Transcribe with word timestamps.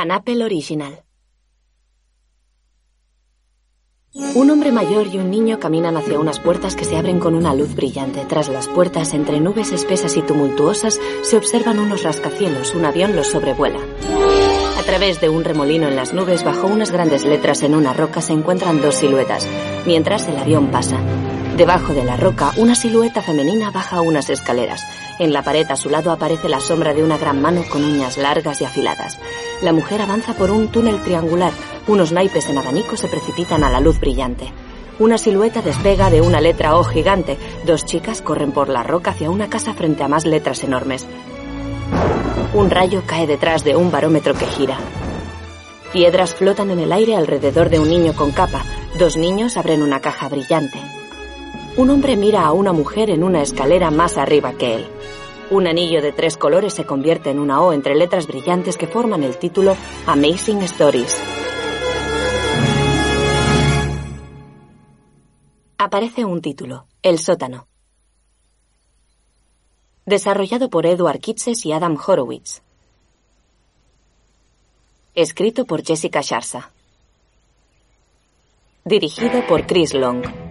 An 0.00 0.12
Apple 0.12 0.44
Original. 0.44 1.02
Un 4.36 4.48
hombre 4.48 4.70
mayor 4.70 5.08
y 5.08 5.18
un 5.18 5.28
niño 5.28 5.58
caminan 5.58 5.96
hacia 5.96 6.20
unas 6.20 6.38
puertas 6.38 6.76
que 6.76 6.84
se 6.84 6.96
abren 6.96 7.18
con 7.18 7.34
una 7.34 7.52
luz 7.52 7.74
brillante. 7.74 8.24
Tras 8.24 8.48
las 8.48 8.68
puertas, 8.68 9.12
entre 9.12 9.40
nubes 9.40 9.72
espesas 9.72 10.16
y 10.16 10.22
tumultuosas, 10.22 11.00
se 11.22 11.36
observan 11.36 11.80
unos 11.80 12.04
rascacielos. 12.04 12.76
Un 12.76 12.84
avión 12.84 13.16
los 13.16 13.26
sobrevuela. 13.26 13.80
A 14.78 14.82
través 14.84 15.20
de 15.20 15.30
un 15.30 15.42
remolino 15.42 15.88
en 15.88 15.96
las 15.96 16.14
nubes, 16.14 16.44
bajo 16.44 16.68
unas 16.68 16.92
grandes 16.92 17.24
letras 17.24 17.64
en 17.64 17.74
una 17.74 17.92
roca, 17.92 18.20
se 18.20 18.34
encuentran 18.34 18.80
dos 18.80 18.94
siluetas, 18.94 19.48
mientras 19.84 20.28
el 20.28 20.36
avión 20.36 20.68
pasa. 20.70 21.00
Debajo 21.58 21.92
de 21.92 22.04
la 22.04 22.16
roca, 22.16 22.52
una 22.56 22.76
silueta 22.76 23.20
femenina 23.20 23.72
baja 23.72 24.00
unas 24.00 24.30
escaleras. 24.30 24.86
En 25.18 25.32
la 25.32 25.42
pared 25.42 25.68
a 25.68 25.74
su 25.74 25.90
lado 25.90 26.12
aparece 26.12 26.48
la 26.48 26.60
sombra 26.60 26.94
de 26.94 27.02
una 27.02 27.18
gran 27.18 27.42
mano 27.42 27.64
con 27.68 27.84
uñas 27.84 28.16
largas 28.16 28.60
y 28.60 28.64
afiladas. 28.64 29.18
La 29.60 29.72
mujer 29.72 30.00
avanza 30.00 30.34
por 30.34 30.52
un 30.52 30.68
túnel 30.68 31.02
triangular. 31.02 31.52
Unos 31.88 32.12
naipes 32.12 32.48
en 32.48 32.58
abanico 32.58 32.96
se 32.96 33.08
precipitan 33.08 33.64
a 33.64 33.70
la 33.70 33.80
luz 33.80 33.98
brillante. 33.98 34.52
Una 35.00 35.18
silueta 35.18 35.60
despega 35.60 36.10
de 36.10 36.20
una 36.20 36.40
letra 36.40 36.76
O 36.76 36.84
gigante. 36.84 37.36
Dos 37.66 37.84
chicas 37.84 38.22
corren 38.22 38.52
por 38.52 38.68
la 38.68 38.84
roca 38.84 39.10
hacia 39.10 39.28
una 39.28 39.50
casa 39.50 39.74
frente 39.74 40.04
a 40.04 40.08
más 40.08 40.26
letras 40.26 40.62
enormes. 40.62 41.08
Un 42.54 42.70
rayo 42.70 43.02
cae 43.04 43.26
detrás 43.26 43.64
de 43.64 43.74
un 43.74 43.90
barómetro 43.90 44.32
que 44.34 44.46
gira. 44.46 44.78
Piedras 45.92 46.36
flotan 46.36 46.70
en 46.70 46.78
el 46.78 46.92
aire 46.92 47.16
alrededor 47.16 47.68
de 47.68 47.80
un 47.80 47.88
niño 47.88 48.12
con 48.12 48.30
capa. 48.30 48.62
Dos 48.96 49.16
niños 49.16 49.56
abren 49.56 49.82
una 49.82 49.98
caja 49.98 50.28
brillante. 50.28 50.97
Un 51.78 51.90
hombre 51.90 52.16
mira 52.16 52.44
a 52.44 52.50
una 52.50 52.72
mujer 52.72 53.08
en 53.08 53.22
una 53.22 53.40
escalera 53.40 53.92
más 53.92 54.18
arriba 54.18 54.52
que 54.54 54.74
él. 54.74 54.86
Un 55.52 55.68
anillo 55.68 56.02
de 56.02 56.10
tres 56.10 56.36
colores 56.36 56.74
se 56.74 56.84
convierte 56.84 57.30
en 57.30 57.38
una 57.38 57.62
O 57.62 57.72
entre 57.72 57.94
letras 57.94 58.26
brillantes 58.26 58.76
que 58.76 58.88
forman 58.88 59.22
el 59.22 59.38
título 59.38 59.76
Amazing 60.04 60.60
Stories. 60.62 61.22
Aparece 65.78 66.24
un 66.24 66.42
título, 66.42 66.86
El 67.00 67.20
sótano. 67.20 67.68
Desarrollado 70.04 70.70
por 70.70 70.84
Edward 70.84 71.20
Kitses 71.20 71.64
y 71.64 71.70
Adam 71.70 71.96
Horowitz. 72.04 72.60
Escrito 75.14 75.64
por 75.64 75.84
Jessica 75.84 76.22
Sharsa. 76.22 76.72
Dirigido 78.84 79.46
por 79.46 79.64
Chris 79.64 79.94
Long. 79.94 80.47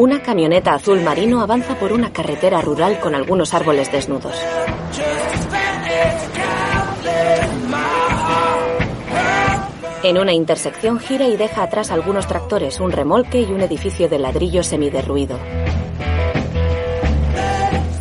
Una 0.00 0.22
camioneta 0.22 0.72
azul 0.72 1.02
marino 1.02 1.42
avanza 1.42 1.74
por 1.74 1.92
una 1.92 2.10
carretera 2.10 2.62
rural 2.62 2.98
con 3.00 3.14
algunos 3.14 3.52
árboles 3.52 3.92
desnudos. 3.92 4.34
En 10.02 10.16
una 10.16 10.32
intersección 10.32 11.00
gira 11.00 11.26
y 11.28 11.36
deja 11.36 11.64
atrás 11.64 11.90
algunos 11.90 12.26
tractores, 12.26 12.80
un 12.80 12.92
remolque 12.92 13.42
y 13.42 13.52
un 13.52 13.60
edificio 13.60 14.08
de 14.08 14.18
ladrillo 14.18 14.62
semiderruido. 14.62 15.38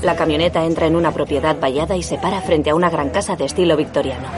La 0.02 0.16
camioneta 0.16 0.64
entra 0.64 0.88
en 0.88 0.96
una 0.96 1.12
propiedad 1.12 1.60
vallada 1.60 1.98
y 1.98 2.04
se 2.04 2.18
para 2.18 2.40
frente 2.40 2.70
a 2.70 2.76
una 2.76 2.90
gran 2.90 3.10
casa 3.10 3.36
de 3.36 3.44
estilo 3.44 3.76
victoriano. 3.76 4.30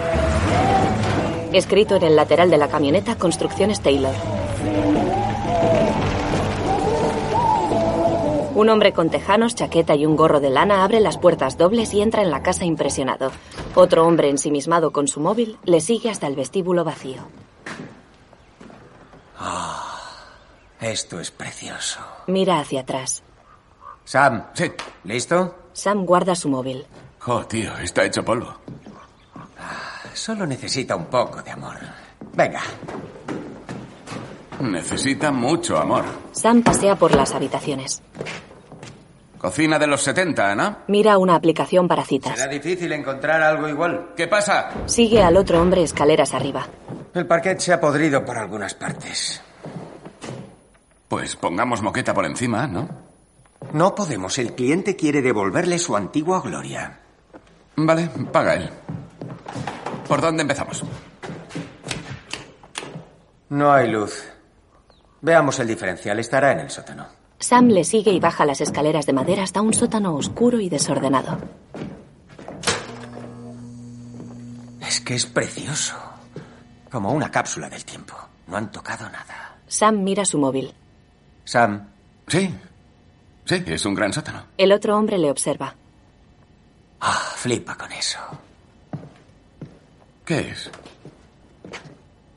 Escrito 1.53 1.98
en 1.98 2.03
el 2.06 2.16
lateral 2.16 2.50
de 2.50 2.58
la 2.58 2.70
camioneta, 2.70 3.18
Construcciones 3.18 3.81
Taylor. 3.81 4.16
Un 8.62 8.70
hombre 8.70 8.94
con 8.94 9.09
tejanos, 9.09 9.56
chaqueta 9.56 9.95
y 9.95 10.06
un 10.06 10.16
gorro 10.16 10.40
de 10.40 10.52
lana 10.52 10.84
abre 10.84 11.00
las 11.00 11.17
puertas 11.17 11.58
dobles 11.58 11.95
y 11.95 12.02
entra 12.04 12.22
en 12.22 12.30
la 12.30 12.44
casa 12.44 12.64
impresionado. 12.64 13.31
Otro 13.73 14.06
hombre 14.06 14.30
ensimismado 14.30 14.92
con 14.92 15.08
su 15.08 15.20
móvil 15.20 15.58
le 15.64 15.81
sigue 15.81 16.12
hasta 16.12 16.28
el 16.28 16.36
vestíbulo 16.36 16.84
vacío. 16.84 17.23
Esto 20.80 21.19
es 21.19 21.31
precioso. 21.31 22.02
Mira 22.28 22.59
hacia 22.59 22.81
atrás. 22.81 23.24
Sam. 24.06 24.44
Sí. 24.53 24.72
¿Listo? 25.06 25.56
Sam 25.74 26.06
guarda 26.06 26.35
su 26.35 26.47
móvil. 26.47 26.85
Oh, 27.25 27.44
tío, 27.47 27.75
está 27.80 28.06
hecho 28.06 28.24
polvo. 28.24 28.58
Solo 30.14 30.46
necesita 30.46 30.96
un 30.96 31.06
poco 31.06 31.41
de 31.41 31.50
amor. 31.50 31.78
Venga. 32.35 32.62
Necesita 34.59 35.31
mucho 35.31 35.80
amor. 35.80 36.06
Sam 36.31 36.62
pasea 36.62 36.96
por 36.96 37.16
las 37.16 37.34
habitaciones. 37.34 38.03
Cocina 39.41 39.79
de 39.79 39.88
los 39.88 40.03
70, 40.03 40.53
¿no? 40.53 40.78
Mira 40.88 41.18
una 41.18 41.34
aplicación 41.34 41.88
para 41.88 42.06
citas. 42.06 42.38
Será 42.38 42.47
difícil 42.47 42.91
encontrar 42.91 43.41
algo 43.41 43.68
igual. 43.68 44.09
¿Qué 44.16 44.28
pasa? 44.28 44.69
Sigue 44.85 45.24
al 45.24 45.35
otro 45.35 45.59
hombre 45.59 45.81
escaleras 45.81 46.35
arriba. 46.35 46.68
El 47.16 47.25
parquet 47.25 47.59
se 47.59 47.74
ha 47.74 47.81
podrido 47.81 48.24
por 48.24 48.38
algunas 48.38 48.75
partes. 48.75 49.41
Pues 51.07 51.35
pongamos 51.35 51.81
moqueta 51.81 52.13
por 52.13 52.28
encima, 52.28 52.68
¿no? 52.68 52.88
No 53.74 53.96
podemos. 53.96 54.38
El 54.38 54.53
cliente 54.53 54.96
quiere 54.96 55.24
devolverle 55.24 55.79
su 55.79 55.97
antigua 55.97 56.40
gloria. 56.41 57.00
Vale, 57.78 58.12
paga 58.31 58.53
él. 58.53 58.69
¿Por 60.08 60.22
dónde 60.22 60.44
empezamos? 60.44 60.84
No 63.50 63.73
hay 63.73 63.90
luz. 63.90 64.23
Veamos 65.22 65.58
el 65.59 65.68
diferencial. 65.68 66.19
Estará 66.19 66.52
en 66.52 66.59
el 66.59 66.69
sótano. 66.69 67.21
Sam 67.41 67.69
le 67.69 67.84
sigue 67.84 68.12
y 68.12 68.19
baja 68.19 68.46
las 68.46 68.62
escaleras 68.62 69.07
de 69.07 69.13
madera 69.13 69.41
hasta 69.41 69.62
un 69.62 69.74
sótano 69.74 70.13
oscuro 70.13 70.59
y 70.59 70.69
desordenado. 70.69 71.40
Es 74.79 75.02
que 75.02 75.16
es 75.16 75.25
precioso. 75.25 75.96
Como 76.91 77.12
una 77.12 77.31
cápsula 77.31 77.68
del 77.68 77.84
tiempo. 77.84 78.13
No 78.47 78.57
han 78.57 78.72
tocado 78.72 79.09
nada. 79.09 79.57
Sam 79.68 80.03
mira 80.03 80.24
su 80.24 80.38
móvil. 80.38 80.72
Sam. 81.44 81.88
Sí. 82.28 82.53
Sí, 83.46 83.63
es 83.66 83.85
un 83.85 83.96
gran 83.96 84.13
sótano. 84.13 84.44
El 84.56 84.72
otro 84.72 84.96
hombre 84.96 85.18
le 85.18 85.31
observa. 85.31 85.73
Ah, 87.00 87.34
flipa 87.38 87.75
con 87.75 87.91
eso. 87.91 88.19
¿Qué 90.23 90.52
es? 90.52 90.69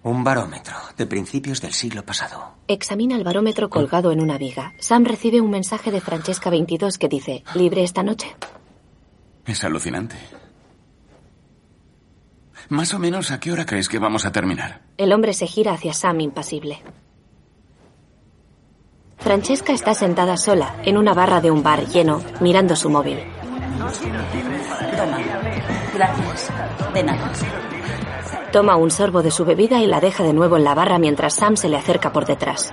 Un 0.02 0.24
barómetro 0.24 0.74
de 0.96 1.06
principios 1.06 1.60
del 1.60 1.72
siglo 1.72 2.04
pasado. 2.04 2.54
Examina 2.68 3.16
el 3.16 3.24
barómetro 3.24 3.70
colgado 3.70 4.12
en 4.12 4.22
una 4.22 4.38
viga. 4.38 4.74
Sam 4.78 5.04
recibe 5.04 5.40
un 5.40 5.50
mensaje 5.50 5.90
de 5.90 6.00
Francesca 6.00 6.50
22 6.50 6.98
que 6.98 7.08
dice, 7.08 7.44
¿libre 7.54 7.82
esta 7.82 8.02
noche? 8.02 8.34
Es 9.46 9.64
alucinante. 9.64 10.16
Más 12.68 12.94
o 12.94 12.98
menos, 12.98 13.30
¿a 13.30 13.40
qué 13.40 13.52
hora 13.52 13.66
crees 13.66 13.88
que 13.88 13.98
vamos 13.98 14.24
a 14.24 14.32
terminar? 14.32 14.82
El 14.96 15.12
hombre 15.12 15.34
se 15.34 15.46
gira 15.46 15.72
hacia 15.72 15.92
Sam 15.92 16.20
impasible. 16.20 16.82
Francesca 19.18 19.72
está 19.72 19.94
sentada 19.94 20.36
sola 20.36 20.76
en 20.84 20.96
una 20.96 21.14
barra 21.14 21.40
de 21.40 21.50
un 21.50 21.62
bar 21.62 21.86
lleno, 21.86 22.22
mirando 22.40 22.76
su 22.76 22.90
móvil. 22.90 23.18
Toma. 24.96 25.18
Gracias. 25.94 26.50
De 26.92 27.02
nada. 27.02 27.32
Toma 28.54 28.76
un 28.76 28.88
sorbo 28.88 29.20
de 29.20 29.32
su 29.32 29.44
bebida 29.44 29.80
y 29.80 29.88
la 29.88 29.98
deja 29.98 30.22
de 30.22 30.32
nuevo 30.32 30.56
en 30.56 30.62
la 30.62 30.76
barra 30.76 30.96
mientras 30.96 31.34
Sam 31.34 31.56
se 31.56 31.68
le 31.68 31.76
acerca 31.76 32.12
por 32.12 32.24
detrás. 32.24 32.70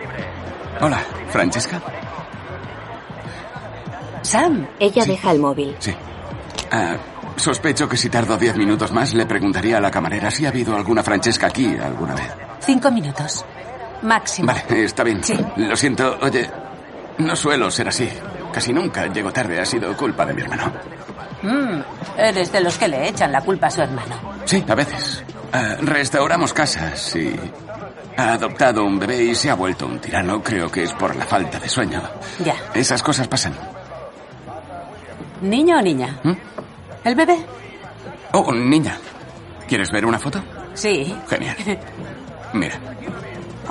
Hola, 0.80 1.00
Francesca. 1.30 1.82
Sam. 4.22 4.68
Ella 4.80 5.06
deja 5.06 5.32
el 5.32 5.40
móvil. 5.40 5.76
Sí. 5.80 5.92
Ah, 6.72 6.98
sospecho 7.36 7.90
que 7.90 7.98
si 7.98 8.12
tardo 8.12 8.38
diez 8.38 8.56
minutos 8.58 8.92
más 8.92 9.16
le 9.16 9.26
preguntaría 9.26 9.78
a 9.78 9.82
la 9.82 9.90
camarera 9.90 10.30
si 10.30 10.46
ha 10.46 10.50
habido 10.50 10.76
alguna 10.76 11.02
Francesca 11.02 11.48
aquí 11.48 11.76
alguna 11.84 12.14
vez. 12.14 12.32
Cinco 12.60 12.92
minutos. 12.92 13.44
Máximo. 14.04 14.54
Vale, 14.54 14.84
está 14.84 15.04
bien. 15.04 15.24
Sí. 15.24 15.34
Lo 15.56 15.76
siento. 15.76 16.16
Oye, 16.22 16.48
no 17.18 17.36
suelo 17.36 17.72
ser 17.72 17.88
así. 17.88 18.08
Casi 18.54 18.72
nunca 18.72 19.08
llego 19.08 19.34
tarde. 19.34 19.60
Ha 19.60 19.66
sido 19.66 19.98
culpa 19.98 20.28
de 20.28 20.36
mi 20.36 20.44
hermano. 20.44 20.74
Mm, 21.42 21.82
eres 22.18 22.52
de 22.52 22.62
los 22.62 22.78
que 22.78 22.88
le 22.88 23.08
echan 23.10 23.32
la 23.32 23.42
culpa 23.42 23.68
a 23.68 23.72
su 23.72 23.82
hermano. 23.82 24.16
Sí, 24.46 24.64
a 24.68 24.76
veces. 24.76 25.24
Ah, 25.54 25.76
restauramos 25.82 26.54
casas 26.54 27.16
y 27.16 27.36
ha 28.18 28.34
adoptado 28.34 28.86
un 28.86 29.00
bebé 29.00 29.24
y 29.24 29.36
se 29.36 29.50
ha 29.50 29.56
vuelto 29.56 29.86
un 29.86 30.00
tirano. 30.00 30.42
Creo 30.44 30.70
que 30.70 30.84
es 30.84 30.94
por 30.94 31.16
la 31.16 31.26
falta 31.26 31.60
de 31.60 31.68
sueño. 31.68 32.02
Ya. 32.44 32.56
Esas 32.74 33.02
cosas 33.04 33.28
pasan. 33.28 33.54
¿Niño 35.42 35.78
o 35.78 35.82
niña? 35.82 36.20
¿Mm? 36.24 36.32
¿El 37.04 37.16
bebé? 37.16 37.38
Oh, 38.34 38.54
niña. 38.54 38.98
¿Quieres 39.68 39.92
ver 39.92 40.06
una 40.06 40.20
foto? 40.20 40.44
Sí. 40.74 41.16
Genial. 41.28 41.56
Mira. 42.54 42.76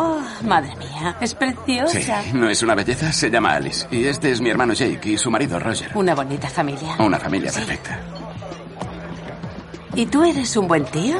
Oh, 0.02 0.20
madre 0.46 0.74
mía, 0.76 1.16
es 1.20 1.30
Sí, 1.30 1.36
preciosa. 1.36 2.22
no 2.32 2.48
es 2.48 2.62
una 2.62 2.74
belleza, 2.74 3.12
se 3.12 3.30
llama 3.30 3.52
Alice. 3.54 3.86
Y 3.90 4.04
este 4.06 4.30
es 4.32 4.40
mi 4.40 4.48
hermano 4.50 4.72
Jake 4.72 5.10
y 5.10 5.18
su 5.18 5.30
marido 5.30 5.58
Roger. 5.58 5.90
Una 5.94 6.14
bonita 6.14 6.48
familia. 6.48 6.96
Una 6.98 7.18
familia 7.18 7.50
Sí. 7.52 7.58
perfecta. 7.60 8.00
¿Y 9.94 10.06
tú 10.06 10.22
eres 10.24 10.56
un 10.56 10.68
buen 10.68 10.84
tío? 10.86 11.18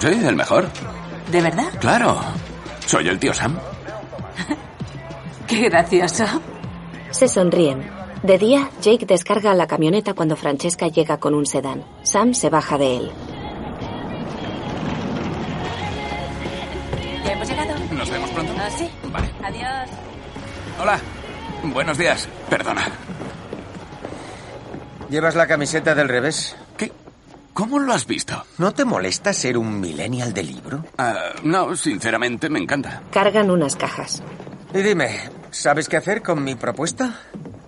Sí, 0.00 0.08
el 0.08 0.34
mejor. 0.36 0.68
¿De 1.30 1.40
verdad? 1.40 1.68
Claro. 1.78 2.20
Soy 2.86 3.06
el 3.08 3.18
tío 3.18 3.32
Sam. 3.32 3.56
Qué 5.46 5.68
gracioso. 5.68 6.24
Se 7.10 7.28
sonríen. 7.28 7.88
De 8.22 8.38
día, 8.38 8.70
Jake 8.80 9.04
descarga 9.06 9.54
la 9.54 9.66
camioneta 9.66 10.14
cuando 10.14 10.36
Francesca 10.36 10.86
llega 10.88 11.18
con 11.18 11.34
un 11.34 11.44
sedán. 11.44 11.84
Sam 12.02 12.34
se 12.34 12.50
baja 12.50 12.78
de 12.78 12.96
él. 12.96 13.12
Vemos 18.12 18.30
pronto? 18.30 18.54
Ah, 18.58 18.70
sí. 18.70 18.90
Vale. 19.10 19.30
Adiós. 19.42 19.90
Hola. 20.80 21.00
Buenos 21.64 21.98
días. 21.98 22.28
Perdona. 22.50 22.86
¿Llevas 25.08 25.34
la 25.34 25.46
camiseta 25.46 25.94
del 25.94 26.08
revés? 26.08 26.56
¿Qué? 26.76 26.92
¿Cómo 27.52 27.78
lo 27.78 27.92
has 27.92 28.06
visto? 28.06 28.44
¿No 28.58 28.72
te 28.72 28.84
molesta 28.84 29.32
ser 29.32 29.58
un 29.58 29.78
millennial 29.80 30.32
de 30.32 30.42
libro? 30.42 30.84
Ah, 30.98 31.32
no, 31.42 31.76
sinceramente 31.76 32.48
me 32.48 32.58
encanta. 32.58 33.02
Cargan 33.10 33.50
unas 33.50 33.76
cajas. 33.76 34.22
Y 34.72 34.78
dime, 34.80 35.20
¿sabes 35.50 35.88
qué 35.88 35.98
hacer 35.98 36.22
con 36.22 36.42
mi 36.42 36.54
propuesta? 36.54 37.20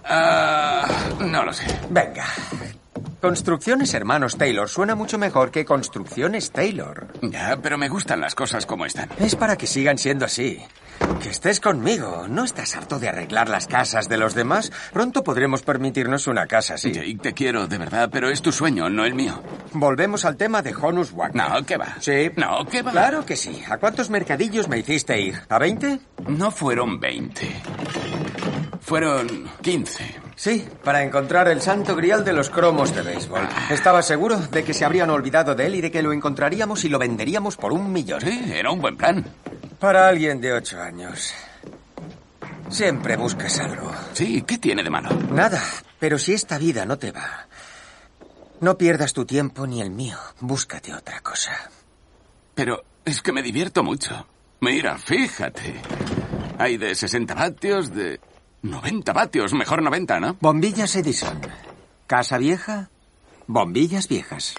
Ah, 0.04 0.86
no 1.20 1.44
lo 1.44 1.52
sé. 1.52 1.66
Venga. 1.90 2.24
Construcciones 3.24 3.94
Hermanos 3.94 4.36
Taylor 4.36 4.68
suena 4.68 4.94
mucho 4.94 5.16
mejor 5.16 5.50
que 5.50 5.64
Construcciones 5.64 6.50
Taylor. 6.50 7.08
Ya, 7.22 7.56
pero 7.62 7.78
me 7.78 7.88
gustan 7.88 8.20
las 8.20 8.34
cosas 8.34 8.66
como 8.66 8.84
están. 8.84 9.08
Es 9.18 9.34
para 9.34 9.56
que 9.56 9.66
sigan 9.66 9.96
siendo 9.96 10.26
así. 10.26 10.60
Que 11.22 11.30
estés 11.30 11.58
conmigo. 11.58 12.26
¿No 12.28 12.44
estás 12.44 12.76
harto 12.76 12.98
de 12.98 13.08
arreglar 13.08 13.48
las 13.48 13.66
casas 13.66 14.10
de 14.10 14.18
los 14.18 14.34
demás? 14.34 14.70
Pronto 14.92 15.24
podremos 15.24 15.62
permitirnos 15.62 16.26
una 16.26 16.46
casa 16.46 16.74
así. 16.74 16.92
Jake, 16.92 17.16
te 17.22 17.32
quiero 17.32 17.66
de 17.66 17.78
verdad, 17.78 18.10
pero 18.12 18.28
es 18.28 18.42
tu 18.42 18.52
sueño, 18.52 18.90
no 18.90 19.06
el 19.06 19.14
mío. 19.14 19.42
Volvemos 19.72 20.26
al 20.26 20.36
tema 20.36 20.60
de 20.60 20.74
Honus 20.74 21.12
Wagner. 21.12 21.48
No, 21.48 21.64
¿qué 21.64 21.78
va? 21.78 21.96
Sí. 22.00 22.30
No, 22.36 22.66
¿qué 22.66 22.82
va? 22.82 22.90
Claro 22.90 23.24
que 23.24 23.36
sí. 23.36 23.64
¿A 23.70 23.78
cuántos 23.78 24.10
mercadillos 24.10 24.68
me 24.68 24.80
hiciste 24.80 25.18
ir? 25.18 25.40
¿A 25.48 25.58
20? 25.58 25.98
No 26.28 26.50
fueron 26.50 27.00
20. 27.00 27.48
Fueron 28.82 29.48
15. 29.62 30.23
Sí, 30.36 30.66
para 30.82 31.02
encontrar 31.02 31.48
el 31.48 31.60
santo 31.60 31.94
grial 31.94 32.24
de 32.24 32.32
los 32.32 32.50
cromos 32.50 32.94
de 32.94 33.02
béisbol. 33.02 33.46
Estaba 33.70 34.02
seguro 34.02 34.36
de 34.36 34.64
que 34.64 34.74
se 34.74 34.84
habrían 34.84 35.10
olvidado 35.10 35.54
de 35.54 35.66
él 35.66 35.76
y 35.76 35.80
de 35.80 35.90
que 35.90 36.02
lo 36.02 36.12
encontraríamos 36.12 36.84
y 36.84 36.88
lo 36.88 36.98
venderíamos 36.98 37.56
por 37.56 37.72
un 37.72 37.92
millón. 37.92 38.20
Sí, 38.20 38.52
era 38.52 38.70
un 38.70 38.80
buen 38.80 38.96
plan. 38.96 39.24
Para 39.78 40.08
alguien 40.08 40.40
de 40.40 40.52
ocho 40.52 40.80
años. 40.80 41.32
Siempre 42.68 43.16
buscas 43.16 43.60
algo. 43.60 43.92
Sí, 44.12 44.42
¿qué 44.42 44.58
tiene 44.58 44.82
de 44.82 44.90
malo? 44.90 45.10
Nada, 45.30 45.62
pero 45.98 46.18
si 46.18 46.32
esta 46.32 46.58
vida 46.58 46.84
no 46.84 46.98
te 46.98 47.12
va, 47.12 47.46
no 48.60 48.76
pierdas 48.76 49.12
tu 49.12 49.24
tiempo 49.24 49.66
ni 49.66 49.80
el 49.80 49.90
mío. 49.90 50.18
Búscate 50.40 50.92
otra 50.92 51.20
cosa. 51.20 51.70
Pero 52.54 52.82
es 53.04 53.20
que 53.20 53.32
me 53.32 53.42
divierto 53.42 53.82
mucho. 53.82 54.26
Mira, 54.60 54.96
fíjate. 54.98 55.74
Hay 56.58 56.76
de 56.76 56.94
60 56.94 57.34
vatios, 57.34 57.92
de 57.92 58.20
90 58.64 59.12
vatios, 59.12 59.52
mejor 59.52 59.82
90, 59.82 60.20
¿no? 60.20 60.36
Bombillas 60.40 60.96
Edison. 60.96 61.38
Casa 62.06 62.38
vieja, 62.38 62.88
bombillas 63.46 64.08
viejas. 64.08 64.54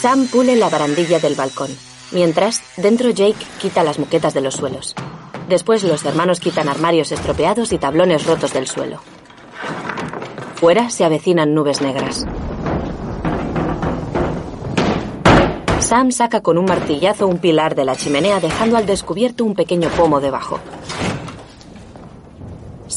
Sam 0.00 0.26
pule 0.26 0.54
la 0.56 0.68
barandilla 0.68 1.18
del 1.18 1.34
balcón. 1.34 1.70
Mientras, 2.12 2.62
dentro 2.76 3.08
Jake 3.08 3.46
quita 3.58 3.82
las 3.84 3.98
moquetas 3.98 4.34
de 4.34 4.42
los 4.42 4.54
suelos. 4.54 4.94
Después 5.48 5.82
los 5.82 6.04
hermanos 6.04 6.40
quitan 6.40 6.68
armarios 6.68 7.10
estropeados 7.10 7.72
y 7.72 7.78
tablones 7.78 8.26
rotos 8.26 8.52
del 8.52 8.66
suelo. 8.66 9.00
Fuera 10.56 10.90
se 10.90 11.06
avecinan 11.06 11.54
nubes 11.54 11.80
negras. 11.80 12.26
Sam 15.78 16.12
saca 16.12 16.42
con 16.42 16.58
un 16.58 16.66
martillazo 16.66 17.26
un 17.26 17.38
pilar 17.38 17.74
de 17.74 17.86
la 17.86 17.96
chimenea 17.96 18.40
dejando 18.40 18.76
al 18.76 18.84
descubierto 18.84 19.42
un 19.42 19.54
pequeño 19.54 19.88
pomo 19.88 20.20
debajo. 20.20 20.60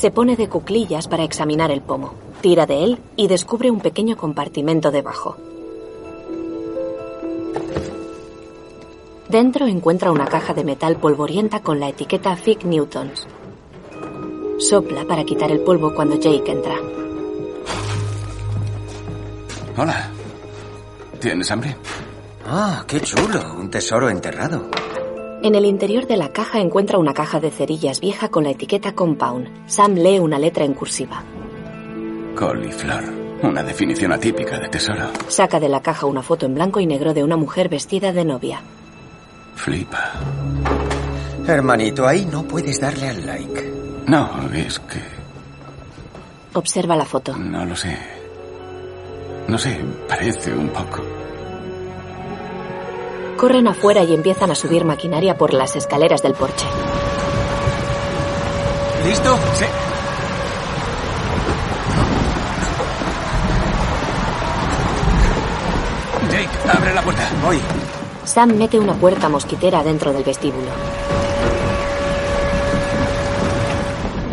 Se 0.04 0.12
pone 0.12 0.36
de 0.36 0.50
cuclillas 0.50 1.08
para 1.08 1.24
examinar 1.24 1.72
el 1.72 1.80
pomo. 1.80 2.14
Tira 2.42 2.66
de 2.66 2.84
él 2.84 3.00
y 3.16 3.30
descubre 3.30 3.72
un 3.72 3.80
pequeño 3.80 4.18
compartimento 4.18 4.92
debajo. 4.92 5.38
Dentro 9.30 9.66
encuentra 9.66 10.12
una 10.12 10.26
caja 10.26 10.54
de 10.54 10.66
metal 10.66 10.98
polvorienta 10.98 11.62
con 11.62 11.80
la 11.80 11.88
etiqueta 11.88 12.36
Fig 12.36 12.66
Newtons. 12.66 13.26
Sopla 14.60 15.06
para 15.06 15.24
quitar 15.24 15.50
el 15.52 15.62
polvo 15.62 15.96
cuando 15.96 16.18
Jake 16.18 16.52
entra. 16.52 16.76
Hola. 19.78 20.12
¿Tienes 21.22 21.50
hambre? 21.50 21.78
Ah, 22.46 22.84
qué 22.86 23.00
chulo. 23.00 23.54
Un 23.58 23.70
tesoro 23.70 24.10
enterrado. 24.10 24.70
En 25.44 25.56
el 25.56 25.66
interior 25.66 26.08
de 26.08 26.16
la 26.16 26.30
caja 26.30 26.62
encuentra 26.62 26.98
una 26.98 27.14
caja 27.14 27.42
de 27.42 27.52
cerillas 27.52 28.00
vieja 28.00 28.30
con 28.30 28.46
la 28.46 28.52
etiqueta 28.52 28.94
Compound. 28.94 29.50
Sam 29.68 29.96
lee 29.96 30.18
una 30.18 30.40
letra 30.40 30.64
en 30.64 30.74
cursiva. 30.74 31.22
Coliflor. 32.34 33.04
Una 33.42 33.62
definición 33.62 34.14
atípica 34.14 34.58
de 34.58 34.70
tesoro. 34.70 35.10
Saca 35.28 35.60
de 35.60 35.68
la 35.68 35.82
caja 35.82 36.06
una 36.06 36.24
foto 36.24 36.46
en 36.46 36.54
blanco 36.56 36.80
y 36.80 36.86
negro 36.86 37.14
de 37.14 37.26
una 37.26 37.36
mujer 37.36 37.68
vestida 37.68 38.14
de 38.14 38.24
novia. 38.24 38.62
Flipa. 39.56 40.14
Hermanito, 41.46 42.08
ahí 42.08 42.26
no 42.26 42.44
puedes 42.44 42.80
darle 42.80 43.10
al 43.10 43.26
like. 43.26 43.74
No, 44.08 44.50
es 44.54 44.80
que... 44.80 45.02
Observa 46.54 46.96
la 46.96 47.04
foto. 47.04 47.36
No 47.38 47.66
lo 47.66 47.76
sé. 47.76 47.98
No 49.50 49.58
sé, 49.58 49.78
parece 50.08 50.54
un 50.54 50.70
poco. 50.70 51.04
Corren 53.38 53.68
afuera 53.68 54.04
y 54.04 54.14
empiezan 54.14 54.52
a 54.52 54.56
subir 54.56 54.86
maquinaria 54.86 55.38
por 55.38 55.54
las 55.54 55.76
escaleras 55.76 56.22
del 56.22 56.34
porche. 56.34 56.66
¿Listo? 59.06 59.38
Sí. 59.56 59.66
Jake, 66.32 66.78
abre 66.78 66.94
la 66.94 67.02
puerta. 67.02 67.30
Voy. 67.44 67.60
Sam 68.24 68.56
mete 68.56 68.80
una 68.80 68.94
puerta 68.94 69.28
mosquitera 69.28 69.84
dentro 69.84 70.14
del 70.14 70.24
vestíbulo. 70.24 70.70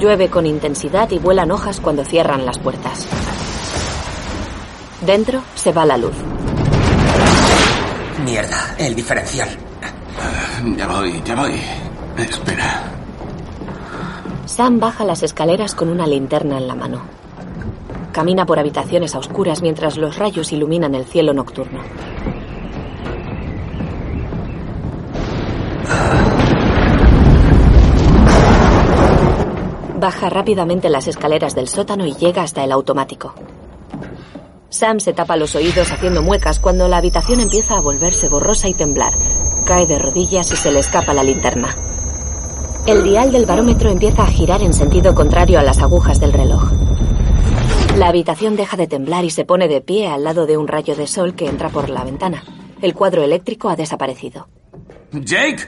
Llueve 0.00 0.30
con 0.30 0.46
intensidad 0.46 1.10
y 1.10 1.18
vuelan 1.18 1.50
hojas 1.50 1.80
cuando 1.80 2.04
cierran 2.04 2.46
las 2.46 2.58
puertas. 2.58 3.06
Dentro 5.04 5.42
se 5.56 5.72
va 5.72 5.84
la 5.84 5.96
luz. 5.96 6.14
Mierda, 8.24 8.74
el 8.78 8.94
diferencial. 8.94 9.48
Ya 10.76 10.86
voy, 10.86 11.22
ya 11.24 11.34
voy. 11.34 11.54
Espera. 12.18 12.82
Sam 14.44 14.78
baja 14.78 15.04
las 15.04 15.22
escaleras 15.22 15.74
con 15.74 15.88
una 15.88 16.06
linterna 16.06 16.58
en 16.58 16.68
la 16.68 16.74
mano. 16.74 17.02
Camina 18.12 18.44
por 18.44 18.58
habitaciones 18.58 19.14
a 19.14 19.18
oscuras 19.18 19.62
mientras 19.62 19.96
los 19.96 20.16
rayos 20.16 20.52
iluminan 20.52 20.94
el 20.94 21.04
cielo 21.06 21.32
nocturno. 21.32 21.80
Baja 29.98 30.30
rápidamente 30.30 30.88
las 30.88 31.06
escaleras 31.08 31.54
del 31.54 31.68
sótano 31.68 32.06
y 32.06 32.14
llega 32.14 32.42
hasta 32.42 32.64
el 32.64 32.72
automático. 32.72 33.34
Sam 34.70 35.00
se 35.00 35.12
tapa 35.12 35.36
los 35.36 35.56
oídos 35.56 35.90
haciendo 35.90 36.22
muecas 36.22 36.60
cuando 36.60 36.86
la 36.86 36.98
habitación 36.98 37.40
empieza 37.40 37.74
a 37.74 37.80
volverse 37.80 38.28
borrosa 38.28 38.68
y 38.68 38.74
temblar. 38.74 39.12
Cae 39.66 39.86
de 39.86 39.98
rodillas 39.98 40.50
y 40.52 40.56
se 40.56 40.70
le 40.70 40.78
escapa 40.78 41.12
la 41.12 41.24
linterna. 41.24 41.76
El 42.86 43.02
dial 43.02 43.32
del 43.32 43.46
barómetro 43.46 43.90
empieza 43.90 44.22
a 44.22 44.28
girar 44.28 44.62
en 44.62 44.72
sentido 44.72 45.14
contrario 45.14 45.58
a 45.58 45.62
las 45.62 45.80
agujas 45.80 46.20
del 46.20 46.32
reloj. 46.32 46.70
La 47.98 48.08
habitación 48.08 48.56
deja 48.56 48.76
de 48.76 48.86
temblar 48.86 49.24
y 49.24 49.30
se 49.30 49.44
pone 49.44 49.68
de 49.68 49.80
pie 49.80 50.08
al 50.08 50.24
lado 50.24 50.46
de 50.46 50.56
un 50.56 50.68
rayo 50.68 50.94
de 50.94 51.06
sol 51.06 51.34
que 51.34 51.48
entra 51.48 51.68
por 51.68 51.90
la 51.90 52.04
ventana. 52.04 52.42
El 52.80 52.94
cuadro 52.94 53.22
eléctrico 53.22 53.68
ha 53.68 53.76
desaparecido. 53.76 54.48
¡Jake! 55.12 55.64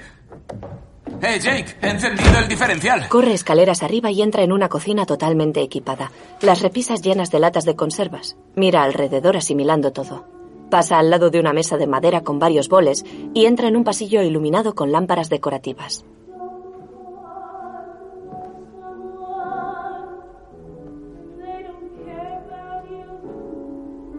¡Eh, 1.22 1.38
Jake! 1.38 1.76
¡He 1.80 1.88
encendido 1.88 2.36
el 2.40 2.48
diferencial! 2.48 3.08
Corre 3.08 3.32
escaleras 3.32 3.84
arriba 3.84 4.10
y 4.10 4.22
entra 4.22 4.42
en 4.42 4.50
una 4.50 4.68
cocina 4.68 5.06
totalmente 5.06 5.62
equipada. 5.62 6.10
Las 6.40 6.62
repisas 6.62 7.00
llenas 7.00 7.30
de 7.30 7.38
latas 7.38 7.64
de 7.64 7.76
conservas. 7.76 8.36
Mira 8.56 8.82
alrededor 8.82 9.36
asimilando 9.36 9.92
todo. 9.92 10.26
Pasa 10.68 10.98
al 10.98 11.10
lado 11.10 11.30
de 11.30 11.38
una 11.38 11.52
mesa 11.52 11.76
de 11.76 11.86
madera 11.86 12.22
con 12.22 12.40
varios 12.40 12.68
boles 12.68 13.04
y 13.34 13.46
entra 13.46 13.68
en 13.68 13.76
un 13.76 13.84
pasillo 13.84 14.20
iluminado 14.22 14.74
con 14.74 14.90
lámparas 14.90 15.28
decorativas. 15.28 16.04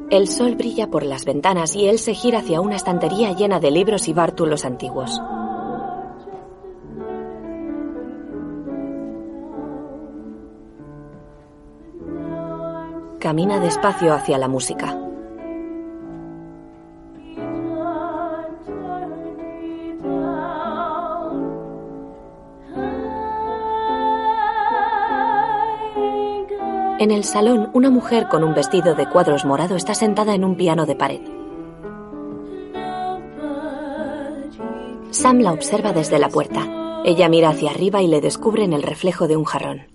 El 0.10 0.30
sol 0.30 0.56
brilla 0.56 0.88
por 0.88 1.04
las 1.04 1.26
ventanas 1.26 1.76
y 1.76 1.88
él 1.88 2.00
se 2.00 2.14
gira 2.14 2.40
hacia 2.40 2.62
una 2.62 2.78
estantería 2.78 3.34
llena 3.34 3.60
de 3.60 3.72
libros 3.72 4.08
y 4.08 4.14
bártulos 4.14 4.64
antiguos. 4.64 5.20
Camina 13.24 13.58
despacio 13.62 14.14
hacia 14.14 14.38
la 14.38 14.50
música. 14.50 15.00
En 27.00 27.12
el 27.12 27.24
salón, 27.24 27.70
una 27.72 27.90
mujer 27.90 28.28
con 28.28 28.44
un 28.44 28.54
vestido 28.54 28.94
de 28.94 29.08
cuadros 29.08 29.46
morado 29.46 29.78
está 29.78 29.94
sentada 29.94 30.36
en 30.36 30.44
un 30.44 30.58
piano 30.58 30.86
de 30.86 30.96
pared. 30.98 31.22
Sam 35.12 35.40
la 35.40 35.54
observa 35.54 35.94
desde 35.94 36.20
la 36.20 36.28
puerta. 36.28 36.68
Ella 37.06 37.30
mira 37.30 37.52
hacia 37.52 37.70
arriba 37.70 38.02
y 38.02 38.08
le 38.08 38.20
descubre 38.20 38.66
en 38.66 38.74
el 38.74 38.84
reflejo 38.84 39.30
de 39.30 39.38
un 39.38 39.46
jarrón. 39.46 39.88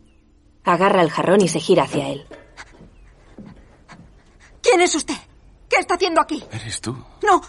Agarra 0.65 1.03
el 1.03 1.11
jarrón 1.11 1.43
y 1.43 1.49
se 1.49 1.61
gira 1.61 1.83
hacia 1.83 2.09
él. 2.09 2.25
¿Quién 4.69 4.81
es 4.81 4.95
usted? 4.95 5.15
¿Qué 5.69 5.77
está 5.77 5.95
haciendo 5.95 6.21
aquí? 6.21 6.43
¿Eres 6.51 6.81
tú? 6.81 6.93
No, 7.23 7.41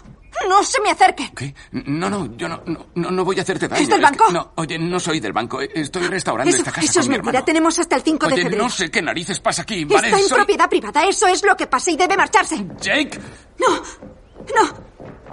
no 0.48 0.62
se 0.62 0.80
me 0.80 0.90
acerque. 0.90 1.30
¿Qué? 1.34 1.54
No, 1.72 2.08
no, 2.10 2.36
yo 2.36 2.48
no, 2.48 2.62
no, 2.94 3.10
no, 3.10 3.24
voy 3.24 3.38
a 3.38 3.42
hacerte 3.42 3.66
daño. 3.68 3.82
¿Es 3.82 3.88
del 3.88 3.98
que- 3.98 4.04
banco? 4.04 4.30
no, 4.30 4.52
oye, 4.56 4.78
no 4.78 5.00
soy 5.00 5.20
del 5.20 5.32
banco. 5.32 5.60
Estoy 5.60 6.06
restaurando 6.06 6.50
Eso, 6.50 6.58
esta 6.58 6.70
casa 6.72 6.84
eso 6.84 6.92
con 6.94 7.00
es 7.02 7.08
mi 7.08 7.12
mentira. 7.14 7.30
hermano. 7.30 7.44
Tenemos 7.46 7.78
hasta 7.78 7.96
el 7.96 8.02
5 8.02 8.28
de 8.28 8.36
febrero. 8.36 8.62
no 8.64 8.70
sé 8.70 8.90
qué 8.90 9.00
narices 9.02 9.40
pasa 9.40 9.62
aquí, 9.62 9.84
¿vale? 9.84 10.08
Está 10.08 10.20
en 10.20 10.28
Soy- 10.28 10.36
propiedad 10.38 10.68
privada. 10.68 11.04
Eso 11.04 11.26
es 11.26 11.42
lo 11.44 11.56
que 11.56 11.66
pasa 11.66 11.90
y 11.90 11.96
debe 11.96 12.16
marcharse. 12.16 12.56
Jake, 12.80 13.18
No, 13.58 13.68
no, 13.76 14.68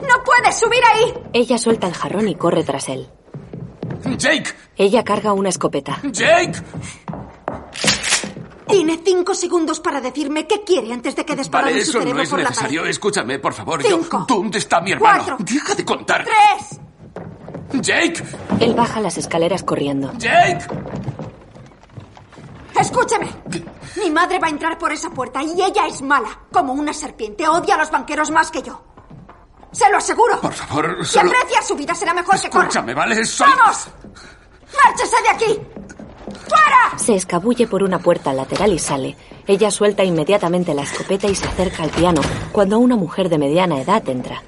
no 0.07 0.23
puedes 0.23 0.57
subir 0.59 0.81
ahí. 0.93 1.13
Ella 1.33 1.57
suelta 1.57 1.87
el 1.87 1.93
jarrón 1.93 2.27
y 2.27 2.35
corre 2.35 2.63
tras 2.63 2.87
él. 2.89 3.09
Jake, 4.17 4.53
Ella 4.77 5.03
carga 5.03 5.33
una 5.33 5.49
escopeta. 5.49 5.99
Jake. 6.03 6.53
Tiene 8.67 9.01
cinco 9.03 9.33
segundos 9.33 9.79
para 9.79 10.01
decirme 10.01 10.45
qué 10.47 10.63
quiere 10.63 10.91
antes 10.93 11.15
de 11.15 11.25
que 11.25 11.35
desparrame 11.35 11.71
Vale, 11.73 11.85
su 11.85 11.91
eso 11.91 11.99
no 11.99 12.03
cerebro 12.03 12.23
es 12.23 12.29
por 12.29 12.39
la 12.39 12.49
necesario. 12.49 12.81
pared. 12.81 12.91
Escúchame, 12.91 13.39
por 13.39 13.53
favor. 13.53 13.81
Cinco. 13.83 14.25
Yo, 14.29 14.35
¿Dónde 14.35 14.57
está 14.59 14.81
mi 14.81 14.91
hermano? 14.91 15.23
Cuatro. 15.25 15.37
Deja 15.39 15.75
de 15.75 15.85
contar. 15.85 16.25
¡Tres! 16.25 16.79
Jake, 17.81 18.23
Él 18.61 18.73
baja 18.73 19.01
las 19.01 19.17
escaleras 19.17 19.63
corriendo. 19.63 20.11
Jake. 20.17 20.65
Escúcheme. 22.79 23.27
Mi 23.97 24.09
madre 24.11 24.39
va 24.39 24.47
a 24.47 24.49
entrar 24.51 24.77
por 24.77 24.91
esa 24.91 25.09
puerta 25.09 25.41
y 25.41 25.61
ella 25.61 25.87
es 25.87 26.01
mala, 26.01 26.29
como 26.51 26.73
una 26.73 26.93
serpiente. 26.93 27.47
Odia 27.47 27.75
a 27.75 27.77
los 27.79 27.89
banqueros 27.91 28.29
más 28.31 28.51
que 28.51 28.61
yo. 28.61 28.83
Se 29.71 29.89
lo 29.89 29.97
aseguro. 29.97 30.39
Por 30.39 30.53
favor, 30.53 31.05
Si 31.05 31.13
solo... 31.19 31.29
aprecia 31.31 31.61
su 31.61 31.75
vida, 31.75 31.93
será 31.95 32.13
mejor 32.13 32.39
que 32.39 32.49
corra. 32.49 32.63
Escúchame, 32.63 32.93
¿vale? 32.93 33.25
Soy... 33.25 33.47
¡Vamos! 33.57 33.87
¡Márchese 34.85 35.15
de 35.23 35.29
aquí! 35.29 35.61
¡Fuera! 36.47 36.97
Se 36.97 37.15
escabulle 37.15 37.67
por 37.67 37.83
una 37.83 37.99
puerta 37.99 38.33
lateral 38.33 38.73
y 38.73 38.79
sale. 38.79 39.15
Ella 39.45 39.71
suelta 39.71 40.03
inmediatamente 40.03 40.73
la 40.73 40.83
escopeta 40.83 41.27
y 41.27 41.35
se 41.35 41.47
acerca 41.47 41.83
al 41.83 41.89
piano 41.89 42.21
cuando 42.51 42.79
una 42.79 42.95
mujer 42.95 43.29
de 43.29 43.37
mediana 43.37 43.81
edad 43.81 44.07
entra. 44.09 44.43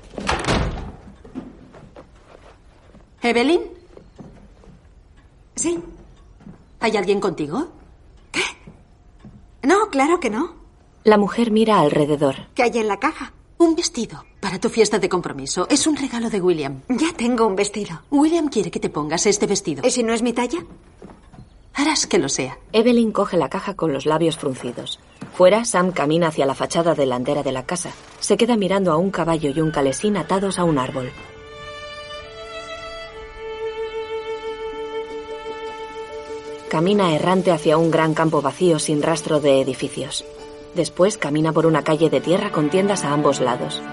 ¿Evelyn? 3.21 3.61
Sí. 5.55 5.79
¿Hay 6.79 6.95
alguien 6.95 7.19
contigo? 7.19 7.67
No, 9.61 9.89
claro 9.89 10.19
que 10.19 10.29
no. 10.29 10.55
La 11.03 11.17
mujer 11.17 11.51
mira 11.51 11.79
alrededor. 11.79 12.35
¿Qué 12.55 12.63
hay 12.63 12.77
en 12.77 12.87
la 12.87 12.97
caja? 12.97 13.33
Un 13.57 13.75
vestido 13.75 14.23
para 14.39 14.57
tu 14.59 14.69
fiesta 14.69 14.99
de 14.99 15.09
compromiso. 15.09 15.67
Es 15.69 15.85
un 15.85 15.97
regalo 15.97 16.29
de 16.29 16.39
William. 16.39 16.81
Ya 16.87 17.11
tengo 17.15 17.45
un 17.45 17.55
vestido. 17.57 18.01
William 18.09 18.47
quiere 18.47 18.71
que 18.71 18.79
te 18.79 18.89
pongas 18.89 19.25
este 19.25 19.47
vestido. 19.47 19.85
¿Y 19.85 19.91
si 19.91 20.01
no 20.01 20.13
es 20.13 20.21
mi 20.21 20.31
talla? 20.31 20.59
Que 22.09 22.17
lo 22.17 22.29
sea. 22.29 22.57
Evelyn 22.71 23.11
coge 23.11 23.37
la 23.37 23.49
caja 23.49 23.75
con 23.75 23.93
los 23.93 24.07
labios 24.07 24.35
fruncidos. 24.37 24.99
Fuera, 25.33 25.63
Sam 25.63 25.91
camina 25.91 26.29
hacia 26.29 26.47
la 26.47 26.55
fachada 26.55 26.95
delantera 26.95 27.43
de 27.43 27.51
la 27.51 27.67
casa. 27.67 27.91
Se 28.19 28.35
queda 28.35 28.57
mirando 28.57 28.91
a 28.91 28.97
un 28.97 29.11
caballo 29.11 29.51
y 29.51 29.61
un 29.61 29.69
calesín 29.69 30.17
atados 30.17 30.57
a 30.57 30.63
un 30.63 30.79
árbol. 30.79 31.11
Camina 36.69 37.13
errante 37.13 37.51
hacia 37.51 37.77
un 37.77 37.91
gran 37.91 38.15
campo 38.15 38.41
vacío 38.41 38.79
sin 38.79 39.03
rastro 39.03 39.39
de 39.39 39.61
edificios. 39.61 40.25
Después 40.73 41.17
camina 41.17 41.51
por 41.51 41.67
una 41.67 41.83
calle 41.83 42.09
de 42.09 42.21
tierra 42.21 42.51
con 42.51 42.69
tiendas 42.69 43.03
a 43.03 43.13
ambos 43.13 43.39
lados. 43.39 43.83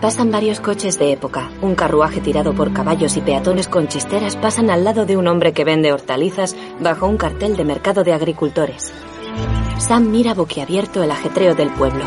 Pasan 0.00 0.30
varios 0.30 0.60
coches 0.60 0.98
de 0.98 1.12
época. 1.12 1.50
Un 1.62 1.74
carruaje 1.74 2.20
tirado 2.20 2.54
por 2.54 2.72
caballos 2.72 3.16
y 3.16 3.22
peatones 3.22 3.66
con 3.66 3.88
chisteras 3.88 4.36
pasan 4.36 4.68
al 4.70 4.84
lado 4.84 5.06
de 5.06 5.16
un 5.16 5.26
hombre 5.26 5.52
que 5.52 5.64
vende 5.64 5.92
hortalizas 5.92 6.54
bajo 6.80 7.06
un 7.06 7.16
cartel 7.16 7.56
de 7.56 7.64
mercado 7.64 8.04
de 8.04 8.12
agricultores. 8.12 8.92
Sam 9.78 10.10
mira 10.10 10.34
boquiabierto 10.34 11.02
el 11.02 11.10
ajetreo 11.10 11.54
del 11.54 11.70
pueblo. 11.70 12.04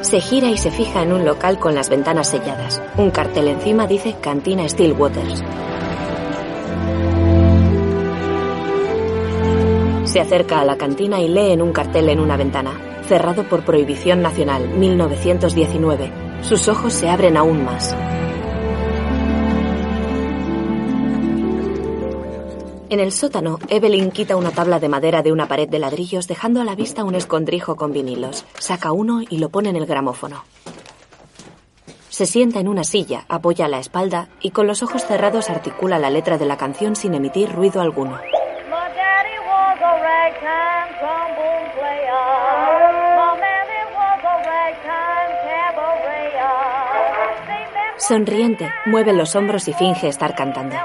Se 0.00 0.20
gira 0.20 0.48
y 0.48 0.56
se 0.56 0.70
fija 0.70 1.02
en 1.02 1.12
un 1.12 1.26
local 1.26 1.58
con 1.58 1.74
las 1.74 1.90
ventanas 1.90 2.30
selladas. 2.30 2.80
Un 2.96 3.10
cartel 3.10 3.48
encima 3.48 3.86
dice 3.86 4.16
Cantina 4.22 4.66
Stillwaters. 4.66 5.44
Se 10.08 10.20
acerca 10.20 10.60
a 10.60 10.64
la 10.64 10.78
cantina 10.78 11.20
y 11.20 11.28
lee 11.28 11.52
en 11.52 11.60
un 11.60 11.70
cartel 11.70 12.08
en 12.08 12.18
una 12.18 12.38
ventana. 12.38 13.02
Cerrado 13.06 13.46
por 13.46 13.62
prohibición 13.66 14.22
nacional, 14.22 14.66
1919. 14.66 16.10
Sus 16.40 16.66
ojos 16.68 16.94
se 16.94 17.10
abren 17.10 17.36
aún 17.36 17.62
más. 17.62 17.94
En 22.88 23.00
el 23.00 23.12
sótano, 23.12 23.58
Evelyn 23.68 24.10
quita 24.10 24.38
una 24.38 24.50
tabla 24.50 24.80
de 24.80 24.88
madera 24.88 25.20
de 25.20 25.30
una 25.30 25.46
pared 25.46 25.68
de 25.68 25.78
ladrillos, 25.78 26.26
dejando 26.26 26.62
a 26.62 26.64
la 26.64 26.74
vista 26.74 27.04
un 27.04 27.14
escondrijo 27.14 27.76
con 27.76 27.92
vinilos. 27.92 28.46
Saca 28.58 28.92
uno 28.92 29.20
y 29.28 29.36
lo 29.36 29.50
pone 29.50 29.68
en 29.68 29.76
el 29.76 29.84
gramófono. 29.84 30.42
Se 32.08 32.24
sienta 32.24 32.60
en 32.60 32.68
una 32.68 32.84
silla, 32.84 33.26
apoya 33.28 33.68
la 33.68 33.78
espalda 33.78 34.30
y 34.40 34.52
con 34.52 34.66
los 34.66 34.82
ojos 34.82 35.04
cerrados 35.04 35.50
articula 35.50 35.98
la 35.98 36.08
letra 36.08 36.38
de 36.38 36.46
la 36.46 36.56
canción 36.56 36.96
sin 36.96 37.12
emitir 37.12 37.52
ruido 37.52 37.82
alguno. 37.82 38.18
Ragtime 40.28 40.90
trombone 41.00 41.68
player. 41.76 42.26
My 43.18 43.32
mammy 43.42 43.82
was 43.96 44.20
a 44.24 44.36
ragtime 44.50 45.32
cabaret. 45.46 46.32
They 47.46 47.64
met 47.74 48.00
Sonriente, 48.00 48.70
mueve 48.86 49.12
los 49.12 49.34
hombros 49.34 49.68
y 49.68 49.72
finge 49.72 50.08
estar 50.08 50.34
cantando. 50.34 50.76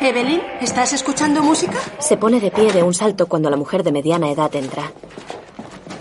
Evelyn, 0.00 0.40
¿estás 0.62 0.94
escuchando 0.94 1.42
música? 1.42 1.78
Se 1.98 2.16
pone 2.16 2.40
de 2.40 2.50
pie 2.50 2.72
de 2.72 2.82
un 2.82 2.94
salto 2.94 3.26
cuando 3.26 3.50
la 3.50 3.56
mujer 3.56 3.82
de 3.82 3.92
mediana 3.92 4.30
edad 4.30 4.54
entra. 4.56 4.90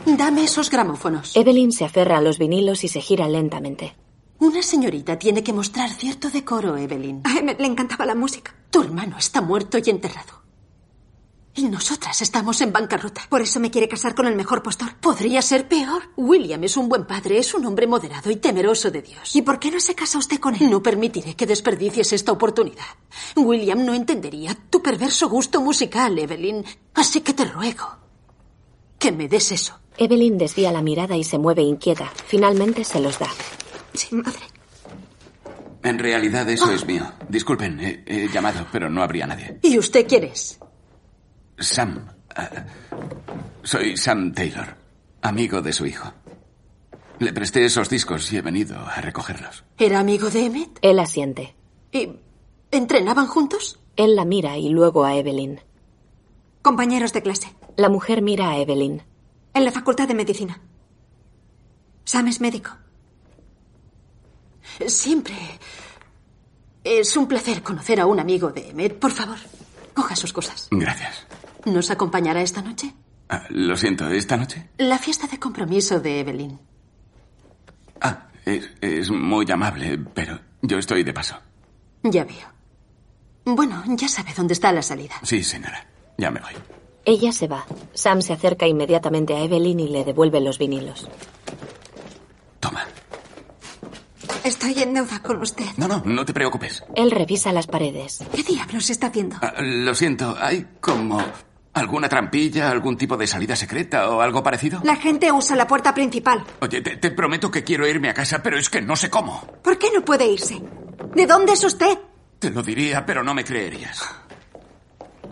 Dame 0.06 0.44
esos 0.46 0.70
gramófonos. 0.70 1.36
Evelyn 1.36 1.72
se 1.74 1.84
aferra 1.86 2.18
a 2.18 2.22
los 2.22 2.40
vinilos 2.40 2.84
y 2.86 2.88
se 2.88 3.02
gira 3.02 3.28
lentamente. 3.28 3.96
Una 4.50 4.64
señorita 4.64 5.20
tiene 5.20 5.44
que 5.44 5.54
mostrar 5.54 5.92
cierto 5.92 6.32
decoro, 6.32 6.76
Evelyn. 6.76 7.22
A 7.24 7.38
Emmett 7.38 7.60
le 7.60 7.68
encantaba 7.68 8.04
la 8.04 8.16
música. 8.16 8.52
Tu 8.72 8.82
hermano 8.82 9.16
está 9.20 9.42
muerto 9.42 9.78
y 9.78 9.88
enterrado. 9.92 10.42
Y 11.54 11.66
nosotras 11.66 12.20
estamos 12.24 12.60
en 12.62 12.74
bancarrota. 12.74 13.22
Por 13.30 13.42
eso 13.42 13.60
me 13.60 13.70
quiere 13.70 13.88
casar 13.88 14.16
con 14.16 14.26
el 14.26 14.36
mejor 14.36 14.64
postor. 14.64 14.96
Podría 14.96 15.44
ser 15.44 15.68
peor. 15.68 16.02
William 16.18 16.64
es 16.64 16.78
un 16.78 16.90
buen 16.90 17.06
padre, 17.06 17.38
es 17.38 17.54
un 17.54 17.64
hombre 17.68 17.86
moderado 17.86 18.32
y 18.32 18.38
temeroso 18.38 18.90
de 18.90 19.04
Dios. 19.04 19.36
¿Y 19.36 19.44
por 19.44 19.60
qué 19.60 19.70
no 19.70 19.80
se 19.80 19.94
casa 19.94 20.18
usted 20.18 20.40
con 20.40 20.56
él? 20.56 20.68
No 20.68 20.82
permitiré 20.82 21.36
que 21.36 21.46
desperdicies 21.46 22.12
esta 22.12 22.32
oportunidad. 22.32 22.88
William 23.36 23.86
no 23.86 23.94
entendería 23.94 24.58
tu 24.72 24.82
perverso 24.82 25.30
gusto 25.30 25.62
musical, 25.62 26.18
Evelyn. 26.18 26.66
Así 26.96 27.22
que 27.22 27.36
te 27.36 27.46
ruego 27.46 27.86
que 28.98 29.12
me 29.12 29.28
des 29.28 29.52
eso. 29.52 29.76
Evelyn 29.96 30.40
desvía 30.40 30.72
la 30.72 30.82
mirada 30.82 31.16
y 31.16 31.24
se 31.24 31.38
mueve 31.38 31.62
inquieta. 31.62 32.12
Finalmente 32.26 32.84
se 32.84 33.00
los 33.00 33.20
da. 33.20 33.30
Sí, 33.94 34.16
madre. 34.16 34.40
En 35.84 35.98
realidad 35.98 36.48
eso 36.50 36.72
es 36.72 36.86
mío. 36.86 37.12
Disculpen, 37.30 37.80
he, 37.80 38.04
he 38.06 38.28
llamado, 38.28 38.68
pero 38.72 38.90
no 38.90 39.02
habría 39.02 39.26
nadie. 39.28 39.60
¿Y 39.62 39.78
usted 39.78 40.06
quién 40.08 40.26
es? 40.26 40.60
Sam. 41.58 42.06
ah, 42.36 42.50
soy 43.64 43.96
Sam 43.98 44.34
Taylor, 44.34 44.76
amigo 45.22 45.62
de 45.62 45.74
su 45.74 45.86
hijo. 45.86 46.14
Le 47.20 47.34
presté 47.34 47.66
esos 47.66 47.90
discos 47.90 48.32
y 48.32 48.38
he 48.38 48.42
venido 48.42 48.78
a 48.80 49.02
recogerlos. 49.02 49.64
¿Era 49.78 50.00
amigo 50.00 50.30
de 50.30 50.46
Emmett? 50.46 50.80
Él 50.82 51.00
asiente. 51.00 51.56
¿Y 51.92 52.10
entrenaban 52.72 53.28
juntos? 53.28 53.80
Él 53.98 54.16
la 54.16 54.24
mira 54.26 54.58
y 54.58 54.70
luego 54.70 55.04
a 55.04 55.16
Evelyn. 55.16 55.60
Compañeros 56.62 57.12
de 57.14 57.22
clase. 57.22 57.54
La 57.76 57.90
mujer 57.90 58.22
mira 58.22 58.50
a 58.52 58.58
Evelyn. 58.58 59.04
En 59.54 59.66
la 59.66 59.72
facultad 59.72 60.08
de 60.08 60.14
medicina. 60.14 60.62
Sam 62.06 62.28
es 62.28 62.40
médico. 62.40 62.72
Siempre. 64.88 65.36
Es 66.84 67.16
un 67.18 67.28
placer 67.28 67.62
conocer 67.62 68.00
a 68.00 68.06
un 68.06 68.20
amigo 68.20 68.52
de 68.52 68.70
Emmett. 68.70 68.98
Por 68.98 69.12
favor, 69.12 69.38
coja 69.94 70.16
sus 70.16 70.32
cosas. 70.34 70.68
Gracias. 70.72 71.26
¿Nos 71.66 71.92
acompañará 71.92 72.42
esta 72.42 72.62
noche? 72.62 72.94
Ah, 73.30 73.44
lo 73.50 73.76
siento, 73.78 74.08
¿esta 74.10 74.38
noche? 74.38 74.70
La 74.78 74.98
fiesta 74.98 75.28
de 75.28 75.38
compromiso 75.38 76.00
de 76.00 76.22
Evelyn. 76.22 76.60
Ah, 78.02 78.28
es, 78.46 78.70
es 78.82 79.12
muy 79.12 79.50
amable, 79.52 80.00
pero 80.14 80.40
yo 80.62 80.78
estoy 80.80 81.04
de 81.04 81.14
paso. 81.14 81.36
Ya 82.04 82.24
veo. 82.24 82.48
Bueno, 83.46 83.84
ya 83.88 84.08
sabe 84.08 84.34
dónde 84.36 84.54
está 84.54 84.72
la 84.72 84.82
salida. 84.82 85.16
Sí, 85.24 85.44
señora. 85.44 85.86
Ya 86.18 86.32
me 86.32 86.40
voy. 86.40 86.54
Ella 87.06 87.32
se 87.32 87.48
va. 87.48 87.66
Sam 87.94 88.22
se 88.22 88.34
acerca 88.34 88.68
inmediatamente 88.68 89.34
a 89.36 89.42
Evelyn 89.44 89.80
y 89.80 89.90
le 89.90 90.04
devuelve 90.04 90.42
los 90.42 90.58
vinilos. 90.58 91.08
Toma. 92.60 92.86
Estoy 94.50 94.82
en 94.82 94.96
deuda 94.96 95.22
con 95.22 95.40
usted. 95.44 95.68
No, 95.78 95.88
no, 95.88 96.02
no 96.04 96.26
te 96.26 96.34
preocupes. 96.34 96.84
Él 96.96 97.12
revisa 97.12 97.54
las 97.54 97.68
paredes. 97.68 98.24
¿Qué 98.36 98.42
diablos 98.42 98.90
está 98.90 99.08
haciendo? 99.08 99.36
Ah, 99.44 99.54
lo 99.62 99.94
siento, 99.94 100.36
¿hay 100.42 100.66
como 100.82 101.22
alguna 101.74 102.10
trampilla, 102.10 102.72
algún 102.72 102.98
tipo 102.98 103.16
de 103.16 103.28
salida 103.28 103.56
secreta 103.56 104.10
o 104.10 104.22
algo 104.22 104.42
parecido? 104.42 104.82
La 104.84 104.96
gente 104.96 105.32
usa 105.32 105.56
la 105.56 105.68
puerta 105.68 105.94
principal. 105.94 106.44
Oye, 106.62 106.82
te, 106.82 106.98
te 106.98 107.12
prometo 107.12 107.52
que 107.52 107.64
quiero 107.64 107.88
irme 107.88 108.10
a 108.10 108.14
casa, 108.16 108.42
pero 108.42 108.58
es 108.58 108.72
que 108.72 108.82
no 108.82 108.96
sé 108.96 109.12
cómo. 109.12 109.40
¿Por 109.64 109.78
qué 109.78 109.92
no 109.94 110.04
puede 110.04 110.26
irse? 110.26 110.60
¿De 111.14 111.28
dónde 111.28 111.54
es 111.54 111.64
usted? 111.64 112.00
Te 112.40 112.50
lo 112.50 112.64
diría, 112.64 113.06
pero 113.06 113.24
no 113.24 113.36
me 113.36 113.44
creerías. 113.44 114.04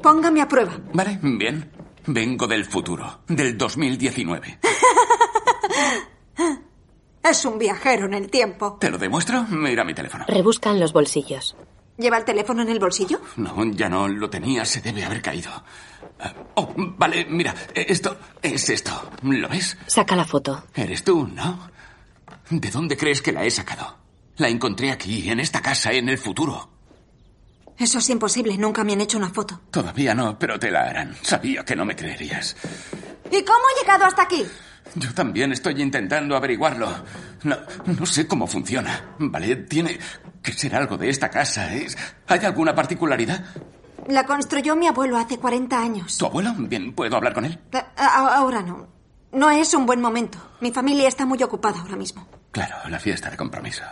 Póngame 0.03 0.43
a 0.43 0.47
prueba. 0.47 0.77
Vale, 0.93 1.17
bien. 1.23 1.71
Vengo 2.05 2.45
del 2.45 2.65
futuro, 2.65 3.21
del 3.27 3.57
2019. 3.57 4.59
Es 7.23 7.43
un 7.45 7.57
viajero 7.59 8.05
en 8.05 8.13
el 8.13 8.29
tiempo. 8.29 8.77
¿Te 8.79 8.89
lo 8.89 8.97
demuestro? 8.97 9.43
Mira 9.49 9.83
mi 9.83 9.93
teléfono. 9.93 10.25
Rebuscan 10.27 10.79
los 10.79 10.93
bolsillos. 10.93 11.55
¿Lleva 11.97 12.17
el 12.17 12.25
teléfono 12.25 12.61
en 12.61 12.69
el 12.69 12.79
bolsillo? 12.79 13.19
No, 13.37 13.63
ya 13.71 13.89
no 13.89 14.07
lo 14.07 14.29
tenía, 14.29 14.63
se 14.65 14.81
debe 14.81 15.03
haber 15.03 15.21
caído. 15.21 15.49
Ah, 16.19 16.33
Oh, 16.55 16.73
vale, 16.75 17.25
mira, 17.29 17.53
esto 17.75 18.17
es 18.41 18.69
esto. 18.69 19.11
¿Lo 19.23 19.47
ves? 19.49 19.77
Saca 19.87 20.15
la 20.15 20.25
foto. 20.25 20.63
Eres 20.75 21.03
tú, 21.03 21.27
¿no? 21.27 21.69
¿De 22.49 22.69
dónde 22.71 22.95
crees 22.97 23.21
que 23.21 23.31
la 23.31 23.43
he 23.43 23.51
sacado? 23.51 23.97
La 24.37 24.47
encontré 24.47 24.91
aquí, 24.91 25.29
en 25.29 25.39
esta 25.39 25.61
casa, 25.61 25.91
en 25.91 26.09
el 26.09 26.17
futuro. 26.17 26.69
Eso 27.77 27.99
es 27.99 28.09
imposible. 28.09 28.57
Nunca 28.57 28.83
me 28.83 28.93
han 28.93 29.01
hecho 29.01 29.17
una 29.17 29.29
foto. 29.29 29.61
Todavía 29.71 30.15
no, 30.15 30.37
pero 30.39 30.57
te 30.59 30.71
la 30.71 30.81
harán. 30.89 31.15
Sabía 31.21 31.63
que 31.65 31.75
no 31.75 31.85
me 31.85 31.95
creerías. 31.95 32.55
¿Y 33.31 33.43
cómo 33.43 33.59
he 33.75 33.81
llegado 33.81 34.05
hasta 34.05 34.23
aquí? 34.23 34.43
Yo 34.95 35.13
también 35.13 35.51
estoy 35.51 35.81
intentando 35.81 36.35
averiguarlo. 36.35 36.89
No, 37.43 37.57
no 37.85 38.05
sé 38.05 38.27
cómo 38.27 38.47
funciona. 38.47 39.15
¿Vale? 39.19 39.55
Tiene 39.57 39.99
que 40.41 40.53
ser 40.53 40.75
algo 40.75 40.97
de 40.97 41.09
esta 41.09 41.29
casa. 41.29 41.73
¿Es... 41.73 41.97
¿Hay 42.27 42.39
alguna 42.45 42.73
particularidad? 42.73 43.43
La 44.07 44.25
construyó 44.25 44.75
mi 44.75 44.87
abuelo 44.87 45.17
hace 45.17 45.37
40 45.37 45.79
años. 45.79 46.17
¿Tu 46.17 46.25
abuelo? 46.25 46.53
Bien, 46.57 46.93
¿puedo 46.93 47.15
hablar 47.17 47.33
con 47.33 47.45
él? 47.45 47.59
A- 47.73 47.85
a- 47.97 48.35
Ahora 48.37 48.61
no. 48.61 48.87
No 49.33 49.49
es 49.51 49.73
un 49.73 49.85
buen 49.85 50.01
momento. 50.01 50.37
Mi 50.61 50.71
familia 50.71 51.07
está 51.07 51.25
muy 51.25 51.41
ocupada 51.43 51.79
ahora 51.81 51.95
mismo. 51.97 52.27
Claro, 52.51 52.75
la 52.89 52.97
fiesta 52.99 53.29
de 53.29 53.37
compromiso. 53.37 53.83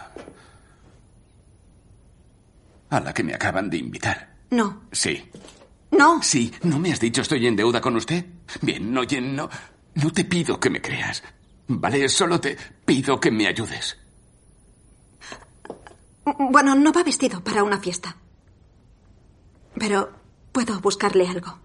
A 2.90 3.00
la 3.00 3.14
que 3.14 3.24
me 3.24 3.34
acaban 3.34 3.70
de 3.70 3.78
invitar. 3.78 4.36
No. 4.52 4.84
Sí. 4.92 5.30
No. 5.92 6.22
Sí, 6.24 6.54
¿no 6.64 6.80
me 6.80 6.92
has 6.92 7.00
dicho 7.00 7.22
estoy 7.22 7.46
en 7.48 7.56
deuda 7.56 7.82
con 7.82 7.96
usted? 7.96 8.26
Bien, 8.62 8.98
oye, 8.98 9.20
no, 9.22 9.50
no 9.96 10.12
te 10.12 10.26
pido 10.26 10.60
que 10.60 10.70
me 10.70 10.82
creas. 10.82 11.24
Vale, 11.68 12.08
solo 12.10 12.40
te 12.40 12.58
pido 12.86 13.20
que 13.20 13.32
me 13.32 13.48
ayudes. 13.48 13.98
Bueno, 16.26 16.76
no 16.76 16.92
va 16.92 17.04
vestido 17.04 17.42
para 17.44 17.64
una 17.64 17.80
fiesta. 17.80 18.18
Pero 19.78 20.12
puedo 20.52 20.80
buscarle 20.80 21.28
algo. 21.28 21.60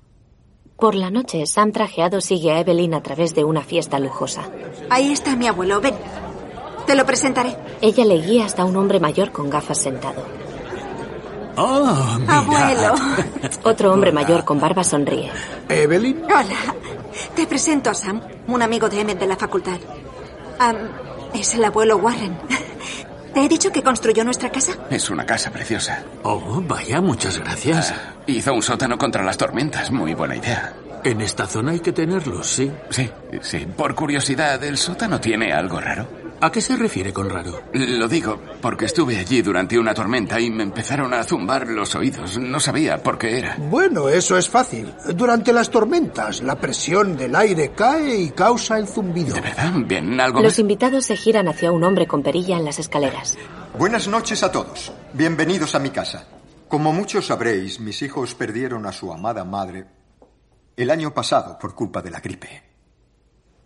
Por 0.76 0.94
la 0.94 1.10
noche, 1.10 1.46
Sam 1.46 1.72
trajeado 1.72 2.20
sigue 2.20 2.52
a 2.52 2.60
Evelyn 2.60 2.94
a 2.94 3.02
través 3.02 3.34
de 3.34 3.44
una 3.44 3.62
fiesta 3.62 3.98
lujosa. 3.98 4.48
Ahí 4.88 5.12
está 5.12 5.36
mi 5.36 5.46
abuelo. 5.46 5.80
Ven. 5.80 5.94
Te 6.86 6.94
lo 6.94 7.04
presentaré. 7.04 7.56
Ella 7.82 8.04
le 8.04 8.20
guía 8.20 8.46
hasta 8.46 8.64
un 8.64 8.76
hombre 8.76 8.98
mayor 9.00 9.32
con 9.32 9.50
gafas 9.50 9.82
sentado. 9.82 10.24
Oh, 11.56 12.16
mira. 12.20 12.38
Abuelo. 12.38 12.94
Otro 13.64 13.92
hombre 13.92 14.12
mayor 14.12 14.44
con 14.44 14.58
barba 14.60 14.84
sonríe. 14.84 15.30
¿Evelyn? 15.68 16.22
Hola. 16.24 16.74
Te 17.34 17.46
presento 17.46 17.90
a 17.90 17.94
Sam, 17.94 18.20
un 18.46 18.62
amigo 18.62 18.88
de 18.88 19.00
Emmett 19.00 19.18
de 19.18 19.26
la 19.26 19.36
facultad. 19.36 19.78
Es 21.34 21.54
el 21.54 21.64
abuelo 21.64 21.96
Warren. 21.96 22.38
¿Te 23.34 23.44
he 23.44 23.48
dicho 23.48 23.70
que 23.70 23.82
construyó 23.82 24.24
nuestra 24.24 24.50
casa? 24.50 24.72
Es 24.90 25.08
una 25.10 25.24
casa 25.24 25.50
preciosa. 25.50 26.02
Oh, 26.22 26.62
vaya, 26.66 27.00
muchas 27.00 27.38
gracias. 27.38 27.94
Hizo 28.26 28.52
un 28.52 28.62
sótano 28.62 28.98
contra 28.98 29.22
las 29.22 29.36
tormentas. 29.36 29.90
Muy 29.90 30.14
buena 30.14 30.36
idea. 30.36 30.74
En 31.04 31.20
esta 31.20 31.46
zona 31.46 31.70
hay 31.72 31.80
que 31.80 31.92
tenerlos, 31.92 32.46
sí. 32.46 32.70
Sí, 32.90 33.10
sí. 33.40 33.66
Por 33.76 33.94
curiosidad, 33.94 34.62
¿el 34.64 34.76
sótano 34.76 35.20
tiene 35.20 35.52
algo 35.52 35.80
raro? 35.80 36.06
¿A 36.42 36.50
qué 36.50 36.62
se 36.62 36.74
refiere 36.74 37.12
con 37.12 37.28
raro? 37.28 37.60
Lo 37.74 38.08
digo 38.08 38.40
porque 38.62 38.86
estuve 38.86 39.18
allí 39.18 39.42
durante 39.42 39.78
una 39.78 39.92
tormenta 39.92 40.40
y 40.40 40.48
me 40.50 40.62
empezaron 40.62 41.12
a 41.12 41.22
zumbar 41.22 41.68
los 41.68 41.94
oídos. 41.94 42.38
No 42.38 42.58
sabía 42.60 43.02
por 43.02 43.18
qué 43.18 43.38
era. 43.38 43.56
Bueno, 43.58 44.08
eso 44.08 44.38
es 44.38 44.48
fácil. 44.48 44.94
Durante 45.14 45.52
las 45.52 45.68
tormentas, 45.68 46.40
la 46.42 46.58
presión 46.58 47.14
del 47.16 47.36
aire 47.36 47.72
cae 47.72 48.16
y 48.16 48.30
causa 48.30 48.78
el 48.78 48.88
zumbido. 48.88 49.34
¿De 49.34 49.42
verdad? 49.42 49.72
Bien, 49.84 50.18
algo 50.18 50.40
Los 50.40 50.52
más. 50.54 50.58
invitados 50.60 51.04
se 51.04 51.16
giran 51.16 51.46
hacia 51.46 51.72
un 51.72 51.84
hombre 51.84 52.06
con 52.06 52.22
perilla 52.22 52.56
en 52.56 52.64
las 52.64 52.78
escaleras. 52.78 53.36
Buenas 53.78 54.08
noches 54.08 54.42
a 54.42 54.50
todos. 54.50 54.92
Bienvenidos 55.12 55.74
a 55.74 55.78
mi 55.78 55.90
casa. 55.90 56.26
Como 56.68 56.92
muchos 56.94 57.26
sabréis, 57.26 57.80
mis 57.80 58.00
hijos 58.00 58.34
perdieron 58.34 58.86
a 58.86 58.92
su 58.92 59.12
amada 59.12 59.44
madre 59.44 59.84
el 60.74 60.90
año 60.90 61.12
pasado 61.12 61.58
por 61.58 61.74
culpa 61.74 62.00
de 62.00 62.10
la 62.10 62.20
gripe. 62.20 62.62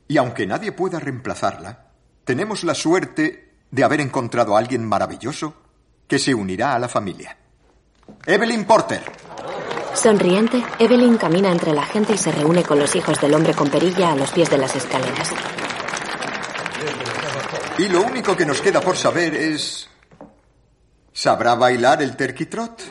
Y 0.09 0.17
aunque 0.17 0.45
nadie 0.47 0.73
pueda 0.73 0.99
reemplazarla, 0.99 1.93
tenemos 2.25 2.65
la 2.65 2.75
suerte 2.75 3.53
de 3.71 3.85
haber 3.85 4.01
encontrado 4.01 4.57
a 4.57 4.59
alguien 4.59 4.85
maravilloso 4.87 5.55
que 6.07 6.19
se 6.19 6.35
unirá 6.35 6.75
a 6.75 6.79
la 6.79 6.89
familia. 6.89 7.37
Evelyn 8.27 8.65
Porter. 8.65 9.03
Sonriente, 9.95 10.63
Evelyn 10.79 11.17
camina 11.17 11.51
entre 11.51 11.73
la 11.73 11.85
gente 11.85 12.15
y 12.15 12.19
se 12.19 12.33
reúne 12.33 12.63
con 12.63 12.79
los 12.79 12.95
hijos 12.97 13.21
del 13.21 13.35
hombre 13.35 13.55
con 13.55 13.69
perilla 13.69 14.13
a 14.13 14.17
los 14.17 14.31
pies 14.31 14.51
de 14.51 14.59
las 14.59 14.75
escaleras. 14.75 15.33
Y 17.79 17.89
lo 17.89 18.03
único 18.03 18.37
que 18.37 18.47
nos 18.47 18.61
queda 18.61 18.81
por 18.81 18.97
saber 18.97 19.35
es... 19.35 19.89
¿Sabrá 21.13 21.55
bailar 21.55 22.03
el 22.03 22.17
turkey 22.17 22.47
trot? 22.47 22.83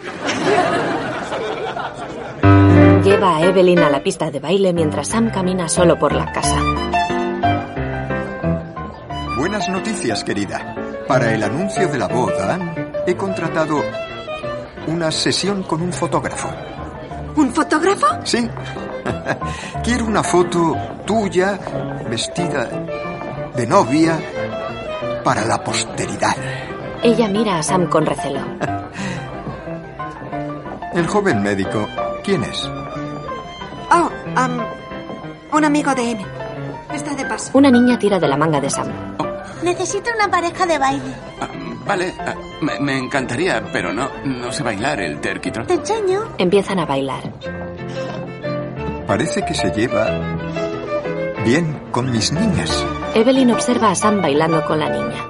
Lleva 3.03 3.37
a 3.37 3.41
Evelyn 3.43 3.79
a 3.79 3.89
la 3.89 4.01
pista 4.01 4.31
de 4.31 4.39
baile 4.39 4.71
mientras 4.71 5.09
Sam 5.09 5.29
camina 5.29 5.67
solo 5.67 5.99
por 5.99 6.13
la 6.13 6.31
casa. 6.31 7.02
Buenas 9.43 9.67
noticias, 9.67 10.23
querida. 10.23 10.73
Para 11.05 11.33
el 11.33 11.43
anuncio 11.43 11.89
de 11.89 11.97
la 11.97 12.07
boda, 12.07 12.57
he 13.05 13.13
contratado 13.13 13.83
una 14.87 15.11
sesión 15.11 15.63
con 15.63 15.81
un 15.81 15.91
fotógrafo. 15.91 16.47
¿Un 17.35 17.51
fotógrafo? 17.51 18.07
Sí. 18.23 18.49
Quiero 19.83 20.05
una 20.05 20.23
foto 20.23 20.77
tuya, 21.05 21.59
vestida 22.09 22.69
de 23.53 23.67
novia, 23.67 24.17
para 25.25 25.43
la 25.43 25.61
posteridad. 25.61 26.37
Ella 27.03 27.27
mira 27.27 27.57
a 27.57 27.63
Sam 27.63 27.89
con 27.89 28.05
recelo. 28.05 28.39
El 30.93 31.05
joven 31.05 31.43
médico, 31.43 31.85
¿quién 32.23 32.45
es? 32.45 32.63
Oh, 33.91 34.09
am, 34.37 34.65
un 35.51 35.65
amigo 35.65 35.93
de 35.93 36.11
Emmett. 36.11 36.27
Está 36.93 37.13
de 37.13 37.25
paso. 37.25 37.51
Una 37.55 37.69
niña 37.69 37.99
tira 37.99 38.19
de 38.19 38.27
la 38.29 38.37
manga 38.37 38.61
de 38.61 38.69
Sam. 38.69 39.13
Necesito 39.63 40.09
una 40.15 40.29
pareja 40.29 40.65
de 40.65 40.77
baile. 40.77 41.13
Vale, 41.85 42.13
ah, 42.19 42.35
me, 42.61 42.79
me 42.79 42.97
encantaría, 42.97 43.63
pero 43.71 43.93
no, 43.93 44.09
no 44.25 44.51
sé 44.51 44.63
bailar 44.63 45.01
el 45.01 45.19
turkey 45.19 45.51
trot. 45.51 45.67
Te 45.67 45.73
enseño. 45.73 46.23
Empiezan 46.37 46.79
a 46.79 46.85
bailar. 46.85 47.23
Parece 49.07 49.43
que 49.45 49.53
se 49.53 49.69
lleva 49.71 50.07
bien 51.45 51.79
con 51.91 52.11
mis 52.11 52.31
niñas. 52.31 52.85
Evelyn 53.15 53.51
observa 53.51 53.91
a 53.91 53.95
Sam 53.95 54.21
bailando 54.21 54.63
con 54.65 54.79
la 54.79 54.89
niña. 54.89 55.29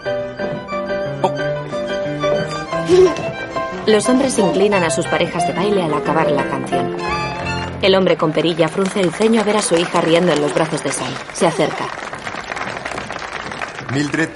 Los 3.86 4.08
hombres 4.08 4.34
se 4.34 4.41
inclinan 4.41 4.84
a 4.84 4.89
sus 4.89 5.06
parejas 5.08 5.46
de 5.48 5.54
baile 5.54 5.84
al 5.84 5.93
acabar 5.93 6.32
la 6.32 6.48
canción. 6.48 6.96
El 7.82 7.96
hombre 7.96 8.15
con 8.15 8.32
perilla 8.32 8.69
frunce 8.69 9.02
el 9.02 9.12
ceño 9.12 9.41
a 9.41 9.43
ver 9.43 9.58
a 9.58 9.62
su 9.62 9.76
hija 9.76 10.00
riendo 10.02 10.32
en 10.32 10.41
los 10.41 10.54
brazos 10.54 10.84
de 10.84 10.91
Sam. 10.91 11.12
Se 11.34 11.48
acerca. 11.48 11.86
Mildred, 13.93 14.29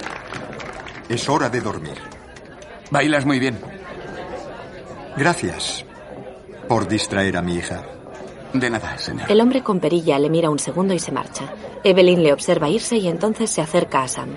es 1.08 1.28
hora 1.28 1.48
de 1.48 1.60
dormir. 1.60 1.98
Bailas 2.90 3.26
muy 3.26 3.38
bien. 3.40 3.58
Gracias 5.16 5.84
por 6.68 6.86
distraer 6.86 7.36
a 7.36 7.42
mi 7.42 7.56
hija. 7.56 7.82
De 8.52 8.70
nada, 8.70 8.96
señor. 8.98 9.30
El 9.30 9.40
hombre 9.40 9.62
con 9.62 9.80
perilla 9.80 10.18
le 10.18 10.30
mira 10.30 10.48
un 10.48 10.58
segundo 10.58 10.94
y 10.94 10.98
se 10.98 11.10
marcha. 11.12 11.52
Evelyn 11.82 12.22
le 12.22 12.32
observa 12.32 12.68
irse 12.68 12.96
y 12.96 13.08
entonces 13.08 13.50
se 13.50 13.60
acerca 13.60 14.02
a 14.02 14.08
Sam. 14.08 14.36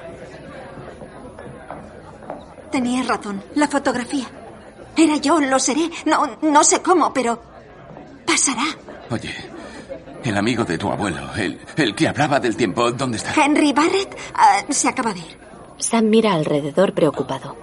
Tenías 2.71 3.07
razón. 3.07 3.43
La 3.55 3.67
fotografía. 3.67 4.25
Era 4.97 5.17
yo, 5.17 5.39
lo 5.39 5.59
seré. 5.59 5.89
No, 6.05 6.37
no 6.41 6.63
sé 6.63 6.81
cómo, 6.81 7.13
pero 7.13 7.41
pasará. 8.25 8.65
Oye, 9.09 9.33
el 10.23 10.37
amigo 10.37 10.63
de 10.65 10.77
tu 10.77 10.91
abuelo, 10.91 11.33
el, 11.35 11.59
el 11.77 11.95
que 11.95 12.07
hablaba 12.07 12.39
del 12.39 12.55
tiempo, 12.55 12.91
¿dónde 12.91 13.17
está? 13.17 13.33
Henry 13.43 13.73
Barrett 13.73 14.15
ah, 14.35 14.61
se 14.69 14.87
acaba 14.89 15.13
de 15.13 15.19
ir. 15.19 15.37
Sam 15.77 16.05
mira 16.09 16.33
alrededor 16.33 16.93
preocupado. 16.93 17.55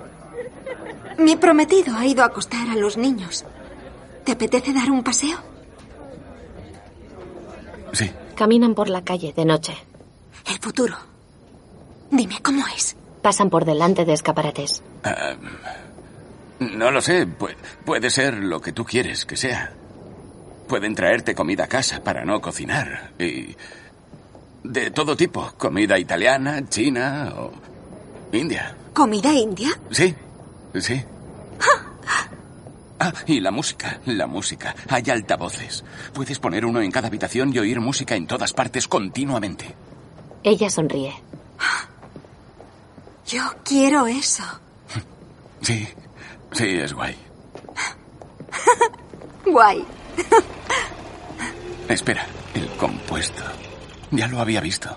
Mi 1.18 1.36
prometido 1.36 1.96
ha 1.96 2.06
ido 2.06 2.22
a 2.22 2.26
acostar 2.26 2.68
a 2.68 2.74
los 2.76 2.96
niños. 2.96 3.44
¿Te 4.24 4.32
apetece 4.32 4.72
dar 4.72 4.90
un 4.90 5.02
paseo? 5.02 5.38
Sí. 7.92 8.10
Caminan 8.34 8.74
por 8.74 8.88
la 8.88 9.02
calle 9.02 9.32
de 9.32 9.44
noche. 9.44 9.74
El 10.46 10.58
futuro. 10.58 10.96
Dime, 12.10 12.38
¿cómo 12.42 12.64
es? 12.76 12.96
Pasan 13.22 13.50
por 13.50 13.64
delante 13.64 14.04
de 14.04 14.12
escaparates. 14.12 14.82
Ah, 15.04 15.34
no 16.60 16.90
lo 16.90 17.00
sé. 17.00 17.26
pu- 17.26 17.54
puede 17.84 18.10
ser 18.10 18.34
lo 18.34 18.60
que 18.60 18.72
tú 18.72 18.84
quieres 18.84 19.24
que 19.26 19.36
sea. 19.36 19.72
Pueden 20.68 20.94
traerte 20.94 21.34
comida 21.34 21.64
a 21.64 21.66
casa 21.66 22.02
para 22.02 22.24
no 22.24 22.40
cocinar. 22.40 23.12
Y. 23.18 23.56
De 24.62 24.90
todo 24.90 25.16
tipo. 25.16 25.52
Comida 25.56 25.98
italiana, 25.98 26.68
china 26.68 27.32
o. 27.36 27.52
India. 28.32 28.76
¿Comida 28.92 29.32
india? 29.32 29.70
Sí, 29.90 30.14
sí. 30.78 31.02
Ah, 33.00 33.12
y 33.26 33.40
la 33.40 33.52
música, 33.52 34.00
la 34.06 34.26
música. 34.26 34.74
Hay 34.88 35.04
altavoces. 35.08 35.84
Puedes 36.12 36.38
poner 36.40 36.66
uno 36.66 36.80
en 36.82 36.90
cada 36.90 37.06
habitación 37.06 37.54
y 37.54 37.58
oír 37.60 37.80
música 37.80 38.16
en 38.16 38.26
todas 38.26 38.52
partes 38.52 38.88
continuamente. 38.88 39.74
Ella 40.42 40.68
sonríe. 40.68 41.14
Yo 43.26 43.42
quiero 43.64 44.06
eso. 44.06 44.42
Sí, 45.62 45.86
sí, 46.52 46.64
es 46.66 46.92
guay. 46.92 47.16
Guay. 49.46 49.84
Espera, 51.88 52.26
el 52.54 52.68
compuesto. 52.76 53.42
Ya 54.10 54.28
lo 54.28 54.40
había 54.40 54.60
visto. 54.60 54.94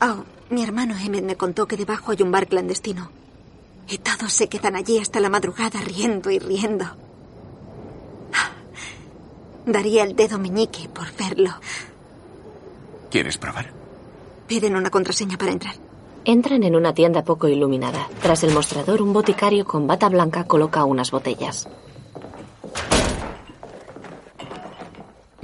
Oh, 0.00 0.24
mi 0.50 0.62
hermano 0.62 0.94
Emmett 0.98 1.24
me 1.24 1.36
contó 1.36 1.66
que 1.66 1.76
debajo 1.76 2.12
hay 2.12 2.22
un 2.22 2.30
bar 2.30 2.46
clandestino. 2.46 3.10
Y 3.88 3.98
todos 3.98 4.32
se 4.32 4.48
quedan 4.48 4.76
allí 4.76 4.98
hasta 4.98 5.20
la 5.20 5.28
madrugada 5.28 5.80
riendo 5.80 6.30
y 6.30 6.38
riendo. 6.38 6.86
Daría 9.66 10.04
el 10.04 10.14
dedo 10.14 10.38
meñique 10.38 10.88
por 10.88 11.06
verlo. 11.16 11.50
¿Quieres 13.10 13.38
probar? 13.38 13.72
Piden 14.46 14.76
una 14.76 14.90
contraseña 14.90 15.38
para 15.38 15.52
entrar. 15.52 15.74
Entran 16.26 16.62
en 16.64 16.76
una 16.76 16.92
tienda 16.92 17.24
poco 17.24 17.48
iluminada. 17.48 18.08
Tras 18.22 18.44
el 18.44 18.52
mostrador, 18.52 19.00
un 19.00 19.12
boticario 19.12 19.64
con 19.64 19.86
bata 19.86 20.08
blanca 20.08 20.44
coloca 20.44 20.84
unas 20.84 21.10
botellas. 21.10 21.68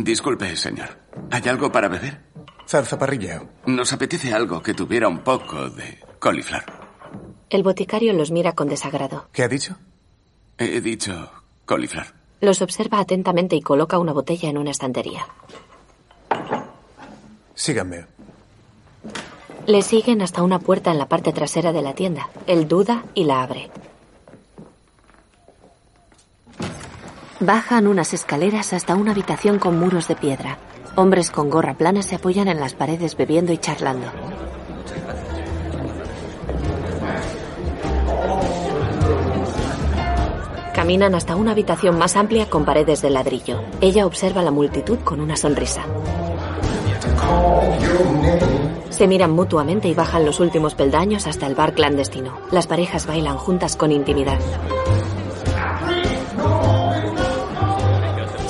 Disculpe, 0.04 0.56
señor. 0.56 0.88
¿Hay 1.30 1.42
algo 1.48 1.70
para 1.70 1.88
beber? 1.88 2.20
Zarzaparrilla. 2.66 3.42
Nos 3.66 3.92
apetece 3.92 4.32
algo 4.32 4.62
que 4.62 4.74
tuviera 4.74 5.08
un 5.08 5.18
poco 5.18 5.68
de 5.68 5.98
coliflor. 6.18 6.64
El 7.50 7.62
boticario 7.62 8.12
los 8.12 8.30
mira 8.30 8.52
con 8.52 8.68
desagrado. 8.68 9.28
¿Qué 9.32 9.42
ha 9.42 9.48
dicho? 9.48 9.76
He 10.56 10.80
dicho 10.80 11.30
coliflor. 11.64 12.06
Los 12.40 12.62
observa 12.62 13.00
atentamente 13.00 13.56
y 13.56 13.60
coloca 13.60 13.98
una 13.98 14.12
botella 14.12 14.48
en 14.48 14.56
una 14.56 14.70
estantería. 14.70 15.26
Síganme. 17.54 18.06
Le 19.66 19.82
siguen 19.82 20.22
hasta 20.22 20.42
una 20.42 20.58
puerta 20.58 20.90
en 20.90 20.98
la 20.98 21.08
parte 21.08 21.32
trasera 21.32 21.72
de 21.72 21.82
la 21.82 21.94
tienda. 21.94 22.30
Él 22.46 22.66
duda 22.66 23.04
y 23.14 23.24
la 23.24 23.42
abre. 23.42 23.70
Bajan 27.42 27.86
unas 27.86 28.12
escaleras 28.12 28.74
hasta 28.74 28.94
una 28.94 29.12
habitación 29.12 29.58
con 29.58 29.78
muros 29.78 30.08
de 30.08 30.14
piedra. 30.14 30.58
Hombres 30.94 31.30
con 31.30 31.48
gorra 31.48 31.72
plana 31.72 32.02
se 32.02 32.16
apoyan 32.16 32.48
en 32.48 32.60
las 32.60 32.74
paredes 32.74 33.16
bebiendo 33.16 33.50
y 33.50 33.56
charlando. 33.56 34.08
Caminan 40.74 41.14
hasta 41.14 41.34
una 41.34 41.52
habitación 41.52 41.96
más 41.96 42.14
amplia 42.14 42.50
con 42.50 42.66
paredes 42.66 43.00
de 43.00 43.08
ladrillo. 43.08 43.62
Ella 43.80 44.04
observa 44.04 44.42
la 44.42 44.50
multitud 44.50 44.98
con 44.98 45.22
una 45.22 45.36
sonrisa. 45.36 45.82
Se 48.90 49.06
miran 49.08 49.30
mutuamente 49.30 49.88
y 49.88 49.94
bajan 49.94 50.26
los 50.26 50.40
últimos 50.40 50.74
peldaños 50.74 51.26
hasta 51.26 51.46
el 51.46 51.54
bar 51.54 51.72
clandestino. 51.72 52.38
Las 52.50 52.66
parejas 52.66 53.06
bailan 53.06 53.38
juntas 53.38 53.76
con 53.76 53.92
intimidad. 53.92 54.38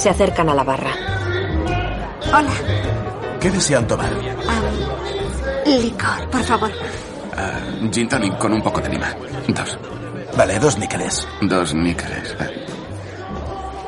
Se 0.01 0.09
acercan 0.09 0.49
a 0.49 0.55
la 0.55 0.65
barra. 0.65 0.93
Hola. 2.29 2.51
¿Qué 3.39 3.51
desean 3.51 3.87
tomar? 3.87 4.11
Licor, 5.67 6.31
por 6.31 6.43
favor. 6.43 6.71
Ah, 7.37 7.61
gin 7.93 8.09
tonic 8.09 8.39
con 8.39 8.55
un 8.55 8.63
poco 8.63 8.81
de 8.81 8.89
lima. 8.89 9.15
Dos. 9.49 9.79
Vale, 10.39 10.59
dos 10.59 10.79
níqueles. 10.79 11.29
Dos 11.43 11.75
níqueles. 11.75 12.35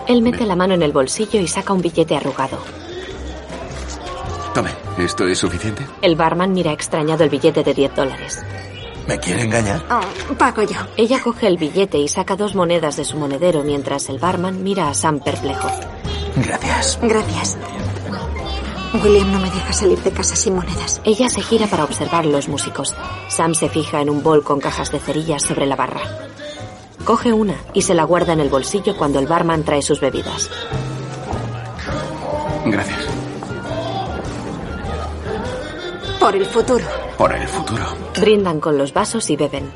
Él 0.06 0.20
mete 0.20 0.44
la 0.44 0.54
mano 0.54 0.74
en 0.74 0.82
el 0.82 0.92
bolsillo 0.92 1.40
y 1.40 1.48
saca 1.48 1.72
un 1.72 1.80
billete 1.80 2.14
arrugado. 2.14 2.58
Tome, 4.52 4.70
¿esto 4.98 5.26
es 5.26 5.38
suficiente? 5.38 5.86
El 6.02 6.14
barman 6.14 6.52
mira 6.52 6.72
extrañado 6.72 7.24
el 7.24 7.30
billete 7.30 7.64
de 7.64 7.72
10 7.72 7.94
dólares. 7.96 8.44
¿Me 9.08 9.18
quiere 9.18 9.44
engañar? 9.44 9.82
Oh, 9.90 10.34
pago 10.34 10.62
yo. 10.62 10.76
Ella 10.98 11.22
coge 11.22 11.46
el 11.46 11.56
billete 11.56 11.96
y 11.96 12.06
saca 12.06 12.36
dos 12.36 12.54
monedas 12.54 12.96
de 12.96 13.06
su 13.06 13.16
monedero 13.16 13.62
mientras 13.62 14.10
el 14.10 14.18
barman 14.18 14.62
mira 14.62 14.90
a 14.90 14.94
Sam 14.94 15.18
perplejo. 15.18 15.70
Gracias. 16.44 16.98
Gracias. 17.02 17.58
William 19.02 19.32
no 19.32 19.38
me 19.38 19.50
deja 19.50 19.72
salir 19.72 19.98
de 20.02 20.10
casa 20.10 20.36
sin 20.36 20.54
monedas. 20.54 21.00
Ella 21.04 21.28
se 21.28 21.40
gira 21.40 21.66
para 21.66 21.84
observar 21.84 22.26
los 22.26 22.48
músicos. 22.48 22.94
Sam 23.28 23.54
se 23.54 23.68
fija 23.68 24.00
en 24.00 24.10
un 24.10 24.22
bol 24.22 24.42
con 24.42 24.60
cajas 24.60 24.92
de 24.92 24.98
cerillas 24.98 25.42
sobre 25.42 25.66
la 25.66 25.76
barra. 25.76 26.02
Coge 27.04 27.32
una 27.32 27.56
y 27.72 27.82
se 27.82 27.94
la 27.94 28.04
guarda 28.04 28.32
en 28.32 28.40
el 28.40 28.48
bolsillo 28.48 28.96
cuando 28.96 29.18
el 29.18 29.26
barman 29.26 29.64
trae 29.64 29.82
sus 29.82 30.00
bebidas. 30.00 30.50
Gracias. 32.66 33.00
Por 36.20 36.36
el 36.36 36.46
futuro. 36.46 36.84
Por 37.18 37.32
el 37.32 37.48
futuro. 37.48 37.84
Brindan 38.20 38.60
con 38.60 38.78
los 38.78 38.92
vasos 38.92 39.28
y 39.30 39.36
beben. 39.36 39.72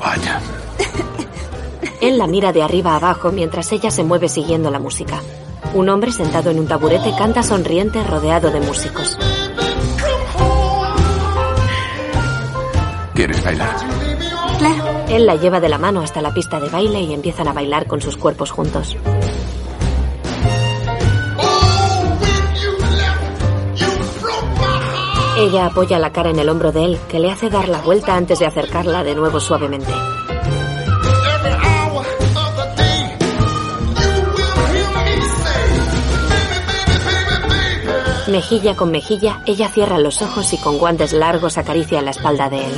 Vaya. 0.00 0.40
Él 2.00 2.16
la 2.18 2.26
mira 2.26 2.52
de 2.52 2.62
arriba 2.62 2.92
a 2.92 2.96
abajo 2.96 3.32
mientras 3.32 3.72
ella 3.72 3.90
se 3.90 4.04
mueve 4.04 4.28
siguiendo 4.28 4.70
la 4.70 4.78
música. 4.78 5.20
Un 5.74 5.88
hombre 5.88 6.12
sentado 6.12 6.50
en 6.50 6.60
un 6.60 6.68
taburete 6.68 7.12
canta 7.16 7.42
sonriente 7.42 8.02
rodeado 8.04 8.50
de 8.50 8.60
músicos. 8.60 9.18
¿Quieres 13.14 13.42
bailar? 13.42 13.76
Claro. 14.58 14.84
Él 15.08 15.26
la 15.26 15.34
lleva 15.34 15.58
de 15.58 15.68
la 15.68 15.78
mano 15.78 16.00
hasta 16.00 16.22
la 16.22 16.32
pista 16.32 16.60
de 16.60 16.68
baile 16.68 17.00
y 17.00 17.14
empiezan 17.14 17.48
a 17.48 17.52
bailar 17.52 17.86
con 17.86 18.00
sus 18.00 18.16
cuerpos 18.16 18.50
juntos. 18.50 18.96
Ella 25.38 25.66
apoya 25.66 25.98
la 25.98 26.12
cara 26.12 26.30
en 26.30 26.38
el 26.38 26.48
hombro 26.48 26.72
de 26.72 26.84
él, 26.84 26.98
que 27.08 27.20
le 27.20 27.30
hace 27.30 27.48
dar 27.48 27.68
la 27.68 27.78
vuelta 27.78 28.16
antes 28.16 28.40
de 28.40 28.46
acercarla 28.46 29.04
de 29.04 29.14
nuevo 29.14 29.40
suavemente. 29.40 29.92
Mejilla 38.28 38.76
con 38.76 38.90
mejilla, 38.90 39.40
ella 39.46 39.70
cierra 39.70 39.98
los 39.98 40.20
ojos 40.20 40.52
y 40.52 40.58
con 40.58 40.76
guantes 40.76 41.14
largos 41.14 41.56
acaricia 41.56 42.02
la 42.02 42.10
espalda 42.10 42.50
de 42.50 42.66
él. 42.66 42.74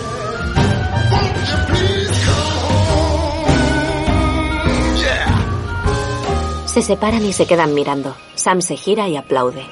Se 6.67 6.83
separan 6.83 7.25
y 7.25 7.33
se 7.33 7.47
quedan 7.47 7.75
mirando. 7.75 8.15
Sam 8.37 8.63
se 8.63 8.77
gira 8.77 9.09
y 9.09 9.17
aplaude. 9.17 9.67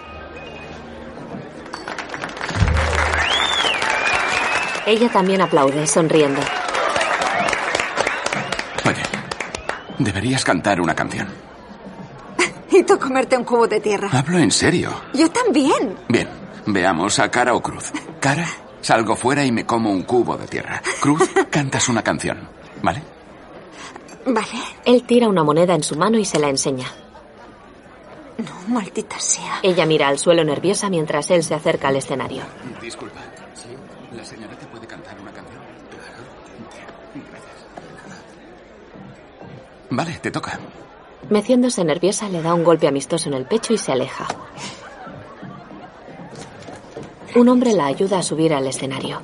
Ella 4.84 5.08
también 5.10 5.42
aplaude, 5.42 5.86
sonriendo. 5.86 6.40
Oye, 8.84 9.02
deberías 9.98 10.44
cantar 10.44 10.80
una 10.80 10.96
canción. 10.96 11.47
Tú 12.86 12.98
comerte 12.98 13.36
un 13.36 13.44
cubo 13.44 13.66
de 13.66 13.80
tierra. 13.80 14.08
Hablo 14.12 14.38
en 14.38 14.50
serio. 14.50 14.90
Yo 15.14 15.30
también. 15.30 15.96
Bien, 16.08 16.28
veamos 16.66 17.18
a 17.18 17.30
cara 17.30 17.54
o 17.54 17.62
cruz. 17.62 17.92
Cara, 18.20 18.46
salgo 18.80 19.14
fuera 19.16 19.44
y 19.44 19.52
me 19.52 19.66
como 19.66 19.90
un 19.90 20.02
cubo 20.02 20.36
de 20.36 20.46
tierra. 20.46 20.82
Cruz, 21.00 21.28
cantas 21.50 21.88
una 21.88 22.02
canción. 22.02 22.48
¿Vale? 22.82 23.02
Vale. 24.26 24.46
Él 24.84 25.02
tira 25.04 25.28
una 25.28 25.44
moneda 25.44 25.74
en 25.74 25.82
su 25.82 25.96
mano 25.96 26.18
y 26.18 26.24
se 26.24 26.38
la 26.38 26.48
enseña. 26.48 26.86
No, 28.38 28.74
maldita 28.74 29.18
sea. 29.18 29.58
Ella 29.62 29.84
mira 29.84 30.08
al 30.08 30.18
suelo 30.18 30.44
nerviosa 30.44 30.88
mientras 30.88 31.30
él 31.30 31.42
se 31.42 31.54
acerca 31.54 31.88
al 31.88 31.96
escenario. 31.96 32.42
Disculpa. 32.80 33.20
¿Sí? 33.54 33.68
¿La 34.16 34.24
señorita 34.24 34.66
puede 34.70 34.86
cantar 34.86 35.20
una 35.20 35.32
canción? 35.32 35.60
Claro. 35.90 37.26
Gracias. 37.30 37.66
Vale, 39.90 40.18
te 40.20 40.30
toca. 40.30 40.58
Meciéndose 41.30 41.84
nerviosa, 41.84 42.28
le 42.28 42.40
da 42.40 42.54
un 42.54 42.64
golpe 42.64 42.88
amistoso 42.88 43.28
en 43.28 43.34
el 43.34 43.44
pecho 43.44 43.74
y 43.74 43.78
se 43.78 43.92
aleja. 43.92 44.26
Un 47.34 47.48
hombre 47.48 47.74
la 47.74 47.86
ayuda 47.86 48.18
a 48.18 48.22
subir 48.22 48.54
al 48.54 48.66
escenario. 48.66 49.20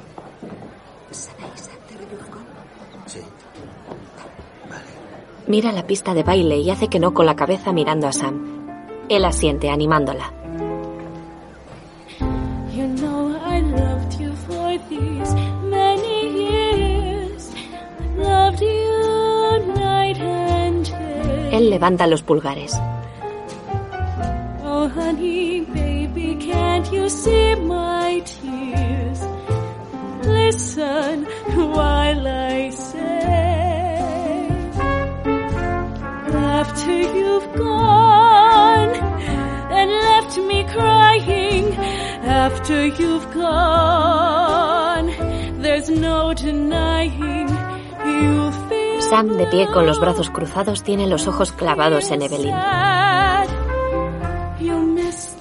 Mira 5.46 5.72
la 5.72 5.86
pista 5.86 6.14
de 6.14 6.22
baile 6.22 6.58
y 6.58 6.70
hace 6.70 6.88
que 6.88 6.98
no 6.98 7.14
con 7.14 7.26
la 7.26 7.36
cabeza 7.36 7.72
mirando 7.72 8.06
a 8.06 8.12
Sam. 8.12 8.66
Él 9.08 9.24
asiente, 9.24 9.70
animándola. 9.70 10.43
Él 21.64 21.70
levanta 21.70 22.06
los 22.06 22.22
pulgares. 22.22 22.78
Oh, 24.62 24.86
honey, 24.86 25.62
baby, 25.62 26.36
can't 26.36 26.92
you 26.92 27.08
see 27.08 27.54
my 27.56 28.20
tears? 28.20 29.20
Listen 30.26 31.24
while 31.54 32.26
I 32.28 32.70
say, 32.70 34.48
after 36.34 37.00
you've 37.16 37.50
gone 37.56 38.90
and 39.78 39.90
left 39.90 40.36
me 40.36 40.64
crying, 40.64 41.72
after 42.24 42.86
you've 42.88 43.32
gone, 43.32 45.06
there's 45.62 45.88
no 45.88 46.34
denying 46.34 47.48
feel 48.04 48.52
Sam, 49.14 49.28
de 49.36 49.46
pie 49.46 49.68
con 49.68 49.86
los 49.86 50.00
brazos 50.00 50.28
cruzados, 50.28 50.82
tiene 50.82 51.06
los 51.06 51.28
ojos 51.28 51.52
clavados 51.52 52.10
en 52.10 52.22
Evelyn. 52.22 52.50
sad. 52.50 53.48
You'll 54.58 54.82
miss 54.82 55.34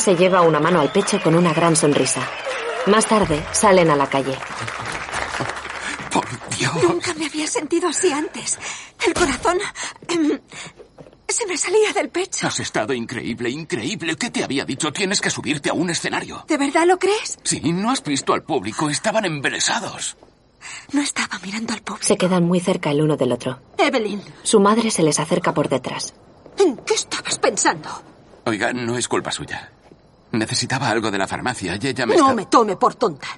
se 0.00 0.16
lleva 0.16 0.42
una 0.42 0.60
mano 0.60 0.80
al 0.80 0.90
pecho 0.92 1.20
con 1.22 1.34
una 1.34 1.52
gran 1.52 1.76
sonrisa. 1.76 2.20
Más 2.86 3.06
tarde, 3.06 3.42
salen 3.52 3.90
a 3.90 3.96
la 3.96 4.08
calle. 4.08 4.36
Nunca 6.82 7.14
me 7.14 7.26
había 7.26 7.46
sentido 7.46 7.88
así 7.88 8.10
antes. 8.12 8.58
El 9.06 9.14
corazón 9.14 9.58
em, 10.08 10.38
se 11.28 11.46
me 11.46 11.56
salía 11.56 11.92
del 11.92 12.08
pecho. 12.08 12.46
Has 12.46 12.60
estado 12.60 12.92
increíble, 12.92 13.50
increíble. 13.50 14.16
¿Qué 14.16 14.30
te 14.30 14.44
había 14.44 14.64
dicho? 14.64 14.92
Tienes 14.92 15.20
que 15.20 15.30
subirte 15.30 15.70
a 15.70 15.74
un 15.74 15.90
escenario. 15.90 16.44
¿De 16.48 16.56
verdad 16.56 16.86
lo 16.86 16.98
crees? 16.98 17.38
Sí, 17.42 17.60
no 17.72 17.90
has 17.90 18.02
visto 18.02 18.32
al 18.32 18.42
público. 18.42 18.88
Estaban 18.90 19.24
embelesados. 19.24 20.16
No 20.92 21.00
estaba 21.00 21.38
mirando 21.44 21.72
al 21.72 21.80
público. 21.82 22.06
Se 22.06 22.16
quedan 22.16 22.44
muy 22.44 22.60
cerca 22.60 22.90
el 22.90 23.00
uno 23.02 23.16
del 23.16 23.32
otro. 23.32 23.60
Evelyn, 23.78 24.22
Su 24.42 24.60
madre 24.60 24.90
se 24.90 25.02
les 25.02 25.18
acerca 25.18 25.52
por 25.52 25.68
detrás. 25.68 26.14
¿en 26.58 26.76
qué 26.78 26.94
estabas 26.94 27.38
pensando? 27.38 27.88
Oiga, 28.44 28.72
no 28.72 28.96
es 28.96 29.08
culpa 29.08 29.32
suya. 29.32 29.72
Necesitaba 30.32 30.88
algo 30.88 31.10
de 31.10 31.18
la 31.18 31.26
farmacia 31.28 31.78
y 31.80 31.86
ella 31.86 32.06
me... 32.06 32.16
No 32.16 32.22
está- 32.30 32.34
me 32.34 32.46
tome 32.46 32.76
por 32.76 32.94
tonta. 32.94 33.28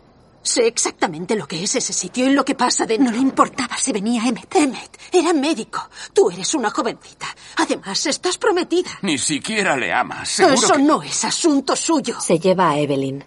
Sé 0.43 0.67
exactamente 0.67 1.37
lo 1.37 1.49
que 1.49 1.63
es 1.65 1.75
ese 1.75 1.93
sitio 1.95 2.27
y 2.29 2.35
lo 2.35 2.45
que 2.45 2.55
pasa 2.55 2.85
dentro. 2.85 3.07
No 3.07 3.13
le 3.13 3.19
importaba 3.19 3.77
si 3.79 3.93
venía 3.93 4.23
Emmet. 4.29 4.55
Emmet 4.55 4.99
era 5.11 5.33
médico. 5.33 5.89
Tú 6.13 6.31
eres 6.31 6.53
una 6.55 6.71
jovencita. 6.71 7.27
Además, 7.57 8.05
estás 8.07 8.37
prometida. 8.37 8.91
Ni 9.03 9.17
siquiera 9.17 9.75
le 9.77 9.91
amas. 9.93 10.39
Eso 10.39 10.75
que- 10.75 10.83
no 10.83 11.03
es 11.03 11.25
asunto 11.25 11.75
suyo. 11.75 12.21
Se 12.21 12.39
lleva 12.39 12.71
a 12.71 12.79
Evelyn. 12.79 13.25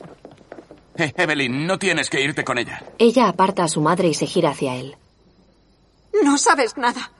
Eh, 0.95 1.13
Evelyn, 1.17 1.65
no 1.65 1.77
tienes 1.79 2.09
que 2.09 2.21
irte 2.21 2.43
con 2.43 2.57
ella. 2.59 2.83
Ella 2.99 3.27
aparta 3.29 3.63
a 3.63 3.67
su 3.67 3.81
madre 3.81 4.07
y 4.09 4.13
se 4.13 4.27
gira 4.27 4.51
hacia 4.51 4.75
él. 4.75 4.95
No 6.23 6.37
sabes 6.37 6.77
nada. 6.77 7.11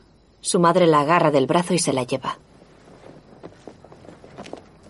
Su 0.41 0.59
madre 0.59 0.85
la 0.87 1.01
agarra 1.01 1.31
del 1.31 1.47
brazo 1.47 1.73
y 1.73 1.79
se 1.79 1.91
la 1.93 2.03
lleva. 2.03 2.37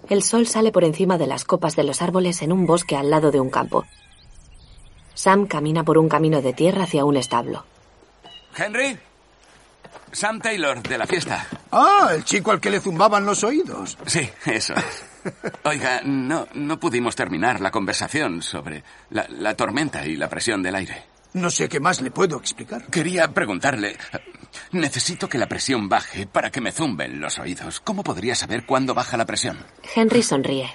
El 0.09 0.23
sol 0.23 0.47
sale 0.47 0.71
por 0.71 0.83
encima 0.83 1.17
de 1.17 1.27
las 1.27 1.43
copas 1.43 1.75
de 1.75 1.83
los 1.83 2.01
árboles 2.01 2.41
en 2.41 2.51
un 2.51 2.65
bosque 2.65 2.95
al 2.95 3.09
lado 3.09 3.31
de 3.31 3.39
un 3.39 3.49
campo. 3.49 3.85
Sam 5.13 5.47
camina 5.47 5.83
por 5.83 5.97
un 5.97 6.07
camino 6.07 6.41
de 6.41 6.53
tierra 6.53 6.83
hacia 6.83 7.03
un 7.03 7.17
establo. 7.17 7.65
Henry. 8.55 8.97
Sam 10.11 10.39
Taylor, 10.39 10.81
de 10.81 10.97
la 10.97 11.05
fiesta. 11.05 11.47
Ah, 11.71 12.11
el 12.13 12.23
chico 12.23 12.51
al 12.51 12.61
que 12.61 12.69
le 12.69 12.79
zumbaban 12.79 13.25
los 13.25 13.43
oídos. 13.43 13.97
Sí, 14.05 14.29
eso 14.45 14.73
es. 14.75 15.05
Oiga, 15.65 16.01
no, 16.05 16.47
no 16.53 16.79
pudimos 16.79 17.15
terminar 17.15 17.59
la 17.59 17.71
conversación 17.71 18.41
sobre 18.41 18.83
la, 19.09 19.27
la 19.29 19.55
tormenta 19.55 20.05
y 20.05 20.15
la 20.15 20.29
presión 20.29 20.63
del 20.63 20.75
aire. 20.75 21.03
No 21.33 21.49
sé 21.49 21.67
qué 21.67 21.81
más 21.81 22.01
le 22.01 22.11
puedo 22.11 22.37
explicar. 22.37 22.85
Quería 22.85 23.27
preguntarle, 23.33 23.97
necesito 24.71 25.29
que 25.29 25.37
la 25.37 25.47
presión 25.47 25.89
baje 25.89 26.27
para 26.27 26.51
que 26.51 26.61
me 26.61 26.71
zumben 26.71 27.19
los 27.19 27.39
oídos. 27.39 27.79
¿Cómo 27.79 28.03
podría 28.03 28.35
saber 28.35 28.65
cuándo 28.65 28.93
baja 28.93 29.17
la 29.17 29.25
presión? 29.25 29.57
Henry 29.95 30.23
sonríe. 30.23 30.69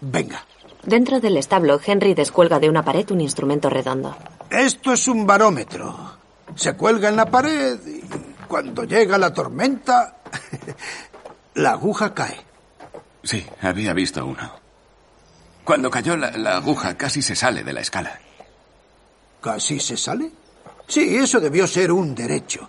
Venga. 0.00 0.44
Dentro 0.84 1.20
del 1.20 1.36
establo, 1.36 1.80
Henry 1.84 2.14
descuelga 2.14 2.60
de 2.60 2.68
una 2.68 2.84
pared 2.84 3.10
un 3.10 3.20
instrumento 3.20 3.68
redondo. 3.68 4.16
Esto 4.50 4.92
es 4.92 5.08
un 5.08 5.26
barómetro. 5.26 6.18
Se 6.54 6.74
cuelga 6.74 7.08
en 7.08 7.16
la 7.16 7.26
pared 7.26 7.78
y 7.86 8.02
cuando 8.46 8.84
llega 8.84 9.18
la 9.18 9.32
tormenta, 9.34 10.18
la 11.54 11.72
aguja 11.72 12.14
cae. 12.14 12.40
Sí, 13.22 13.44
había 13.60 13.92
visto 13.92 14.24
uno. 14.24 14.52
Cuando 15.64 15.90
cayó 15.90 16.16
la, 16.16 16.30
la 16.30 16.56
aguja 16.58 16.96
casi 16.96 17.20
se 17.22 17.34
sale 17.34 17.64
de 17.64 17.72
la 17.72 17.80
escala. 17.80 18.20
¿Casi 19.40 19.80
se 19.80 19.96
sale? 19.96 20.30
Sí, 20.86 21.16
eso 21.16 21.40
debió 21.40 21.66
ser 21.66 21.92
un 21.92 22.14
derecho. 22.14 22.68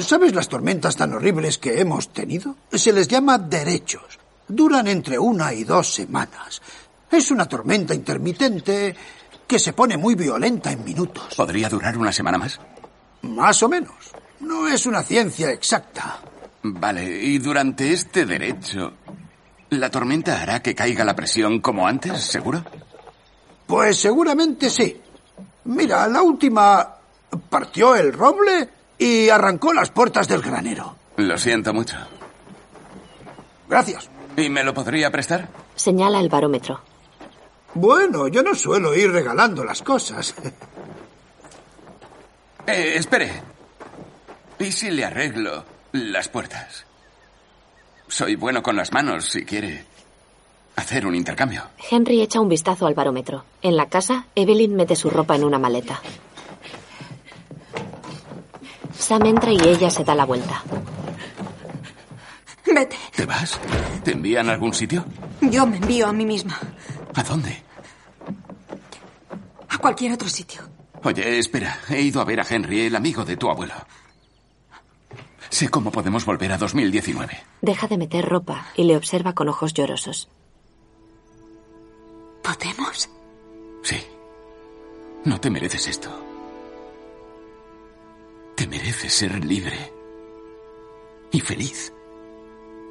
¿Sabes 0.00 0.34
las 0.34 0.48
tormentas 0.48 0.96
tan 0.96 1.14
horribles 1.14 1.58
que 1.58 1.80
hemos 1.80 2.12
tenido? 2.12 2.56
Se 2.72 2.92
les 2.92 3.08
llama 3.08 3.38
derechos. 3.38 4.18
Duran 4.46 4.86
entre 4.88 5.18
una 5.18 5.52
y 5.52 5.64
dos 5.64 5.92
semanas. 5.94 6.60
Es 7.10 7.30
una 7.30 7.46
tormenta 7.46 7.94
intermitente 7.94 8.94
que 9.46 9.58
se 9.58 9.72
pone 9.72 9.96
muy 9.96 10.14
violenta 10.14 10.70
en 10.70 10.84
minutos. 10.84 11.34
¿Podría 11.36 11.68
durar 11.68 11.96
una 11.96 12.12
semana 12.12 12.36
más? 12.36 12.60
Más 13.22 13.62
o 13.62 13.68
menos. 13.68 13.94
No 14.40 14.68
es 14.68 14.84
una 14.84 15.02
ciencia 15.02 15.50
exacta. 15.50 16.18
Vale, 16.62 17.04
y 17.04 17.38
durante 17.38 17.92
este 17.92 18.26
derecho, 18.26 18.92
¿la 19.70 19.90
tormenta 19.90 20.40
hará 20.40 20.60
que 20.60 20.74
caiga 20.74 21.04
la 21.04 21.16
presión 21.16 21.60
como 21.60 21.86
antes, 21.86 22.22
seguro? 22.22 22.62
Pues 23.66 23.98
seguramente 23.98 24.68
sí. 24.68 25.00
Mira, 25.68 26.08
la 26.08 26.22
última 26.22 26.96
partió 27.50 27.94
el 27.94 28.14
roble 28.14 28.70
y 28.96 29.28
arrancó 29.28 29.74
las 29.74 29.90
puertas 29.90 30.26
del 30.26 30.40
granero. 30.40 30.96
Lo 31.16 31.36
siento 31.36 31.74
mucho. 31.74 31.94
Gracias. 33.68 34.08
¿Y 34.34 34.48
me 34.48 34.64
lo 34.64 34.72
podría 34.72 35.10
prestar? 35.10 35.46
Señala 35.74 36.20
el 36.20 36.30
barómetro. 36.30 36.80
Bueno, 37.74 38.28
yo 38.28 38.42
no 38.42 38.54
suelo 38.54 38.94
ir 38.94 39.12
regalando 39.12 39.64
las 39.64 39.82
cosas. 39.82 40.34
Eh, 42.66 42.98
espere. 42.98 43.32
¿Y 44.58 44.70
si 44.72 44.90
le 44.90 45.02
arreglo 45.02 45.64
las 45.92 46.28
puertas? 46.28 46.84
Soy 48.08 48.36
bueno 48.36 48.62
con 48.62 48.76
las 48.76 48.92
manos, 48.92 49.24
si 49.24 49.46
quiere 49.46 49.86
hacer 50.78 51.06
un 51.06 51.14
intercambio. 51.14 51.62
Henry 51.90 52.20
echa 52.22 52.40
un 52.40 52.48
vistazo 52.48 52.86
al 52.86 52.94
barómetro. 52.94 53.44
En 53.62 53.76
la 53.76 53.88
casa, 53.88 54.26
Evelyn 54.34 54.74
mete 54.74 54.96
su 54.96 55.10
ropa 55.10 55.34
en 55.36 55.44
una 55.44 55.58
maleta. 55.58 56.00
Sam 58.96 59.26
entra 59.26 59.52
y 59.52 59.60
ella 59.60 59.90
se 59.90 60.04
da 60.04 60.14
la 60.14 60.24
vuelta. 60.24 60.62
Vete. 62.66 62.96
¿Te 63.14 63.24
vas? 63.24 63.58
¿Te 64.04 64.12
envían 64.12 64.48
a 64.48 64.52
algún 64.52 64.74
sitio? 64.74 65.04
Yo 65.40 65.66
me 65.66 65.78
envío 65.78 66.06
a 66.06 66.12
mí 66.12 66.26
misma. 66.26 66.58
¿A 67.14 67.22
dónde? 67.22 67.62
A 69.68 69.78
cualquier 69.78 70.12
otro 70.12 70.28
sitio. 70.28 70.62
Oye, 71.02 71.38
espera. 71.38 71.78
He 71.88 72.00
ido 72.02 72.20
a 72.20 72.24
ver 72.24 72.40
a 72.40 72.46
Henry, 72.48 72.82
el 72.82 72.96
amigo 72.96 73.24
de 73.24 73.36
tu 73.36 73.50
abuelo. 73.50 73.74
Sé 75.48 75.70
cómo 75.70 75.90
podemos 75.90 76.24
volver 76.24 76.52
a 76.52 76.58
2019. 76.58 77.38
Deja 77.62 77.88
de 77.88 77.96
meter 77.96 78.24
ropa 78.24 78.66
y 78.76 78.84
le 78.84 78.96
observa 78.96 79.32
con 79.32 79.48
ojos 79.48 79.72
llorosos. 79.72 80.28
¿Podemos? 82.48 83.10
Sí. 83.82 84.02
No 85.24 85.38
te 85.38 85.50
mereces 85.50 85.86
esto. 85.86 86.08
Te 88.54 88.66
mereces 88.66 89.12
ser 89.12 89.44
libre. 89.44 89.92
Y 91.30 91.40
feliz. 91.40 91.92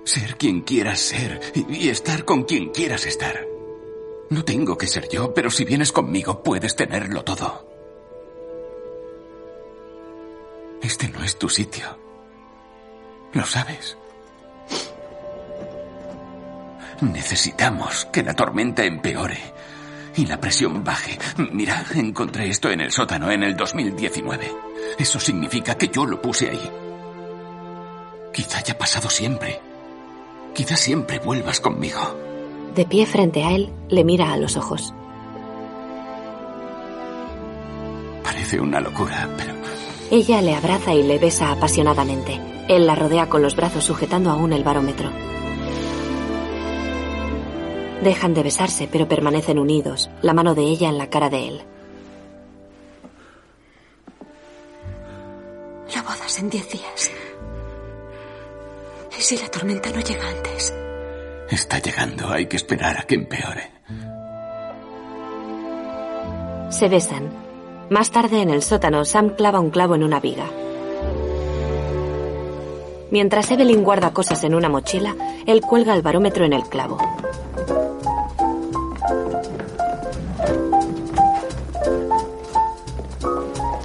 Ser 0.03 0.37
quien 0.37 0.61
quieras 0.61 0.99
ser 0.99 1.41
y, 1.55 1.89
estar 1.89 2.23
con 2.23 2.43
quien 2.43 2.69
quieras 2.69 3.07
estar. 3.07 3.47
No 4.29 4.45
tengo 4.45 4.77
que 4.77 4.85
ser 4.85 5.09
yo, 5.09 5.33
pero 5.33 5.49
si 5.49 5.65
vienes 5.65 5.91
conmigo 5.91 6.43
puedes 6.43 6.75
tenerlo 6.75 7.23
todo. 7.23 7.67
Este 10.83 11.09
no 11.09 11.23
es 11.23 11.35
tu 11.35 11.49
sitio. 11.49 11.97
Lo 13.33 13.43
sabes. 13.43 13.97
Necesitamos 17.01 18.05
que 18.11 18.23
la 18.23 18.33
tormenta 18.33 18.83
empeore 18.83 19.37
y 20.15 20.25
la 20.25 20.39
presión 20.39 20.83
baje. 20.83 21.17
Mira, 21.51 21.85
encontré 21.95 22.49
esto 22.49 22.69
en 22.69 22.81
el 22.81 22.91
sótano 22.91 23.31
en 23.31 23.43
el 23.43 23.55
2019. 23.55 24.51
Eso 24.97 25.19
significa 25.19 25.75
que 25.75 25.89
yo 25.89 26.05
lo 26.05 26.21
puse 26.21 26.49
ahí. 26.49 26.71
Quizá 28.33 28.59
haya 28.59 28.77
pasado 28.77 29.09
siempre. 29.09 29.59
Quizá 30.53 30.75
siempre 30.75 31.19
vuelvas 31.19 31.59
conmigo. 31.59 32.17
De 32.75 32.85
pie 32.85 33.05
frente 33.05 33.43
a 33.43 33.51
él, 33.51 33.71
le 33.89 34.03
mira 34.03 34.33
a 34.33 34.37
los 34.37 34.57
ojos. 34.57 34.93
Parece 38.23 38.59
una 38.59 38.79
locura, 38.79 39.29
pero 39.37 39.53
Ella 40.11 40.41
le 40.41 40.55
abraza 40.55 40.93
y 40.93 41.03
le 41.03 41.17
besa 41.19 41.51
apasionadamente. 41.51 42.39
Él 42.67 42.85
la 42.85 42.95
rodea 42.95 43.29
con 43.29 43.41
los 43.41 43.55
brazos 43.55 43.83
sujetando 43.83 44.29
aún 44.29 44.51
el 44.53 44.63
barómetro. 44.63 45.09
Dejan 48.03 48.33
de 48.33 48.43
besarse, 48.43 48.87
pero 48.91 49.07
permanecen 49.07 49.59
unidos, 49.59 50.09
la 50.21 50.33
mano 50.33 50.55
de 50.55 50.63
ella 50.63 50.89
en 50.89 50.97
la 50.97 51.09
cara 51.09 51.29
de 51.29 51.47
él. 51.47 51.61
La 55.95 56.01
boda 56.01 56.25
es 56.25 56.39
en 56.39 56.49
diez 56.49 56.69
días. 56.69 57.11
¿Y 59.17 59.21
si 59.21 59.37
la 59.37 59.49
tormenta 59.49 59.89
no 59.89 59.99
llega 59.99 60.27
antes? 60.27 60.73
está 61.49 61.79
llegando. 61.79 62.29
Hay 62.29 62.47
que 62.47 62.57
esperar 62.57 62.97
a 62.97 63.03
que 63.03 63.15
empeore. 63.15 63.71
Se 66.69 66.89
besan. 66.89 67.29
Más 67.89 68.11
tarde, 68.11 68.41
en 68.41 68.49
el 68.49 68.61
sótano, 68.61 69.05
Sam 69.05 69.29
clava 69.29 69.59
un 69.59 69.69
clavo 69.69 69.95
en 69.95 70.03
una 70.03 70.19
viga. 70.19 70.45
Mientras 73.09 73.49
Evelyn 73.51 73.83
guarda 73.83 74.13
cosas 74.13 74.43
en 74.43 74.53
una 74.53 74.67
mochila, 74.67 75.15
él 75.45 75.61
cuelga 75.61 75.95
el 75.95 76.01
barómetro 76.01 76.43
en 76.43 76.51
el 76.51 76.63
clavo. 76.63 76.97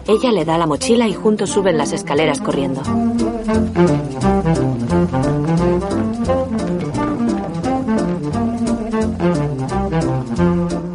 Ella 0.06 0.32
le 0.32 0.44
da 0.44 0.58
la 0.58 0.66
mochila 0.66 1.06
y 1.08 1.14
juntos 1.14 1.50
suben 1.50 1.78
las 1.78 1.92
escaleras 1.92 2.40
corriendo. 2.40 2.82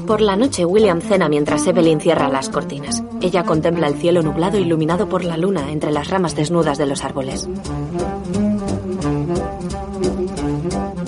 Por 0.05 0.21
la 0.21 0.35
noche, 0.35 0.65
William 0.65 1.01
cena 1.01 1.29
mientras 1.29 1.67
Evelyn 1.67 1.99
cierra 1.99 2.27
las 2.29 2.49
cortinas. 2.49 3.03
Ella 3.21 3.43
contempla 3.43 3.87
el 3.87 3.95
cielo 3.95 4.21
nublado 4.23 4.57
iluminado 4.57 5.07
por 5.07 5.23
la 5.23 5.37
luna 5.37 5.71
entre 5.71 5.91
las 5.91 6.09
ramas 6.09 6.35
desnudas 6.35 6.77
de 6.77 6.85
los 6.85 7.03
árboles. 7.03 7.47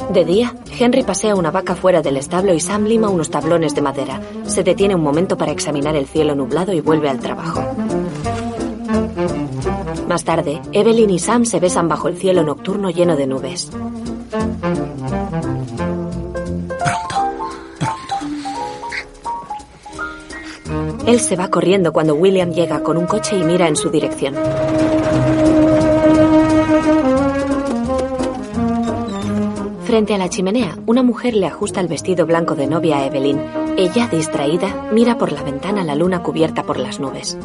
De 0.09 0.25
día, 0.25 0.55
Henry 0.79 1.03
pasea 1.03 1.35
una 1.35 1.51
vaca 1.51 1.75
fuera 1.75 2.01
del 2.01 2.17
establo 2.17 2.53
y 2.53 2.59
Sam 2.59 2.85
lima 2.85 3.09
unos 3.09 3.29
tablones 3.29 3.75
de 3.75 3.81
madera. 3.83 4.19
Se 4.45 4.63
detiene 4.63 4.95
un 4.95 5.03
momento 5.03 5.37
para 5.37 5.51
examinar 5.51 5.95
el 5.95 6.07
cielo 6.07 6.33
nublado 6.33 6.73
y 6.73 6.81
vuelve 6.81 7.09
al 7.09 7.19
trabajo. 7.19 7.61
Más 10.07 10.23
tarde, 10.23 10.61
Evelyn 10.71 11.11
y 11.11 11.19
Sam 11.19 11.45
se 11.45 11.59
besan 11.59 11.87
bajo 11.87 12.07
el 12.07 12.17
cielo 12.17 12.43
nocturno 12.43 12.89
lleno 12.89 13.15
de 13.15 13.27
nubes. 13.27 13.69
Él 21.05 21.19
se 21.19 21.35
va 21.35 21.49
corriendo 21.49 21.93
cuando 21.93 22.15
William 22.15 22.51
llega 22.51 22.81
con 22.81 22.97
un 22.97 23.05
coche 23.05 23.37
y 23.37 23.43
mira 23.43 23.67
en 23.67 23.75
su 23.75 23.89
dirección. 23.91 24.35
Frente 29.89 30.13
a 30.13 30.19
la 30.19 30.29
chimenea, 30.29 30.77
una 30.85 31.01
mujer 31.01 31.33
le 31.33 31.47
ajusta 31.47 31.81
el 31.81 31.87
vestido 31.87 32.27
blanco 32.27 32.53
de 32.53 32.67
novia 32.67 32.97
a 32.97 33.07
Evelyn. 33.07 33.41
Ella, 33.75 34.07
distraída, 34.07 34.87
mira 34.91 35.17
por 35.17 35.31
la 35.31 35.41
ventana 35.41 35.83
la 35.83 35.95
luna 35.95 36.21
cubierta 36.21 36.61
por 36.61 36.77
las 36.77 36.99
nubes. 36.99 37.35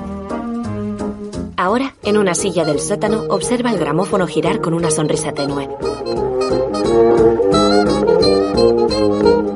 Ahora, 1.57 1.95
en 2.03 2.19
una 2.19 2.35
silla 2.35 2.67
del 2.67 2.81
sótano, 2.81 3.25
observa 3.31 3.71
el 3.71 3.79
gramófono 3.79 4.27
girar 4.27 4.61
con 4.61 4.75
una 4.75 4.91
sonrisa 4.91 5.33
tenue. 5.33 5.71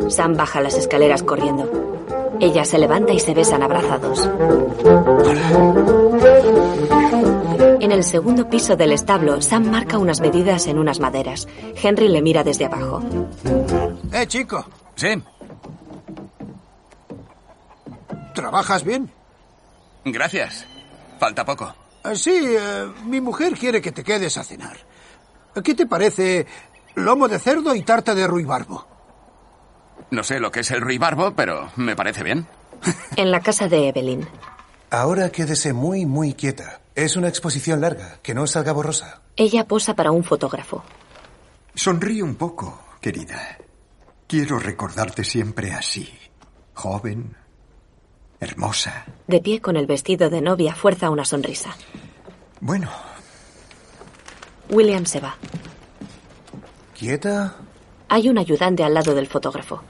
Sam 0.09 0.38
baja 0.38 0.62
las 0.62 0.79
escaleras 0.79 1.22
corriendo. 1.22 1.98
Ella 2.40 2.64
se 2.64 2.79
levanta 2.79 3.12
y 3.12 3.20
se 3.20 3.35
besan 3.35 3.62
abrazados. 3.62 4.29
En 7.81 7.92
el 7.92 8.05
segundo 8.05 8.48
piso 8.48 8.77
del 8.77 8.92
establo, 8.92 9.40
Sam 9.40 9.70
marca 9.70 9.98
unas 9.98 10.20
medidas 10.20 10.66
en 10.66 10.79
unas 10.79 11.01
maderas. 11.01 11.48
Henry 11.83 12.09
le 12.09 12.22
mira 12.22 12.44
desde 12.44 12.66
abajo. 12.66 13.03
Eh, 14.12 14.27
chico. 14.27 14.64
Sí. 14.94 15.09
¿Trabajas 18.35 18.85
bien? 18.85 19.11
Gracias. 20.05 20.66
Falta 21.18 21.44
poco. 21.44 21.74
Eh, 22.05 22.14
Sí, 22.14 22.31
eh, 22.35 22.87
mi 23.05 23.20
mujer 23.20 23.55
quiere 23.55 23.81
que 23.81 23.92
te 23.92 24.05
quedes 24.05 24.37
a 24.37 24.44
cenar. 24.44 24.77
¿Qué 25.64 25.74
te 25.74 25.87
parece 25.87 26.46
lomo 26.94 27.27
de 27.27 27.38
cerdo 27.38 27.74
y 27.74 27.83
tarta 27.83 28.14
de 28.14 28.27
ruibarbo? 28.27 28.87
No 30.11 30.23
sé 30.23 30.40
lo 30.40 30.51
que 30.51 30.61
es 30.61 30.71
el 30.71 30.81
ruibarbo, 30.81 31.33
pero 31.35 31.71
me 31.77 31.97
parece 31.97 32.23
bien. 32.23 32.47
En 33.16 33.31
la 33.31 33.40
casa 33.40 33.68
de 33.68 33.88
Evelyn. 33.88 34.27
Ahora 34.90 35.31
quédese 35.31 35.73
muy, 35.73 36.07
muy 36.07 36.35
quieta. 36.35 36.81
Es 36.94 37.16
una 37.16 37.29
exposición 37.29 37.81
larga, 37.81 38.18
que 38.23 38.35
no 38.35 38.47
salga 38.47 38.73
borrosa. 38.73 39.23
Ella 39.37 39.66
posa 39.66 39.94
para 39.94 40.11
un 40.11 40.25
fotógrafo. 40.25 40.83
Sonríe 41.75 42.23
un 42.23 42.37
poco, 42.37 42.81
querida. 43.01 43.59
Quiero 44.27 44.59
recordarte 44.59 45.25
siempre 45.25 45.73
así. 45.73 46.09
Joven, 46.75 47.37
hermosa. 48.40 49.05
De 49.27 49.40
pie 49.40 49.61
con 49.61 49.77
el 49.77 49.87
vestido 49.87 50.31
de 50.31 50.40
novia, 50.40 50.75
fuerza 50.75 51.11
una 51.11 51.25
sonrisa. 51.25 51.77
Bueno, 52.61 52.90
William 54.71 55.07
se 55.07 55.21
va. 55.21 55.37
¿Quieta? 56.99 57.57
Hay 58.09 58.29
un 58.29 58.38
ayudante 58.38 58.85
al 58.85 58.94
lado 58.94 59.14
del 59.14 59.27
fotógrafo. 59.27 59.83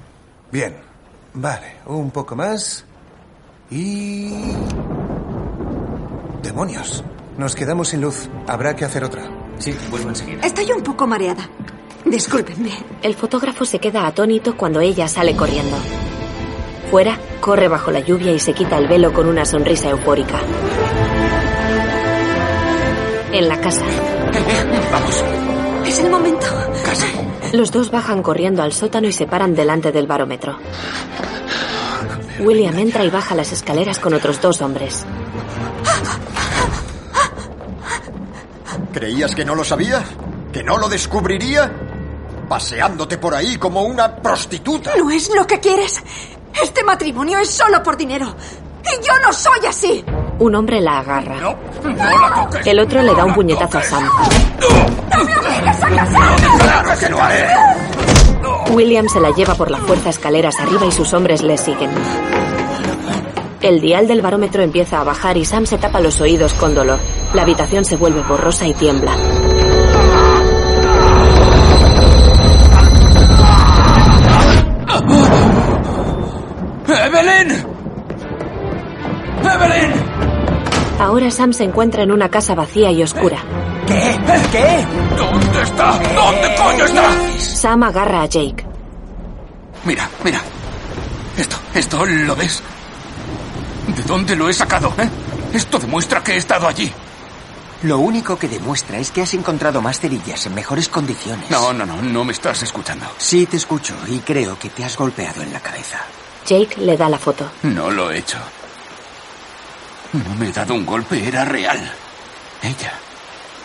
Bien. 0.51 0.77
Vale, 1.35 1.77
un 1.87 2.11
poco 2.11 2.35
más. 2.35 2.85
Y... 3.71 4.33
Demonios. 6.43 7.05
Nos 7.37 7.55
quedamos 7.55 7.89
sin 7.89 8.01
luz. 8.01 8.29
Habrá 8.47 8.75
que 8.75 8.85
hacer 8.85 9.05
otra. 9.05 9.23
Sí, 9.59 9.77
vuelvo 9.91 10.09
enseguida. 10.09 10.41
Estoy 10.43 10.73
un 10.73 10.83
poco 10.83 11.07
mareada. 11.07 11.49
Discúlpenme. 12.05 12.73
El 13.03 13.15
fotógrafo 13.15 13.65
se 13.65 13.79
queda 13.79 14.07
atónito 14.07 14.57
cuando 14.57 14.81
ella 14.81 15.07
sale 15.09 15.37
corriendo. 15.37 15.77
Fuera, 16.91 17.19
corre 17.41 17.69
bajo 17.69 17.91
la 17.91 18.01
lluvia 18.01 18.33
y 18.33 18.39
se 18.39 18.55
quita 18.55 18.79
el 18.79 18.89
velo 18.89 19.13
con 19.13 19.29
una 19.29 19.45
sonrisa 19.45 19.91
eufórica. 19.91 20.41
En 23.33 23.47
la 23.47 23.61
casa. 23.61 23.85
Vamos. 24.91 25.25
Es 25.87 25.99
el 25.99 26.11
momento. 26.11 26.47
Los 27.53 27.73
dos 27.73 27.91
bajan 27.91 28.23
corriendo 28.23 28.63
al 28.63 28.73
sótano 28.73 29.09
y 29.09 29.13
se 29.13 29.27
paran 29.27 29.55
delante 29.55 29.93
del 29.93 30.07
barómetro. 30.07 30.59
William 32.41 32.79
entra 32.79 33.05
y 33.05 33.11
baja 33.11 33.35
las 33.35 33.53
escaleras 33.53 33.99
con 33.99 34.15
otros 34.15 34.41
dos 34.41 34.61
hombres. 34.63 35.05
¿creías 38.99 39.35
que 39.35 39.45
no 39.45 39.55
lo 39.55 39.63
sabía? 39.63 40.05
¿Que 40.53 40.63
no 40.65 40.77
lo 40.77 40.89
descubriría? 40.89 41.71
Paseándote 42.49 43.19
por 43.19 43.33
ahí 43.33 43.57
como 43.57 43.83
una 43.83 44.17
prostituta. 44.17 44.97
¿No 44.97 45.11
es 45.11 45.33
lo 45.35 45.47
que 45.47 45.61
quieres? 45.61 46.03
Este 46.61 46.83
matrimonio 46.83 47.39
es 47.39 47.49
solo 47.49 47.81
por 47.83 47.97
dinero. 47.97 48.35
Y 48.83 49.07
yo 49.07 49.13
no 49.23 49.33
soy 49.33 49.67
así. 49.69 50.05
Un 50.39 50.55
hombre 50.55 50.81
la 50.81 51.01
agarra. 51.01 51.57
El 52.65 52.79
otro 52.79 53.03
le 53.03 53.15
da 53.15 53.25
un 53.25 53.35
puñetazo 53.35 53.79
a 53.79 53.83
Sam. 53.83 54.09
William 58.71 59.09
se 59.09 59.21
la 59.21 59.31
lleva 59.31 59.55
por 59.55 59.71
la 59.71 59.79
fuerza 59.79 60.11
escaleras 60.11 60.61
arriba 60.61 60.87
y 60.87 60.93
sus 60.93 61.13
hombres 61.13 61.43
le 61.43 61.59
siguen. 61.59 61.91
El 63.61 63.81
dial 63.81 64.07
del 64.07 64.23
barómetro 64.23 64.63
empieza 64.63 65.01
a 65.01 65.05
bajar 65.05 65.37
y 65.37 65.45
Sam 65.45 65.67
se 65.67 65.79
tapa 65.79 66.01
los 66.01 66.21
oídos 66.21 66.55
con 66.55 66.75
dolor. 66.75 67.01
La 67.35 67.43
habitación 67.43 67.85
se 67.85 67.97
vuelve 67.97 68.23
borrosa 68.23 68.69
y 68.69 68.75
tiembla. 68.75 69.17
Ahora 81.19 81.33
Sam 81.33 81.53
se 81.53 81.65
encuentra 81.65 82.05
en 82.05 82.13
una 82.13 82.29
casa 82.29 82.55
vacía 82.55 82.93
y 82.93 83.03
oscura. 83.03 83.39
¿Qué? 83.89 84.17
¿Qué? 84.53 84.87
¿Dónde 85.17 85.63
está? 85.63 85.99
¿Dónde 86.15 86.55
coño 86.55 86.85
está? 86.85 87.41
Sam 87.41 87.83
agarra 87.83 88.23
a 88.23 88.27
Jake. 88.27 88.65
Mira, 89.85 90.09
mira. 90.23 90.41
Esto, 91.37 91.57
esto, 91.75 92.07
¿lo 92.07 92.37
ves? 92.37 92.63
¿De 93.97 94.03
dónde 94.05 94.37
lo 94.37 94.49
he 94.49 94.53
sacado, 94.55 94.95
eh? 94.97 95.09
Esto 95.53 95.81
demuestra 95.81 96.23
que 96.23 96.35
he 96.35 96.37
estado 96.37 96.69
allí. 96.69 96.93
Lo 97.83 97.99
único 97.99 98.39
que 98.39 98.47
demuestra 98.47 98.99
es 98.99 99.11
que 99.11 99.23
has 99.23 99.35
encontrado 99.35 99.83
más 99.83 99.99
cerillas 99.99 100.47
en 100.47 100.55
mejores 100.55 100.89
condiciones. 100.89 101.51
No, 101.51 101.73
no, 101.73 101.85
no, 101.85 102.01
no 102.01 102.25
me 102.25 102.33
estás 102.33 102.63
escuchando. 102.63 103.07
Sí, 103.17 103.45
te 103.47 103.57
escucho 103.57 103.97
y 104.07 104.21
creo 104.21 104.57
que 104.57 104.69
te 104.69 104.85
has 104.85 104.97
golpeado 104.97 105.43
en 105.43 105.53
la 105.53 105.59
cabeza. 105.59 105.99
Jake 106.47 106.77
le 106.81 106.97
da 106.97 107.09
la 107.09 107.19
foto. 107.19 107.51
No 107.65 107.91
lo 107.91 108.13
he 108.13 108.19
hecho. 108.19 108.39
No 110.13 110.35
me 110.35 110.49
he 110.49 110.53
dado 110.53 110.75
un 110.75 110.87
golpe, 110.87 111.27
era 111.27 111.45
real. 111.45 111.79
Ella 112.63 112.93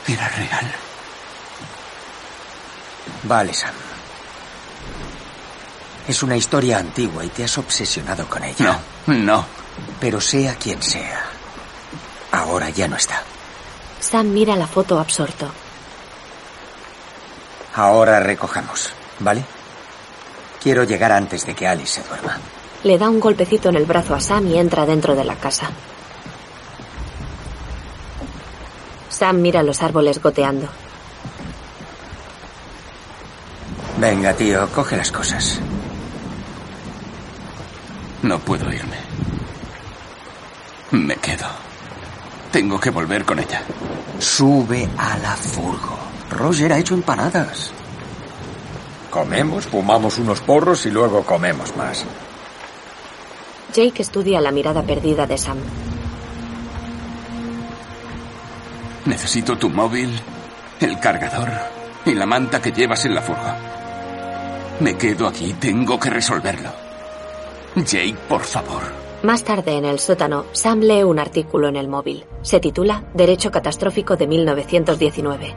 era 0.07 0.27
real. 0.29 0.71
Vale, 3.23 3.53
Sam. 3.53 3.73
Es 6.07 6.21
una 6.21 6.35
historia 6.35 6.79
antigua 6.79 7.23
y 7.23 7.29
te 7.29 7.45
has 7.45 7.57
obsesionado 7.57 8.27
con 8.27 8.43
ella. 8.43 8.79
No, 9.07 9.13
no. 9.13 9.45
Pero 9.99 10.19
sea 10.19 10.55
quien 10.55 10.81
sea, 10.81 11.23
ahora 12.31 12.69
ya 12.69 12.87
no 12.87 12.97
está. 12.97 13.23
Sam 13.99 14.27
mira 14.27 14.55
la 14.55 14.67
foto 14.67 14.99
absorto. 14.99 15.49
Ahora 17.75 18.19
recojamos, 18.19 18.89
¿vale? 19.19 19.43
Quiero 20.61 20.83
llegar 20.83 21.11
antes 21.11 21.45
de 21.45 21.55
que 21.55 21.67
Alice 21.67 22.01
se 22.01 22.07
duerma. 22.07 22.37
Le 22.83 22.97
da 22.97 23.09
un 23.09 23.19
golpecito 23.19 23.69
en 23.69 23.75
el 23.75 23.85
brazo 23.85 24.13
a 24.13 24.19
Sam 24.19 24.47
y 24.47 24.59
entra 24.59 24.85
dentro 24.85 25.15
de 25.15 25.23
la 25.23 25.35
casa. 25.35 25.71
Sam 29.13 29.41
mira 29.41 29.61
los 29.61 29.83
árboles 29.83 30.19
goteando. 30.19 30.67
Venga, 33.97 34.33
tío, 34.33 34.67
coge 34.69 34.97
las 34.97 35.11
cosas. 35.11 35.59
No 38.23 38.39
puedo 38.39 38.71
irme. 38.73 38.97
Me 40.91 41.15
quedo. 41.17 41.45
Tengo 42.51 42.79
que 42.79 42.89
volver 42.89 43.23
con 43.23 43.37
ella. 43.37 43.61
Sube 44.17 44.89
a 44.97 45.17
la 45.19 45.35
furgo. 45.35 45.97
Roger 46.31 46.73
ha 46.73 46.79
hecho 46.79 46.95
empanadas. 46.95 47.71
Comemos, 49.11 49.67
fumamos 49.67 50.17
unos 50.17 50.41
porros 50.41 50.87
y 50.87 50.89
luego 50.89 51.23
comemos 51.23 51.75
más. 51.77 52.03
Jake 53.75 54.01
estudia 54.01 54.41
la 54.41 54.51
mirada 54.51 54.81
perdida 54.81 55.27
de 55.27 55.37
Sam. 55.37 55.59
Necesito 59.05 59.57
tu 59.57 59.69
móvil, 59.69 60.09
el 60.79 60.99
cargador 60.99 61.49
y 62.05 62.13
la 62.13 62.25
manta 62.25 62.61
que 62.61 62.71
llevas 62.71 63.05
en 63.05 63.15
la 63.15 63.21
furgo. 63.21 63.53
Me 64.79 64.95
quedo 64.95 65.27
aquí, 65.27 65.53
tengo 65.59 65.99
que 65.99 66.09
resolverlo. 66.09 66.69
Jake, 67.75 68.15
por 68.27 68.41
favor. 68.41 68.81
Más 69.23 69.43
tarde, 69.43 69.77
en 69.77 69.85
el 69.85 69.99
sótano, 69.99 70.45
Sam 70.51 70.81
lee 70.81 71.03
un 71.03 71.19
artículo 71.19 71.67
en 71.67 71.75
el 71.75 71.87
móvil. 71.87 72.25
Se 72.41 72.59
titula 72.59 73.03
Derecho 73.13 73.51
Catastrófico 73.51 74.17
de 74.17 74.27
1919. 74.27 75.55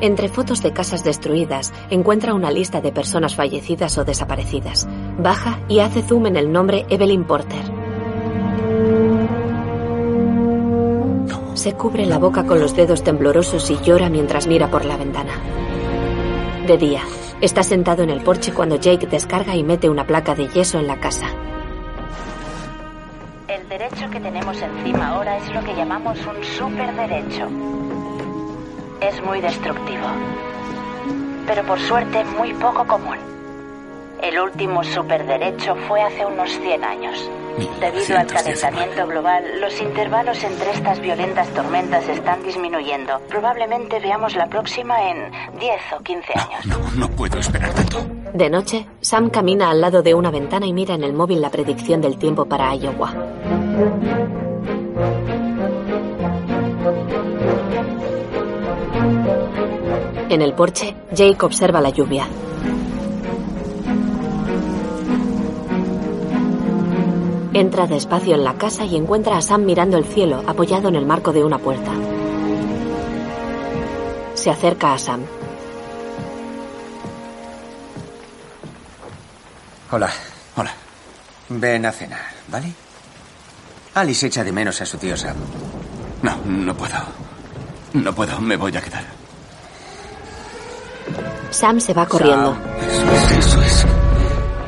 Entre 0.00 0.28
fotos 0.28 0.62
de 0.62 0.72
casas 0.72 1.04
destruidas, 1.04 1.72
encuentra 1.90 2.32
una 2.32 2.50
lista 2.50 2.80
de 2.80 2.92
personas 2.92 3.34
fallecidas 3.34 3.98
o 3.98 4.04
desaparecidas. 4.04 4.86
Baja 5.18 5.60
y 5.68 5.80
hace 5.80 6.02
zoom 6.02 6.26
en 6.26 6.36
el 6.36 6.52
nombre 6.52 6.86
Evelyn 6.88 7.24
Porter. 7.24 7.77
Se 11.58 11.72
cubre 11.72 12.06
la 12.06 12.18
boca 12.18 12.46
con 12.46 12.60
los 12.60 12.76
dedos 12.76 13.02
temblorosos 13.02 13.68
y 13.68 13.78
llora 13.78 14.08
mientras 14.08 14.46
mira 14.46 14.70
por 14.70 14.84
la 14.84 14.96
ventana. 14.96 15.32
De 16.64 16.78
día, 16.78 17.02
está 17.40 17.64
sentado 17.64 18.04
en 18.04 18.10
el 18.10 18.20
porche 18.20 18.52
cuando 18.52 18.76
Jake 18.76 19.08
descarga 19.08 19.56
y 19.56 19.64
mete 19.64 19.88
una 19.88 20.06
placa 20.06 20.36
de 20.36 20.46
yeso 20.46 20.78
en 20.78 20.86
la 20.86 21.00
casa. 21.00 21.26
El 23.48 23.68
derecho 23.68 24.08
que 24.08 24.20
tenemos 24.20 24.62
encima 24.62 25.08
ahora 25.08 25.36
es 25.36 25.52
lo 25.52 25.60
que 25.64 25.74
llamamos 25.74 26.16
un 26.28 26.44
superderecho. 26.44 27.48
Es 29.00 29.20
muy 29.24 29.40
destructivo, 29.40 30.06
pero 31.44 31.64
por 31.64 31.80
suerte 31.80 32.22
muy 32.38 32.54
poco 32.54 32.86
común. 32.86 33.18
El 34.22 34.38
último 34.38 34.84
superderecho 34.84 35.74
fue 35.88 36.02
hace 36.02 36.24
unos 36.24 36.52
100 36.52 36.84
años. 36.84 37.28
Debido 37.58 38.18
al 38.18 38.26
calentamiento 38.26 39.06
global, 39.06 39.60
los 39.60 39.80
intervalos 39.80 40.42
entre 40.44 40.70
estas 40.70 41.00
violentas 41.00 41.48
tormentas 41.48 42.08
están 42.08 42.42
disminuyendo. 42.42 43.20
Probablemente 43.28 43.98
veamos 43.98 44.36
la 44.36 44.46
próxima 44.46 45.10
en 45.10 45.32
10 45.58 45.72
o 45.98 46.02
15 46.02 46.32
años. 46.34 46.66
No, 46.66 46.78
no 46.96 47.08
puedo 47.10 47.38
esperar 47.38 47.72
tanto. 47.74 48.06
De 48.32 48.48
noche, 48.48 48.86
Sam 49.00 49.30
camina 49.30 49.70
al 49.70 49.80
lado 49.80 50.02
de 50.02 50.14
una 50.14 50.30
ventana 50.30 50.66
y 50.66 50.72
mira 50.72 50.94
en 50.94 51.02
el 51.02 51.12
móvil 51.12 51.40
la 51.40 51.50
predicción 51.50 52.00
del 52.00 52.18
tiempo 52.18 52.44
para 52.44 52.74
Iowa. 52.74 53.12
En 60.28 60.42
el 60.42 60.52
porche, 60.52 60.94
Jake 61.12 61.44
observa 61.44 61.80
la 61.80 61.90
lluvia. 61.90 62.26
Entra 67.52 67.86
despacio 67.86 68.34
en 68.34 68.44
la 68.44 68.54
casa 68.54 68.84
y 68.84 68.96
encuentra 68.96 69.38
a 69.38 69.42
Sam 69.42 69.64
mirando 69.64 69.96
el 69.96 70.04
cielo, 70.04 70.44
apoyado 70.46 70.88
en 70.88 70.96
el 70.96 71.06
marco 71.06 71.32
de 71.32 71.44
una 71.44 71.58
puerta. 71.58 71.92
Se 74.34 74.50
acerca 74.50 74.92
a 74.92 74.98
Sam. 74.98 75.22
Hola. 79.90 80.10
Hola. 80.56 80.72
Ven 81.48 81.86
a 81.86 81.92
cenar, 81.92 82.20
¿vale? 82.48 82.72
Alice 83.94 84.26
echa 84.26 84.44
de 84.44 84.52
menos 84.52 84.80
a 84.82 84.86
su 84.86 84.98
tío 84.98 85.16
Sam. 85.16 85.36
No, 86.22 86.36
no 86.44 86.76
puedo. 86.76 86.96
No 87.94 88.14
puedo, 88.14 88.38
me 88.40 88.56
voy 88.56 88.76
a 88.76 88.82
quedar. 88.82 89.04
Sam 91.50 91.80
se 91.80 91.94
va 91.94 92.06
corriendo. 92.06 92.56
Eso 92.80 93.12
es, 93.12 93.46
eso 93.46 93.62
es. 93.62 93.97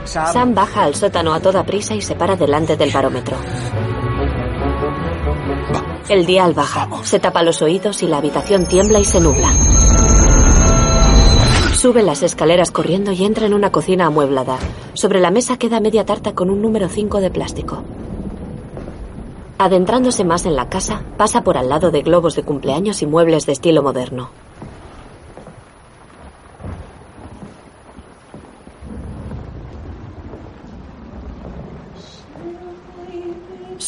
Sam. 0.05 0.55
Baja 0.55 0.85
al 0.85 0.95
sótano 0.95 1.33
a 1.33 1.41
toda 1.41 1.65
prisa 1.65 1.95
y 1.95 2.01
se 2.01 2.15
para 2.15 2.37
delante 2.37 2.77
del 2.77 2.91
barómetro. 2.91 3.37
El 6.09 6.27
dial 6.27 6.55
baja, 6.55 6.89
se 7.05 7.21
tapa 7.21 7.43
los 7.43 7.63
oídos 7.63 8.03
y 8.03 8.09
la 8.09 8.19
habitación 8.19 8.67
tiembla 8.67 8.99
y 8.99 9.05
se 9.05 9.21
nubla. 9.21 9.53
Sube 11.75 12.03
las 12.03 12.23
escaleras 12.23 12.71
corriendo 12.73 13.13
y 13.13 13.25
entra 13.25 13.47
en 13.47 13.55
una 13.55 13.73
cocina 13.73 14.07
amueblada. 14.07 14.59
Sobre 14.93 15.21
la 15.21 15.31
mesa 15.31 15.57
queda 15.57 15.81
media 15.81 16.05
tarta 16.05 16.35
con 16.35 16.51
un 16.51 16.61
número 16.61 16.89
5 16.89 17.21
de 17.21 17.31
plástico. 17.31 17.85
Adentrándose 19.57 20.25
más 20.25 20.47
en 20.47 20.57
la 20.57 20.69
casa, 20.69 21.03
pasa 21.17 21.45
por 21.45 21.57
al 21.57 21.69
lado 21.69 21.91
de 21.91 22.03
globos 22.03 22.35
de 22.35 22.43
cumpleaños 22.43 23.03
y 23.03 23.07
muebles 23.07 23.47
de 23.47 23.53
estilo 23.53 23.83
moderno. 23.83 24.31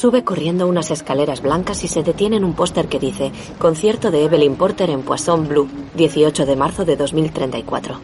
Sube 0.02 0.24
corriendo 0.24 0.66
unas 0.66 0.90
escaleras 0.90 1.42
blancas 1.42 1.84
y 1.84 1.86
se 1.86 2.02
detiene 2.02 2.34
en 2.34 2.42
un 2.42 2.54
póster 2.54 2.88
que 2.88 2.98
dice 2.98 3.30
Concierto 3.60 4.10
de 4.10 4.24
Evelyn 4.24 4.56
Porter 4.56 4.90
en 4.90 5.02
Poisson 5.02 5.46
Blue, 5.46 5.68
18 5.94 6.44
de 6.44 6.56
marzo 6.56 6.84
de 6.84 6.96
2034. 6.96 8.00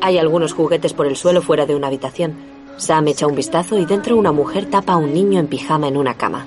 Hay 0.00 0.18
algunos 0.18 0.52
juguetes 0.52 0.92
por 0.92 1.08
el 1.08 1.16
suelo 1.16 1.42
fuera 1.42 1.66
de 1.66 1.74
una 1.74 1.88
habitación. 1.88 2.36
Sam 2.76 3.08
echa 3.08 3.26
un 3.26 3.34
vistazo 3.34 3.76
y 3.76 3.86
dentro 3.86 4.16
una 4.16 4.30
mujer 4.30 4.66
tapa 4.66 4.92
a 4.92 4.98
un 4.98 5.12
niño 5.12 5.40
en 5.40 5.48
pijama 5.48 5.88
en 5.88 5.96
una 5.96 6.14
cama. 6.14 6.46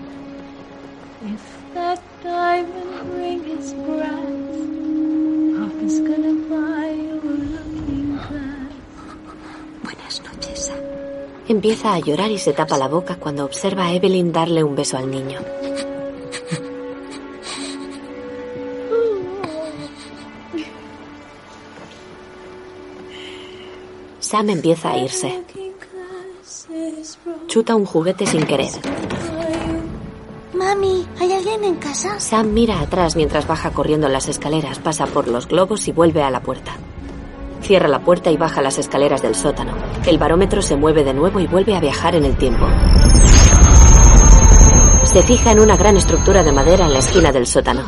Empieza 11.51 11.93
a 11.93 11.99
llorar 11.99 12.31
y 12.31 12.37
se 12.37 12.53
tapa 12.53 12.77
la 12.77 12.87
boca 12.87 13.17
cuando 13.17 13.43
observa 13.43 13.83
a 13.83 13.93
Evelyn 13.93 14.31
darle 14.31 14.63
un 14.63 14.73
beso 14.73 14.97
al 14.97 15.11
niño. 15.11 15.41
Sam 24.21 24.49
empieza 24.51 24.91
a 24.91 24.97
irse. 24.97 25.43
Chuta 27.47 27.75
un 27.75 27.85
juguete 27.85 28.25
sin 28.25 28.45
querer. 28.45 28.71
Mami, 30.53 31.05
¿hay 31.19 31.33
alguien 31.33 31.65
en 31.65 31.75
casa? 31.75 32.17
Sam 32.21 32.53
mira 32.53 32.79
atrás 32.79 33.17
mientras 33.17 33.45
baja 33.45 33.71
corriendo 33.71 34.07
las 34.07 34.29
escaleras, 34.29 34.79
pasa 34.79 35.05
por 35.05 35.27
los 35.27 35.49
globos 35.49 35.89
y 35.89 35.91
vuelve 35.91 36.23
a 36.23 36.31
la 36.31 36.41
puerta. 36.41 36.77
Cierra 37.61 37.87
la 37.87 37.99
puerta 37.99 38.31
y 38.31 38.37
baja 38.37 38.61
las 38.61 38.77
escaleras 38.77 39.21
del 39.21 39.35
sótano. 39.35 39.73
El 40.05 40.17
barómetro 40.17 40.61
se 40.61 40.75
mueve 40.75 41.03
de 41.03 41.13
nuevo 41.13 41.39
y 41.39 41.47
vuelve 41.47 41.75
a 41.75 41.79
viajar 41.79 42.15
en 42.15 42.25
el 42.25 42.35
tiempo. 42.35 42.65
Se 45.05 45.21
fija 45.23 45.51
en 45.51 45.59
una 45.59 45.75
gran 45.77 45.97
estructura 45.97 46.43
de 46.43 46.51
madera 46.51 46.85
en 46.85 46.93
la 46.93 46.99
esquina 46.99 47.31
del 47.31 47.45
sótano. 47.45 47.83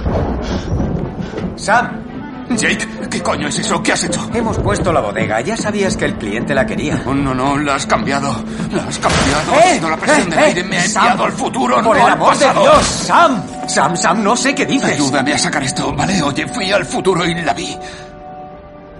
Sam, 1.55 2.03
Jake, 2.49 2.88
¿qué 3.09 3.21
coño 3.21 3.47
es 3.47 3.59
eso? 3.59 3.82
¿Qué 3.82 3.93
has 3.93 4.03
hecho? 4.03 4.30
Hemos 4.34 4.57
puesto 4.59 4.91
la 4.91 4.99
bodega. 4.99 5.41
Ya 5.41 5.55
sabías 5.57 5.95
que 5.97 6.05
el 6.05 6.15
cliente 6.17 6.53
la 6.53 6.65
quería. 6.65 6.97
No, 7.05 7.13
no, 7.13 7.34
no, 7.34 7.57
la 7.57 7.76
has 7.76 7.86
cambiado. 7.86 8.36
La 8.71 8.84
has 8.84 8.99
cambiado. 8.99 9.53
¡Eh! 9.63 9.80
La 9.82 9.97
presión 9.97 10.28
¡Eh! 10.28 10.30
del 10.30 10.39
aire. 10.39 10.61
¡Eh! 10.61 10.63
Me 10.63 10.78
ha 10.78 10.86
enviado 10.86 11.24
al 11.24 11.32
futuro, 11.32 11.76
Por 11.76 11.84
no 11.84 11.95
el 11.95 12.01
al 12.01 12.11
amor 12.11 12.38
de. 12.38 12.51
Dios, 12.51 12.86
Sam. 12.86 13.43
Sam, 13.67 13.95
Sam, 13.95 14.24
no 14.24 14.36
sé 14.36 14.53
qué 14.53 14.65
dices. 14.65 14.91
Ayúdame 14.91 15.34
a 15.34 15.38
sacar 15.38 15.63
esto, 15.63 15.93
¿vale? 15.95 16.21
Oye, 16.21 16.47
fui 16.47 16.71
al 16.71 16.86
futuro 16.86 17.26
y 17.26 17.34
la 17.41 17.53
vi. 17.53 17.78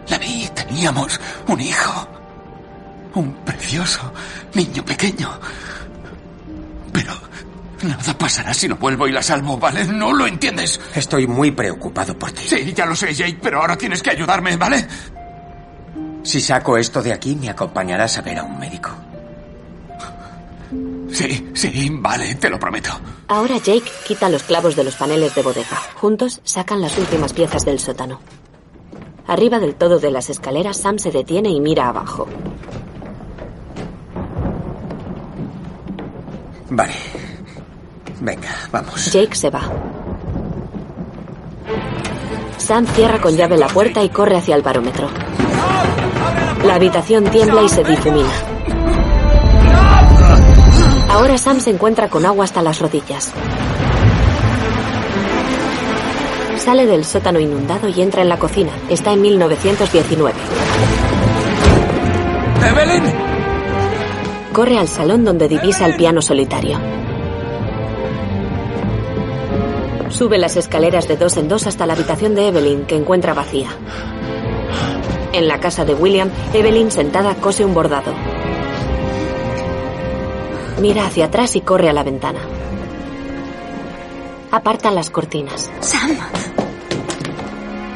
La 0.08 0.18
vi. 0.18 0.43
Teníamos 0.74 1.22
un 1.50 1.62
hijo. 1.62 2.08
Un 3.14 3.32
precioso 3.46 4.12
niño 4.56 4.84
pequeño. 4.84 5.30
Pero 6.92 7.14
nada 7.84 8.18
pasará 8.18 8.56
si 8.56 8.68
no 8.68 8.76
vuelvo 8.78 9.08
y 9.08 9.12
la 9.12 9.22
salvo, 9.22 9.56
¿vale? 9.58 9.86
¿No 9.86 10.12
lo 10.12 10.26
entiendes? 10.26 10.82
Estoy 10.96 11.28
muy 11.28 11.52
preocupado 11.52 12.18
por 12.18 12.32
ti. 12.32 12.42
Sí, 12.48 12.74
ya 12.74 12.88
lo 12.88 12.96
sé, 12.96 13.14
Jake, 13.14 13.38
pero 13.40 13.62
ahora 13.62 13.78
tienes 13.78 14.02
que 14.02 14.10
ayudarme, 14.10 14.58
¿vale? 14.58 14.88
Si 16.24 16.42
saco 16.42 16.76
esto 16.76 17.04
de 17.04 17.14
aquí, 17.14 17.36
me 17.36 17.52
acompañarás 17.52 18.18
a 18.18 18.22
ver 18.22 18.40
a 18.40 18.44
un 18.44 18.58
médico. 18.58 18.90
Sí, 21.12 21.52
sí, 21.54 21.88
vale, 21.92 22.34
te 22.34 22.50
lo 22.50 22.58
prometo. 22.58 22.90
Ahora 23.28 23.58
Jake 23.58 23.92
quita 24.08 24.28
los 24.28 24.42
clavos 24.42 24.76
de 24.76 24.86
los 24.86 24.96
paneles 24.96 25.36
de 25.36 25.44
bodega. 25.44 25.78
Juntos 25.94 26.42
sacan 26.44 26.82
las 26.82 26.98
últimas 26.98 27.32
piezas 27.32 27.64
del 27.64 27.80
sótano. 27.80 28.20
Arriba 29.28 29.60
del 29.60 29.76
todo 29.76 30.00
de 30.00 30.12
las 30.12 30.30
escaleras, 30.30 30.78
Sam 30.78 31.00
se 31.00 31.12
detiene 31.12 31.50
y 31.50 31.62
mira 31.62 31.88
abajo. 31.88 32.28
Vale. 36.70 36.94
Venga, 38.20 38.50
vamos. 38.72 39.12
Jake 39.12 39.36
se 39.36 39.50
va. 39.50 39.62
Sam 42.58 42.86
cierra 42.88 43.20
con 43.20 43.36
llave 43.36 43.58
la 43.58 43.68
puerta 43.68 44.04
y 44.04 44.10
corre 44.10 44.38
hacia 44.38 44.56
el 44.56 44.62
barómetro. 44.62 45.10
La 46.66 46.76
habitación 46.76 47.26
tiembla 47.26 47.62
y 47.62 47.70
se 47.70 47.84
difumina. 47.84 48.32
Ahora 51.10 51.38
Sam 51.38 51.60
se 51.60 51.70
encuentra 51.70 52.10
con 52.10 52.26
agua 52.26 52.46
hasta 52.46 52.62
las 52.62 52.80
rodillas. 52.80 53.34
Sale 56.64 56.86
del 56.86 57.04
sótano 57.04 57.42
inundado 57.42 57.90
y 57.90 58.02
entra 58.02 58.22
en 58.22 58.30
la 58.30 58.40
cocina. 58.40 58.72
Está 58.88 59.12
en 59.12 59.22
1919. 59.22 60.40
¡Evelyn! 62.66 63.04
Corre 64.54 64.78
al 64.78 64.88
salón 64.88 65.26
donde 65.26 65.50
divisa 65.50 65.86
el 65.86 65.98
piano 65.98 66.22
solitario. 66.22 66.80
Sube 70.08 70.38
las 70.38 70.56
escaleras 70.56 71.10
de 71.10 71.18
dos 71.18 71.36
en 71.36 71.50
dos 71.50 71.68
hasta 71.68 71.86
la 71.86 71.94
habitación 71.96 72.34
de 72.34 72.48
Evelyn, 72.48 72.86
que 72.86 72.96
encuentra 72.96 73.34
vacía. 73.34 73.68
En 75.34 75.50
la 75.50 75.60
casa 75.60 75.84
de 75.84 75.96
William, 75.96 76.30
Evelyn 76.54 76.92
sentada 76.92 77.36
cose 77.36 77.66
un 77.66 77.74
bordado. 77.74 78.14
Mira 80.80 81.08
hacia 81.08 81.26
atrás 81.26 81.58
y 81.58 81.62
corre 81.62 81.90
a 81.90 81.94
la 81.94 82.04
ventana. 82.04 82.40
Apartan 84.50 84.96
las 84.96 85.10
cortinas. 85.10 85.70
Sam. 85.82 86.16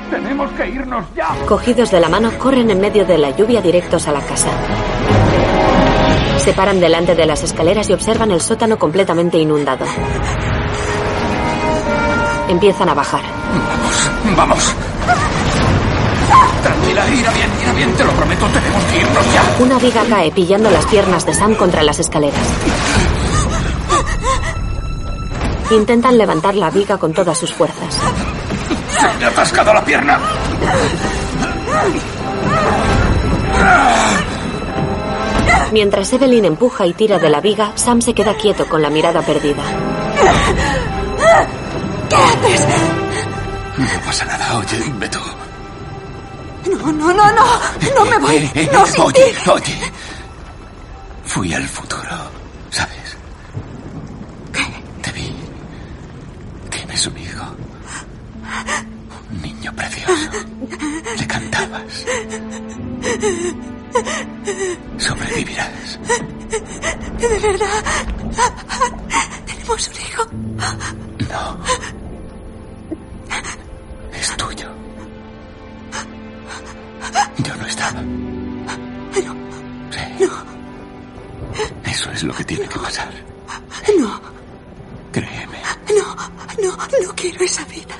Tenemos 0.09 0.51
que 0.51 0.69
irnos 0.69 1.05
ya. 1.15 1.35
Cogidos 1.47 1.91
de 1.91 1.99
la 1.99 2.09
mano, 2.09 2.31
corren 2.37 2.69
en 2.69 2.79
medio 2.79 3.05
de 3.05 3.17
la 3.17 3.31
lluvia 3.31 3.61
directos 3.61 4.07
a 4.07 4.11
la 4.11 4.21
casa. 4.21 4.49
Se 6.37 6.53
paran 6.53 6.79
delante 6.79 7.13
de 7.15 7.25
las 7.25 7.43
escaleras 7.43 7.89
y 7.89 7.93
observan 7.93 8.31
el 8.31 8.39
sótano 8.39 8.77
completamente 8.77 9.37
inundado. 9.37 9.85
Empiezan 12.47 12.87
a 12.89 12.93
bajar. 12.93 13.21
Vamos, 13.67 14.37
vamos. 14.37 14.75
Tranquila, 16.63 17.09
irá 17.09 17.31
bien, 17.31 17.49
irá 17.61 17.73
bien, 17.73 17.93
te 17.93 18.03
lo 18.03 18.11
prometo, 18.11 18.45
tenemos 18.47 18.83
que 18.85 18.97
irnos 18.99 19.33
ya. 19.33 19.63
Una 19.63 19.79
viga 19.79 20.03
cae 20.09 20.31
pillando 20.31 20.71
las 20.71 20.85
piernas 20.85 21.25
de 21.25 21.33
Sam 21.33 21.55
contra 21.55 21.83
las 21.83 21.99
escaleras. 21.99 22.47
Intentan 25.71 26.17
levantar 26.17 26.55
la 26.55 26.69
viga 26.69 26.97
con 26.97 27.13
todas 27.13 27.37
sus 27.37 27.53
fuerzas. 27.53 27.99
Se 28.99 29.17
me 29.19 29.25
ha 29.25 29.29
atascado 29.29 29.73
la 29.73 29.83
pierna. 29.83 30.19
Mientras 35.71 36.11
Evelyn 36.13 36.45
empuja 36.45 36.85
y 36.85 36.93
tira 36.93 37.19
de 37.19 37.29
la 37.29 37.41
viga, 37.41 37.71
Sam 37.75 38.01
se 38.01 38.13
queda 38.13 38.35
quieto 38.35 38.67
con 38.67 38.81
la 38.81 38.89
mirada 38.89 39.21
perdida. 39.21 39.63
¿Qué 42.09 42.15
haces? 42.15 42.65
No 43.77 44.01
pasa 44.05 44.25
nada, 44.25 44.57
oye, 44.57 44.93
ve 44.97 45.09
tú. 45.09 45.19
No, 46.71 46.91
no, 46.91 47.13
no, 47.13 47.31
no. 47.31 47.45
No 47.95 48.05
me 48.05 48.17
voy. 48.17 48.35
Eh, 48.37 48.51
eh, 48.55 48.69
No 48.71 48.85
sin 48.85 49.01
oye, 49.01 49.33
ti. 49.43 49.49
oye. 49.49 49.91
Fui 51.25 51.53
al 51.53 51.67
futuro, 51.67 52.09
¿sabes? 52.69 53.17
Te 55.01 55.11
vi. 55.11 55.33
Tienes 56.69 57.07
un 57.07 57.17
hijo. 57.17 57.43
Un 59.31 59.41
niño 59.41 59.66
precioso. 59.77 60.29
Le 61.17 61.27
cantabas. 61.27 62.05
Sobrevivirás. 64.97 65.99
De 67.19 67.27
verdad. 67.39 67.83
Tenemos 69.45 69.87
un 69.87 69.95
hijo. 69.95 70.23
No. 71.29 71.59
Es 74.13 74.37
tuyo. 74.37 74.69
Yo 77.37 77.55
no 77.55 77.65
estaba. 77.67 78.01
Sí. 79.91 80.25
Eso 81.85 82.11
es 82.11 82.23
lo 82.23 82.33
que 82.33 82.43
tiene 82.43 82.67
que 82.67 82.79
pasar. 82.79 83.11
No, 83.99 84.19
Créeme. 85.11 85.59
no, 85.97 86.15
no, 86.61 86.77
no 86.77 87.15
quiero 87.15 87.43
esa 87.45 87.63
vida. 87.65 87.95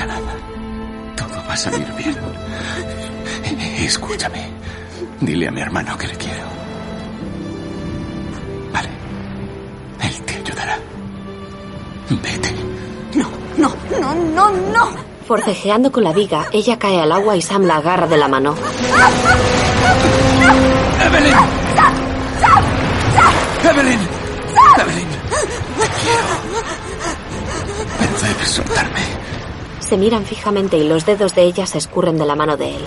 Pasa 0.00 0.06
nada. 0.06 0.32
Todo 1.16 1.42
va 1.46 1.54
a 1.54 1.56
salir 1.56 1.86
bien. 1.96 2.16
Escúchame. 3.78 4.50
Dile 5.20 5.48
a 5.48 5.50
mi 5.50 5.60
hermano 5.60 5.96
que 5.98 6.06
le 6.06 6.14
quiero. 6.14 6.46
Vale. 8.72 8.88
Él 10.02 10.22
te 10.22 10.36
ayudará. 10.36 10.78
Vete. 12.10 12.54
No, 13.14 13.28
no, 13.58 13.74
no, 14.00 14.14
no, 14.14 14.50
no. 14.50 15.10
Forcejeando 15.26 15.92
con 15.92 16.02
la 16.02 16.12
viga, 16.12 16.46
ella 16.52 16.78
cae 16.78 17.00
al 17.00 17.12
agua 17.12 17.36
y 17.36 17.42
Sam 17.42 17.64
la 17.64 17.76
agarra 17.76 18.06
de 18.06 18.16
la 18.16 18.28
mano. 18.28 18.54
¡Evelyn! 21.06 21.34
¡Evelyn! 23.62 24.00
¡Evelyn! 24.80 25.08
Te 25.78 25.86
quiero. 26.00 26.34
Pero 27.98 28.12
debes 28.20 28.48
soltarme. 28.48 29.19
Se 29.90 29.96
miran 29.96 30.24
fijamente 30.24 30.78
y 30.78 30.86
los 30.86 31.04
dedos 31.04 31.34
de 31.34 31.42
ella 31.42 31.66
se 31.66 31.78
escurren 31.78 32.16
de 32.16 32.24
la 32.24 32.36
mano 32.36 32.56
de 32.56 32.76
él. 32.76 32.84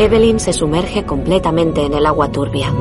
Evelyn 0.00 0.40
se 0.40 0.52
sumerge 0.52 1.06
completamente 1.06 1.84
en 1.84 1.94
el 1.94 2.06
agua 2.06 2.32
turbia. 2.32 2.72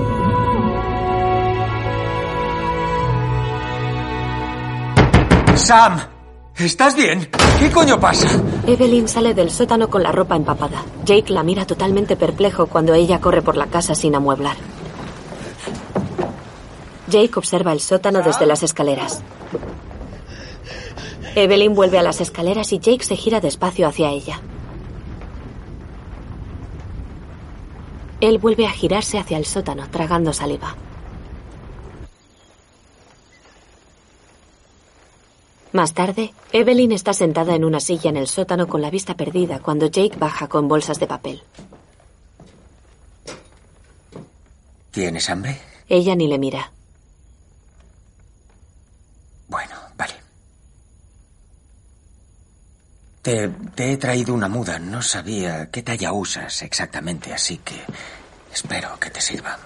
Sam, 5.54 6.00
¿estás 6.56 6.96
bien? 6.96 7.30
¿Qué 7.60 7.70
coño 7.70 8.00
pasa? 8.00 8.28
Evelyn 8.66 9.08
sale 9.08 9.36
del 9.36 9.52
sótano 9.52 9.88
con 9.88 10.02
la 10.02 10.12
ropa 10.12 10.36
empapada. 10.36 10.84
Jake 11.06 11.32
la 11.32 11.44
mira 11.44 11.68
totalmente 11.68 12.16
perplejo 12.16 12.66
cuando 12.66 12.96
ella 12.96 13.22
corre 13.22 13.44
por 13.44 13.56
la 13.56 13.68
casa 13.68 13.94
sin 13.94 14.16
amueblar. 14.16 14.58
Jake 17.08 17.34
observa 17.36 17.72
el 17.72 17.82
sótano 17.82 18.24
desde 18.24 18.48
las 18.48 18.64
escaleras. 18.64 19.22
Evelyn 21.36 21.74
vuelve 21.74 21.98
a 21.98 22.04
las 22.04 22.22
escaleras 22.22 22.72
y 22.74 22.80
Jake 22.80 23.04
se 23.04 23.16
gira 23.16 23.40
despacio 23.40 23.88
hacia 23.88 24.10
ella. 24.10 24.40
Él 28.22 28.38
vuelve 28.38 28.66
a 28.68 28.72
girarse 28.72 29.18
hacia 29.18 29.38
el 29.38 29.46
sótano, 29.46 29.90
tragando 29.90 30.32
saliva. 30.32 30.76
Más 35.74 35.96
tarde, 35.96 36.34
Evelyn 36.52 36.92
está 36.92 37.14
sentada 37.14 37.56
en 37.56 37.66
una 37.66 37.80
silla 37.80 38.12
en 38.12 38.18
el 38.18 38.28
sótano 38.28 38.68
con 38.68 38.82
la 38.82 38.92
vista 38.92 39.16
perdida 39.18 39.60
cuando 39.60 39.88
Jake 39.88 40.18
baja 40.18 40.48
con 40.48 40.68
bolsas 40.68 41.00
de 41.00 41.08
papel. 41.08 41.42
¿Tienes 44.92 45.28
hambre? 45.32 45.60
Ella 45.90 46.16
ni 46.16 46.28
le 46.28 46.38
mira. 46.38 46.72
Bueno, 49.48 49.76
vale. 49.98 50.14
Te, 53.24 53.48
te 53.48 53.94
he 53.94 53.98
traído 53.98 54.34
una 54.34 54.50
muda. 54.50 54.78
No 54.80 55.02
sabía 55.02 55.72
qué 55.72 55.82
talla 55.82 56.12
usas 56.12 56.62
exactamente, 56.62 57.34
así 57.34 57.58
que 57.58 57.82
espero 58.54 59.00
que 59.00 59.10
te 59.10 59.22
sirva. 59.22 59.58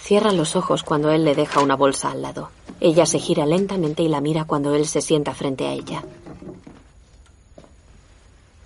Cierra 0.00 0.32
los 0.32 0.56
ojos 0.56 0.82
cuando 0.82 1.12
él 1.12 1.24
le 1.24 1.34
deja 1.34 1.60
una 1.60 1.76
bolsa 1.76 2.10
al 2.10 2.22
lado. 2.22 2.50
Ella 2.80 3.06
se 3.06 3.20
gira 3.20 3.46
lentamente 3.46 4.02
y 4.02 4.08
la 4.08 4.20
mira 4.20 4.46
cuando 4.46 4.74
él 4.74 4.88
se 4.88 5.02
sienta 5.02 5.34
frente 5.34 5.66
a 5.66 5.72
ella. 5.72 6.02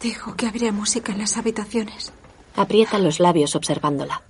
Dijo 0.01 0.36
que 0.36 0.47
habría 0.47 0.70
música 0.70 1.12
en 1.12 1.18
las 1.18 1.36
habitaciones. 1.36 2.12
Aprieta 2.55 2.99
los 2.99 3.18
labios 3.18 3.57
observándola. 3.57 4.22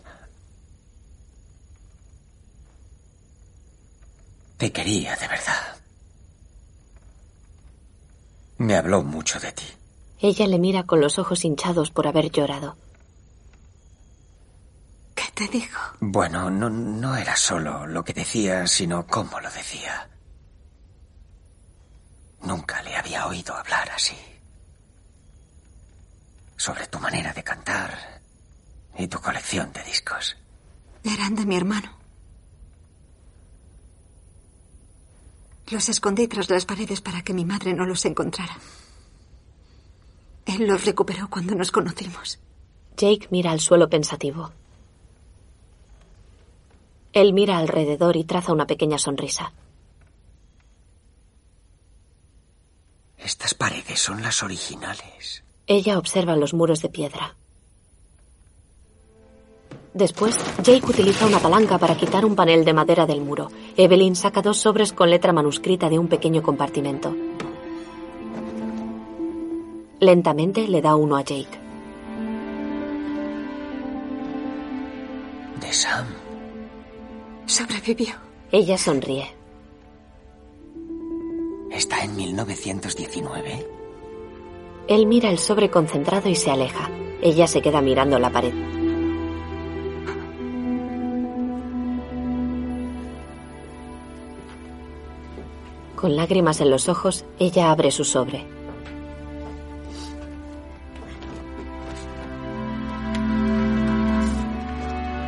Te 4.56 4.72
quería 4.72 5.14
de 5.16 5.28
verdad. 5.28 5.76
Me 8.58 8.74
habló 8.76 9.02
mucho 9.02 9.38
de 9.38 9.52
ti. 9.52 9.66
Ella 10.20 10.46
le 10.46 10.58
mira 10.58 10.84
con 10.84 11.00
los 11.00 11.18
ojos 11.18 11.44
hinchados 11.44 11.90
por 11.90 12.06
haber 12.06 12.30
llorado. 12.30 12.76
¿Qué 15.14 15.30
te 15.34 15.48
dijo? 15.48 15.80
Bueno, 16.00 16.50
no, 16.50 16.70
no 16.70 17.16
era 17.16 17.36
solo 17.36 17.86
lo 17.86 18.04
que 18.04 18.12
decía, 18.12 18.66
sino 18.66 19.06
cómo 19.06 19.40
lo 19.40 19.50
decía. 19.50 20.08
Nunca 22.42 22.82
le 22.82 22.96
había 22.96 23.26
oído 23.26 23.54
hablar 23.54 23.90
así. 23.90 24.16
Sobre 26.56 26.86
tu 26.86 26.98
manera 26.98 27.32
de 27.32 27.44
cantar 27.44 28.20
y 28.98 29.08
tu 29.08 29.20
colección 29.20 29.72
de 29.72 29.82
discos. 29.84 30.36
Eran 31.04 31.34
de 31.34 31.44
mi 31.44 31.56
hermano. 31.56 31.92
Los 35.68 35.88
escondí 35.88 36.28
tras 36.28 36.48
las 36.48 36.64
paredes 36.64 37.00
para 37.00 37.22
que 37.22 37.34
mi 37.34 37.44
madre 37.44 37.74
no 37.74 37.84
los 37.84 38.04
encontrara. 38.04 38.56
Él 40.46 40.66
los 40.66 40.84
recuperó 40.84 41.28
cuando 41.28 41.54
nos 41.54 41.70
conocimos. 41.70 42.38
Jake 42.96 43.28
mira 43.30 43.50
al 43.50 43.60
suelo 43.60 43.90
pensativo. 43.90 44.52
Él 47.12 47.32
mira 47.32 47.58
alrededor 47.58 48.16
y 48.16 48.24
traza 48.24 48.52
una 48.52 48.66
pequeña 48.66 48.98
sonrisa. 48.98 49.52
Estas 53.18 53.54
paredes 53.54 53.98
son 53.98 54.22
las 54.22 54.42
originales. 54.42 55.42
Ella 55.66 55.98
observa 55.98 56.36
los 56.36 56.54
muros 56.54 56.80
de 56.80 56.90
piedra. 56.90 57.34
Después, 59.94 60.36
Jake 60.62 60.86
utiliza 60.86 61.26
una 61.26 61.40
palanca 61.40 61.78
para 61.78 61.96
quitar 61.96 62.24
un 62.24 62.36
panel 62.36 62.64
de 62.64 62.74
madera 62.74 63.06
del 63.06 63.22
muro. 63.22 63.50
Evelyn 63.76 64.14
saca 64.14 64.42
dos 64.42 64.58
sobres 64.58 64.92
con 64.92 65.10
letra 65.10 65.32
manuscrita 65.32 65.88
de 65.88 65.98
un 65.98 66.06
pequeño 66.06 66.42
compartimento. 66.42 67.16
Lentamente 70.00 70.68
le 70.68 70.82
da 70.82 70.94
uno 70.94 71.16
a 71.16 71.22
Jake. 71.22 71.58
De 75.58 75.72
Sam. 75.72 76.06
Sobrevivió. 77.46 78.14
Ella 78.52 78.76
sonríe. 78.76 79.34
¿Está 81.70 82.04
en 82.04 82.14
1919? 82.14 83.66
Él 84.88 85.06
mira 85.06 85.30
el 85.30 85.38
sobre 85.38 85.70
concentrado 85.70 86.28
y 86.28 86.34
se 86.34 86.50
aleja. 86.50 86.90
Ella 87.22 87.46
se 87.46 87.62
queda 87.62 87.80
mirando 87.80 88.18
la 88.18 88.30
pared. 88.30 88.52
Con 95.96 96.16
lágrimas 96.16 96.60
en 96.60 96.70
los 96.70 96.90
ojos, 96.90 97.24
ella 97.38 97.70
abre 97.70 97.90
su 97.90 98.04
sobre. 98.04 98.55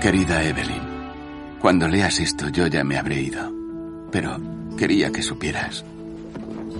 Querida 0.00 0.44
Evelyn, 0.44 0.80
cuando 1.60 1.88
leas 1.88 2.20
esto 2.20 2.48
yo 2.50 2.68
ya 2.68 2.84
me 2.84 2.96
habré 2.96 3.20
ido. 3.20 3.52
Pero 4.12 4.36
quería 4.76 5.10
que 5.10 5.22
supieras 5.22 5.84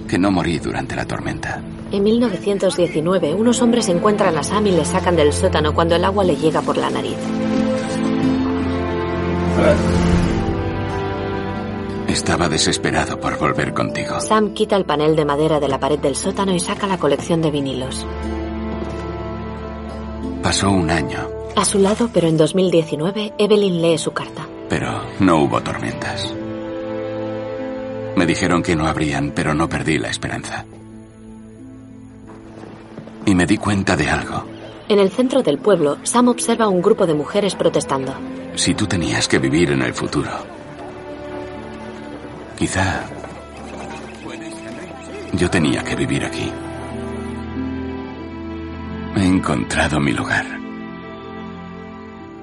que 0.09 0.19
no 0.19 0.31
morí 0.31 0.61
durante 0.61 0.95
la 0.95 1.05
tormenta. 1.05 1.61
En 1.91 2.05
1919, 2.05 3.35
unos 3.35 3.61
hombres 3.61 3.89
encuentran 3.89 4.39
a 4.39 4.43
Sam 4.45 4.69
y 4.69 4.71
le 4.71 4.85
sacan 4.85 5.17
del 5.17 5.33
sótano 5.33 5.75
cuando 5.75 5.97
el 5.97 6.05
agua 6.05 6.23
le 6.23 6.37
llega 6.37 6.63
por 6.63 6.77
la 6.79 6.91
nariz. 6.91 7.19
Estaba 12.07 12.49
desesperado 12.49 13.19
por 13.19 13.37
volver 13.39 13.75
contigo. 13.75 14.21
Sam 14.21 14.55
quita 14.55 14.77
el 14.77 14.85
panel 14.85 15.17
de 15.17 15.25
madera 15.25 15.59
de 15.59 15.69
la 15.69 15.81
pared 15.81 15.99
del 15.99 16.15
sótano 16.15 16.55
y 16.55 16.61
saca 16.61 16.87
la 16.87 16.99
colección 16.99 17.43
de 17.43 17.51
vinilos. 17.51 18.07
Pasó 20.43 20.71
un 20.71 20.89
año, 20.89 21.38
A 21.59 21.65
su 21.65 21.81
lado, 21.81 22.09
pero 22.15 22.29
en 22.29 22.37
2019, 22.37 23.35
Evelyn 23.37 23.83
lee 23.83 23.99
su 23.99 24.13
carta. 24.13 24.47
pero 24.69 25.03
no 25.19 25.43
hubo 25.43 25.61
tormentas. 25.61 26.33
Me 28.15 28.27
dijeron 28.27 28.63
que 28.63 28.77
no 28.77 28.87
habrían, 28.87 29.33
pero 29.33 29.55
no 29.55 29.69
perdí 29.69 29.99
la 29.99 30.09
esperanza. 30.09 30.65
Y 33.27 33.35
me 33.35 33.45
di 33.45 33.57
cuenta 33.57 33.97
de 33.97 34.09
algo. 34.09 34.45
En 34.89 35.01
el 35.01 35.11
centro 35.11 35.43
del 35.43 35.59
pueblo, 35.59 35.99
Sam 36.05 36.29
observa 36.29 36.67
a 36.67 36.69
un 36.69 36.81
grupo 36.81 37.09
de 37.09 37.15
mujeres 37.15 37.57
protestando. 37.57 38.15
Si 38.55 38.75
tú 38.75 38.87
tenías 38.87 39.27
que 39.27 39.41
vivir 39.41 39.73
en 39.73 39.83
el 39.83 39.95
futuro, 39.95 40.31
quizá 42.57 43.03
yo 45.33 45.51
tenía 45.51 45.83
que 45.83 45.97
vivir 45.97 46.25
aquí. 46.25 46.53
He 49.17 49.27
encontrado 49.27 49.99
mi 49.99 50.13
lugar. 50.13 50.58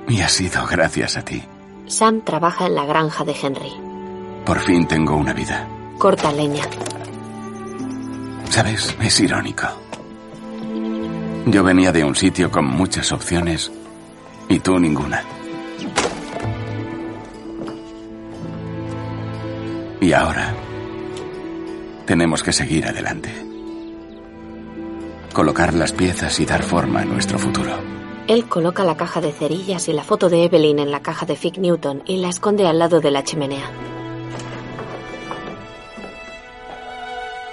Y 0.08 0.22
ha 0.22 0.30
sido 0.30 0.66
gracias 0.68 1.18
a 1.18 1.24
ti. 1.24 1.44
Sam 1.88 2.22
trabaja 2.22 2.68
en 2.68 2.76
la 2.76 2.86
granja 2.86 3.24
de 3.24 3.36
Henry. 3.42 3.72
Por 4.46 4.60
fin 4.60 4.88
tengo 4.88 5.16
una 5.16 5.34
vida. 5.34 5.68
Corta 5.98 6.32
leña. 6.32 6.64
¿Sabes? 8.50 8.96
Es 9.02 9.20
irónico. 9.20 9.68
Yo 11.48 11.64
venía 11.64 11.92
de 11.92 12.04
un 12.04 12.16
sitio 12.16 12.50
con 12.50 12.66
muchas 12.66 13.12
opciones 13.12 13.72
y 14.50 14.60
tú 14.60 14.80
ninguna. 14.80 15.24
Y 20.02 20.14
ahora 20.14 20.54
tenemos 22.06 22.44
que 22.44 22.54
seguir 22.54 22.88
adelante. 22.88 23.30
Colocar 25.34 25.74
las 25.74 25.92
piezas 25.92 26.40
y 26.40 26.46
dar 26.46 26.64
forma 26.64 27.02
a 27.02 27.06
nuestro 27.06 27.38
futuro. 27.40 27.76
Él 28.28 28.46
coloca 28.48 28.84
la 28.84 28.98
caja 28.98 29.22
de 29.22 29.32
cerillas 29.32 29.88
y 29.88 29.94
la 29.94 30.04
foto 30.04 30.30
de 30.30 30.46
Evelyn 30.46 30.80
en 30.80 30.90
la 30.90 31.02
caja 31.02 31.28
de 31.28 31.36
Fig 31.36 31.60
Newton 31.60 32.02
y 32.08 32.18
la 32.18 32.30
esconde 32.30 32.66
al 32.66 32.80
lado 32.80 33.00
de 33.00 33.12
la 33.12 33.24
chimenea. 33.24 33.70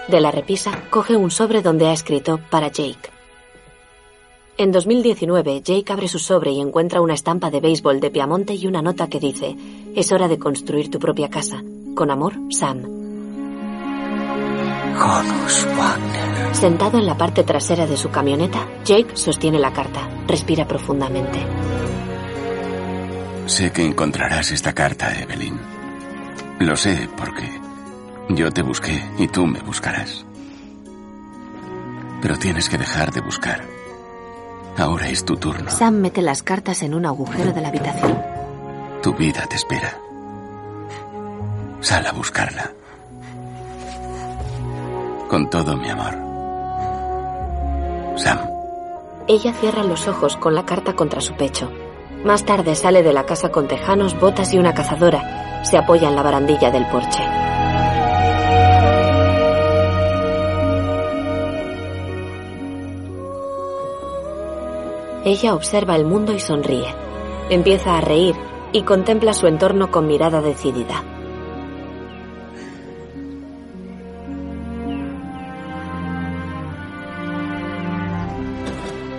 De 0.09 0.21
la 0.21 0.31
repisa, 0.31 0.73
coge 0.89 1.15
un 1.15 1.31
sobre 1.31 1.61
donde 1.61 1.87
ha 1.89 1.93
escrito 1.93 2.41
para 2.51 2.69
Jake. 2.69 3.11
En 4.57 4.73
2019, 4.73 5.61
Jake 5.63 5.93
abre 5.93 6.09
su 6.09 6.19
sobre 6.19 6.53
y 6.53 6.61
encuentra 6.61 7.01
una 7.03 7.15
estampa 7.15 7.51
de 7.51 7.61
béisbol 7.61 8.01
de 8.01 8.11
Piamonte 8.11 8.55
y 8.55 8.67
una 8.67 8.83
nota 8.83 9.09
que 9.09 9.21
dice, 9.21 9.57
es 9.95 10.11
hora 10.11 10.29
de 10.29 10.39
construir 10.39 10.91
tu 10.91 10.99
propia 10.99 11.29
casa. 11.29 11.63
Con 11.95 12.11
amor, 12.11 12.35
Sam. 12.51 13.02
Wagner. 14.95 16.55
Sentado 16.55 16.99
en 16.99 17.07
la 17.07 17.17
parte 17.17 17.45
trasera 17.45 17.87
de 17.87 17.97
su 17.97 18.11
camioneta, 18.11 18.67
Jake 18.85 19.17
sostiene 19.17 19.59
la 19.59 19.73
carta, 19.73 20.09
respira 20.27 20.67
profundamente. 20.67 21.39
Sé 23.47 23.73
que 23.73 23.85
encontrarás 23.85 24.53
esta 24.53 24.73
carta, 24.73 25.13
Evelyn. 25.19 25.59
Lo 26.61 26.77
sé 26.77 27.09
porque 27.17 27.61
yo 28.29 28.51
te 28.51 28.63
busqué 28.63 29.03
y 29.19 29.27
tú 29.29 29.47
me 29.47 29.61
buscarás. 29.61 30.25
Pero 32.21 32.39
tienes 32.39 32.69
que 32.69 32.79
dejar 32.79 33.13
de 33.13 33.21
buscar. 33.21 33.65
Ahora 34.79 35.09
es 35.09 35.25
tu 35.25 35.37
turno. 35.37 35.71
Sam 35.71 35.97
mete 35.97 36.23
las 36.23 36.43
cartas 36.43 36.83
en 36.83 36.95
un 36.95 37.05
agujero 37.05 37.53
de 37.53 37.61
la 37.61 37.69
habitación. 37.69 38.23
Tu 39.03 39.13
vida 39.15 39.45
te 39.49 39.57
espera. 39.57 39.99
Sal 41.81 42.07
a 42.07 42.13
buscarla. 42.13 42.73
Con 45.33 45.49
todo 45.49 45.79
mi 45.79 45.89
amor. 45.89 46.13
Sam. 48.19 48.39
Ella 49.27 49.55
cierra 49.55 49.83
los 49.83 50.07
ojos 50.07 50.37
con 50.37 50.55
la 50.55 50.67
carta 50.67 50.93
contra 50.93 51.23
su 51.23 51.33
pecho. 51.33 51.71
Más 52.23 52.45
tarde 52.45 52.75
sale 52.75 53.03
de 53.03 53.15
la 53.15 53.25
casa 53.25 53.51
con 53.51 53.67
tejanos, 53.67 54.21
botas 54.21 54.53
y 54.53 54.59
una 54.59 54.75
cazadora. 54.75 55.65
Se 55.65 55.79
apoya 55.79 56.11
en 56.11 56.17
la 56.17 56.23
barandilla 56.23 56.71
del 56.71 56.85
porche. 56.85 57.23
Ella 65.25 65.55
observa 65.55 65.97
el 65.97 66.05
mundo 66.05 66.35
y 66.35 66.41
sonríe. 66.41 66.95
Empieza 67.49 67.97
a 67.97 68.03
reír 68.03 68.37
y 68.73 68.83
contempla 68.83 69.33
su 69.33 69.47
entorno 69.47 69.91
con 69.91 70.07
mirada 70.07 70.43
decidida. 70.43 71.03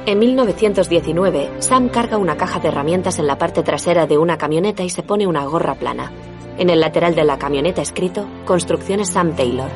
En 0.05 0.19
1919, 0.19 1.61
Sam 1.61 1.87
carga 1.87 2.17
una 2.17 2.35
caja 2.35 2.59
de 2.59 2.67
herramientas 2.67 3.19
en 3.19 3.27
la 3.27 3.37
parte 3.37 3.63
trasera 3.63 4.05
de 4.05 4.17
una 4.17 4.37
camioneta 4.37 4.83
y 4.83 4.89
se 4.89 5.01
pone 5.01 5.25
una 5.27 5.45
gorra 5.45 5.75
plana. 5.75 6.11
En 6.57 6.69
el 6.69 6.81
lateral 6.81 7.15
de 7.15 7.23
la 7.23 7.39
camioneta 7.39 7.81
escrito 7.81 8.27
Construcciones 8.43 9.07
Sam 9.07 9.33
Taylor. 9.33 9.69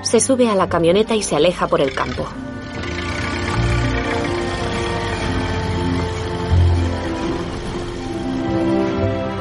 Se 0.00 0.20
sube 0.20 0.48
a 0.48 0.54
la 0.54 0.70
camioneta 0.70 1.14
y 1.14 1.22
se 1.22 1.36
aleja 1.36 1.66
por 1.66 1.82
el 1.82 1.92
campo. 1.94 2.26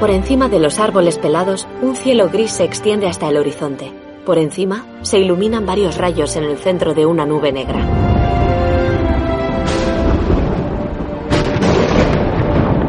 Por 0.02 0.10
encima 0.10 0.50
de 0.50 0.60
los 0.60 0.78
árboles 0.80 1.18
pelados, 1.18 1.70
un 1.82 1.96
cielo 1.96 2.28
gris 2.28 2.52
se 2.52 2.66
extiende 2.66 3.08
hasta 3.08 3.30
el 3.30 3.38
horizonte. 3.38 4.11
Por 4.26 4.38
encima, 4.38 4.86
se 5.02 5.18
iluminan 5.20 5.66
varios 5.66 5.98
rayos 5.98 6.36
en 6.36 6.44
el 6.44 6.58
centro 6.58 6.94
de 6.94 7.06
una 7.06 7.26
nube 7.26 7.52
negra. 7.52 7.80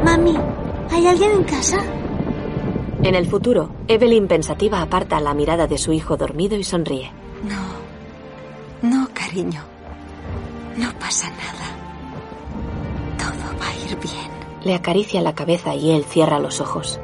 Mami, 0.04 0.36
¿hay 0.90 1.06
alguien 1.06 1.30
en 1.30 1.44
casa? 1.44 1.78
En 3.02 3.14
el 3.14 3.26
futuro, 3.26 3.70
Evelyn 3.88 4.28
pensativa 4.28 4.82
aparta 4.82 5.20
la 5.20 5.32
mirada 5.32 5.66
de 5.66 5.78
su 5.78 5.92
hijo 5.92 6.16
dormido 6.18 6.56
y 6.56 6.64
sonríe. 6.64 7.10
No, 7.48 8.88
no, 8.88 9.08
cariño. 9.14 9.62
No 10.76 10.92
pasa 10.98 11.28
nada. 11.30 11.66
Todo 13.18 13.58
va 13.58 13.68
a 13.68 13.90
ir 13.90 13.98
bien. 13.98 14.30
Le 14.64 14.74
acaricia 14.74 15.22
la 15.22 15.34
cabeza 15.34 15.74
y 15.74 15.92
él 15.92 16.04
cierra 16.04 16.38
los 16.38 16.60
ojos. 16.60 17.00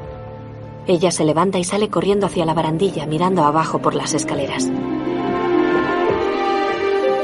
Ella 0.89 1.11
se 1.11 1.23
levanta 1.23 1.59
y 1.59 1.63
sale 1.63 1.89
corriendo 1.89 2.25
hacia 2.25 2.45
la 2.45 2.55
barandilla, 2.55 3.05
mirando 3.05 3.43
abajo 3.43 3.77
por 3.77 3.93
las 3.93 4.15
escaleras. 4.15 4.71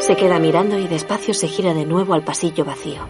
Se 0.02 0.16
queda 0.16 0.38
mirando 0.38 0.78
y 0.78 0.88
despacio 0.88 1.34
se 1.34 1.48
gira 1.48 1.74
de 1.74 1.84
nuevo 1.84 2.14
al 2.14 2.24
pasillo 2.24 2.64
vacío. 2.64 3.02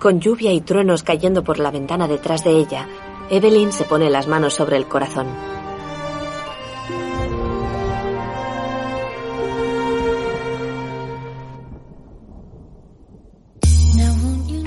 Con 0.00 0.18
lluvia 0.18 0.52
y 0.52 0.62
truenos 0.62 1.04
cayendo 1.04 1.44
por 1.44 1.60
la 1.60 1.70
ventana 1.70 2.08
detrás 2.08 2.42
de 2.42 2.58
ella, 2.58 2.88
Evelyn 3.30 3.70
se 3.70 3.84
pone 3.84 4.10
las 4.10 4.26
manos 4.26 4.54
sobre 4.54 4.76
el 4.76 4.86
corazón. 4.86 5.28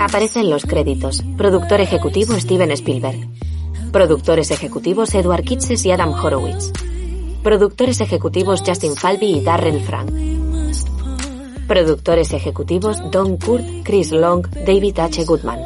Aparecen 0.04 0.50
los 0.50 0.66
créditos. 0.66 1.24
Productor 1.38 1.80
ejecutivo 1.80 2.38
Steven 2.38 2.70
Spielberg. 2.72 3.26
Productores 3.90 4.50
ejecutivos 4.50 5.14
Edward 5.14 5.44
Kitses 5.44 5.86
y 5.86 5.92
Adam 5.92 6.12
Horowitz. 6.12 6.72
Productores 7.42 8.02
ejecutivos 8.02 8.62
Justin 8.66 8.96
Falby 8.96 9.38
y 9.38 9.40
Darrell 9.40 9.80
Frank. 9.80 10.10
Productores 11.66 12.34
ejecutivos 12.34 12.98
Don 13.10 13.38
Kurt, 13.38 13.64
Chris 13.82 14.12
Long, 14.12 14.46
David 14.66 14.98
H. 14.98 15.24
Goodman. 15.24 15.60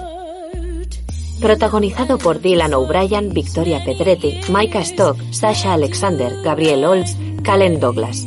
Protagonizado 1.40 2.16
por 2.18 2.40
Dylan 2.40 2.74
O'Brien, 2.74 3.34
Victoria 3.34 3.82
Pedretti, 3.84 4.38
Micah 4.52 4.82
Stock, 4.82 5.16
Sasha 5.32 5.74
Alexander, 5.74 6.32
Gabriel 6.44 6.84
Olds, 6.84 7.16
Calen 7.42 7.80
Douglas. 7.80 8.24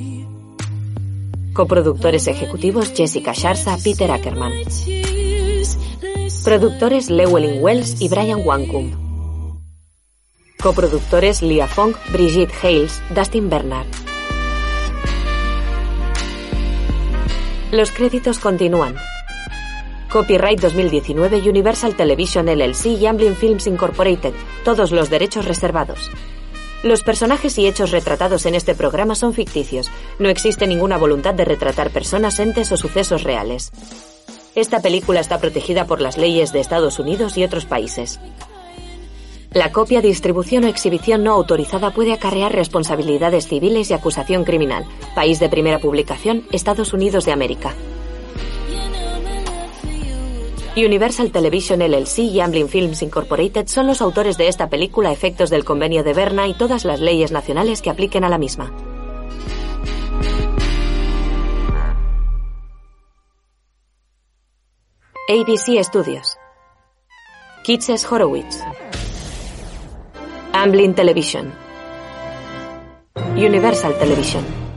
Coproductores 1.54 2.28
ejecutivos 2.28 2.92
Jessica 2.94 3.32
Sharsa, 3.32 3.78
Peter 3.82 4.12
Ackerman. 4.12 4.52
Productores 6.44 7.08
Llewellyn 7.08 7.62
Wells 7.62 8.02
y 8.02 8.10
Brian 8.10 8.42
Wancombe. 8.44 8.98
Coproductores 10.60 11.44
Leah 11.44 11.68
Fong, 11.68 11.94
Brigitte 12.12 12.52
Hales, 12.64 13.00
Dustin 13.14 13.48
Bernard. 13.48 13.86
Los 17.72 17.92
créditos 17.92 18.40
continúan. 18.40 18.96
Copyright 20.12 20.60
2019 20.60 21.48
Universal 21.48 21.96
Television 21.96 22.48
LLC 22.48 22.88
y 22.88 23.06
Amblin 23.06 23.36
Films 23.36 23.68
Incorporated. 23.68 24.34
Todos 24.66 24.92
los 24.92 25.12
derechos 25.12 25.46
reservados. 25.46 26.10
Los 26.82 27.04
personajes 27.04 27.56
y 27.60 27.68
hechos 27.68 27.92
retratados 27.92 28.48
en 28.48 28.56
este 28.56 28.74
programa 28.74 29.14
son 29.14 29.36
ficticios. 29.36 29.92
No 30.18 30.28
existe 30.30 30.66
ninguna 30.66 30.98
voluntad 30.98 31.36
de 31.36 31.46
retratar 31.46 31.92
personas, 31.92 32.40
entes 32.40 32.72
o 32.72 32.78
sucesos 32.78 33.22
reales. 33.22 33.72
Esta 34.54 34.82
película 34.82 35.22
está 35.22 35.40
protegida 35.40 35.86
por 35.86 36.02
las 36.02 36.18
leyes 36.18 36.52
de 36.52 36.60
Estados 36.60 37.00
Unidos 37.00 37.38
y 37.38 37.44
otros 37.44 37.66
países. 37.66 38.20
La 39.54 39.72
copia, 39.72 40.02
distribución 40.02 40.64
o 40.64 40.68
exhibición 40.68 41.24
no 41.24 41.32
autorizada 41.34 41.92
puede 41.92 42.14
acarrear 42.14 42.54
responsabilidades 42.54 43.48
civiles 43.48 43.90
y 43.90 43.94
acusación 43.94 44.44
criminal. 44.44 44.86
País 45.16 45.40
de 45.40 45.50
primera 45.50 45.80
publicación, 45.80 46.46
Estados 46.52 46.94
Unidos 46.94 47.26
de 47.26 47.32
América. 47.32 47.74
Universal 50.78 51.32
Television 51.32 51.82
LLC 51.82 52.20
y 52.20 52.40
Amblin 52.40 52.70
Films 52.70 53.02
Incorporated 53.02 53.68
son 53.68 53.88
los 53.88 54.02
autores 54.02 54.38
de 54.38 54.48
esta 54.48 54.70
película 54.70 55.12
efectos 55.12 55.50
del 55.50 55.66
Convenio 55.66 56.04
de 56.04 56.14
Berna 56.14 56.48
y 56.48 56.54
todas 56.54 56.86
las 56.86 57.02
leyes 57.02 57.34
nacionales 57.34 57.82
que 57.82 57.90
apliquen 57.90 58.24
a 58.24 58.30
la 58.30 58.38
misma. 58.38 58.72
ABC 65.34 65.82
Studios. 65.86 66.38
Kitses 67.64 68.04
Horowitz. 68.04 68.60
Amblin 70.52 70.94
Television. 70.94 71.54
Universal 73.38 73.94
Television. 73.94 74.71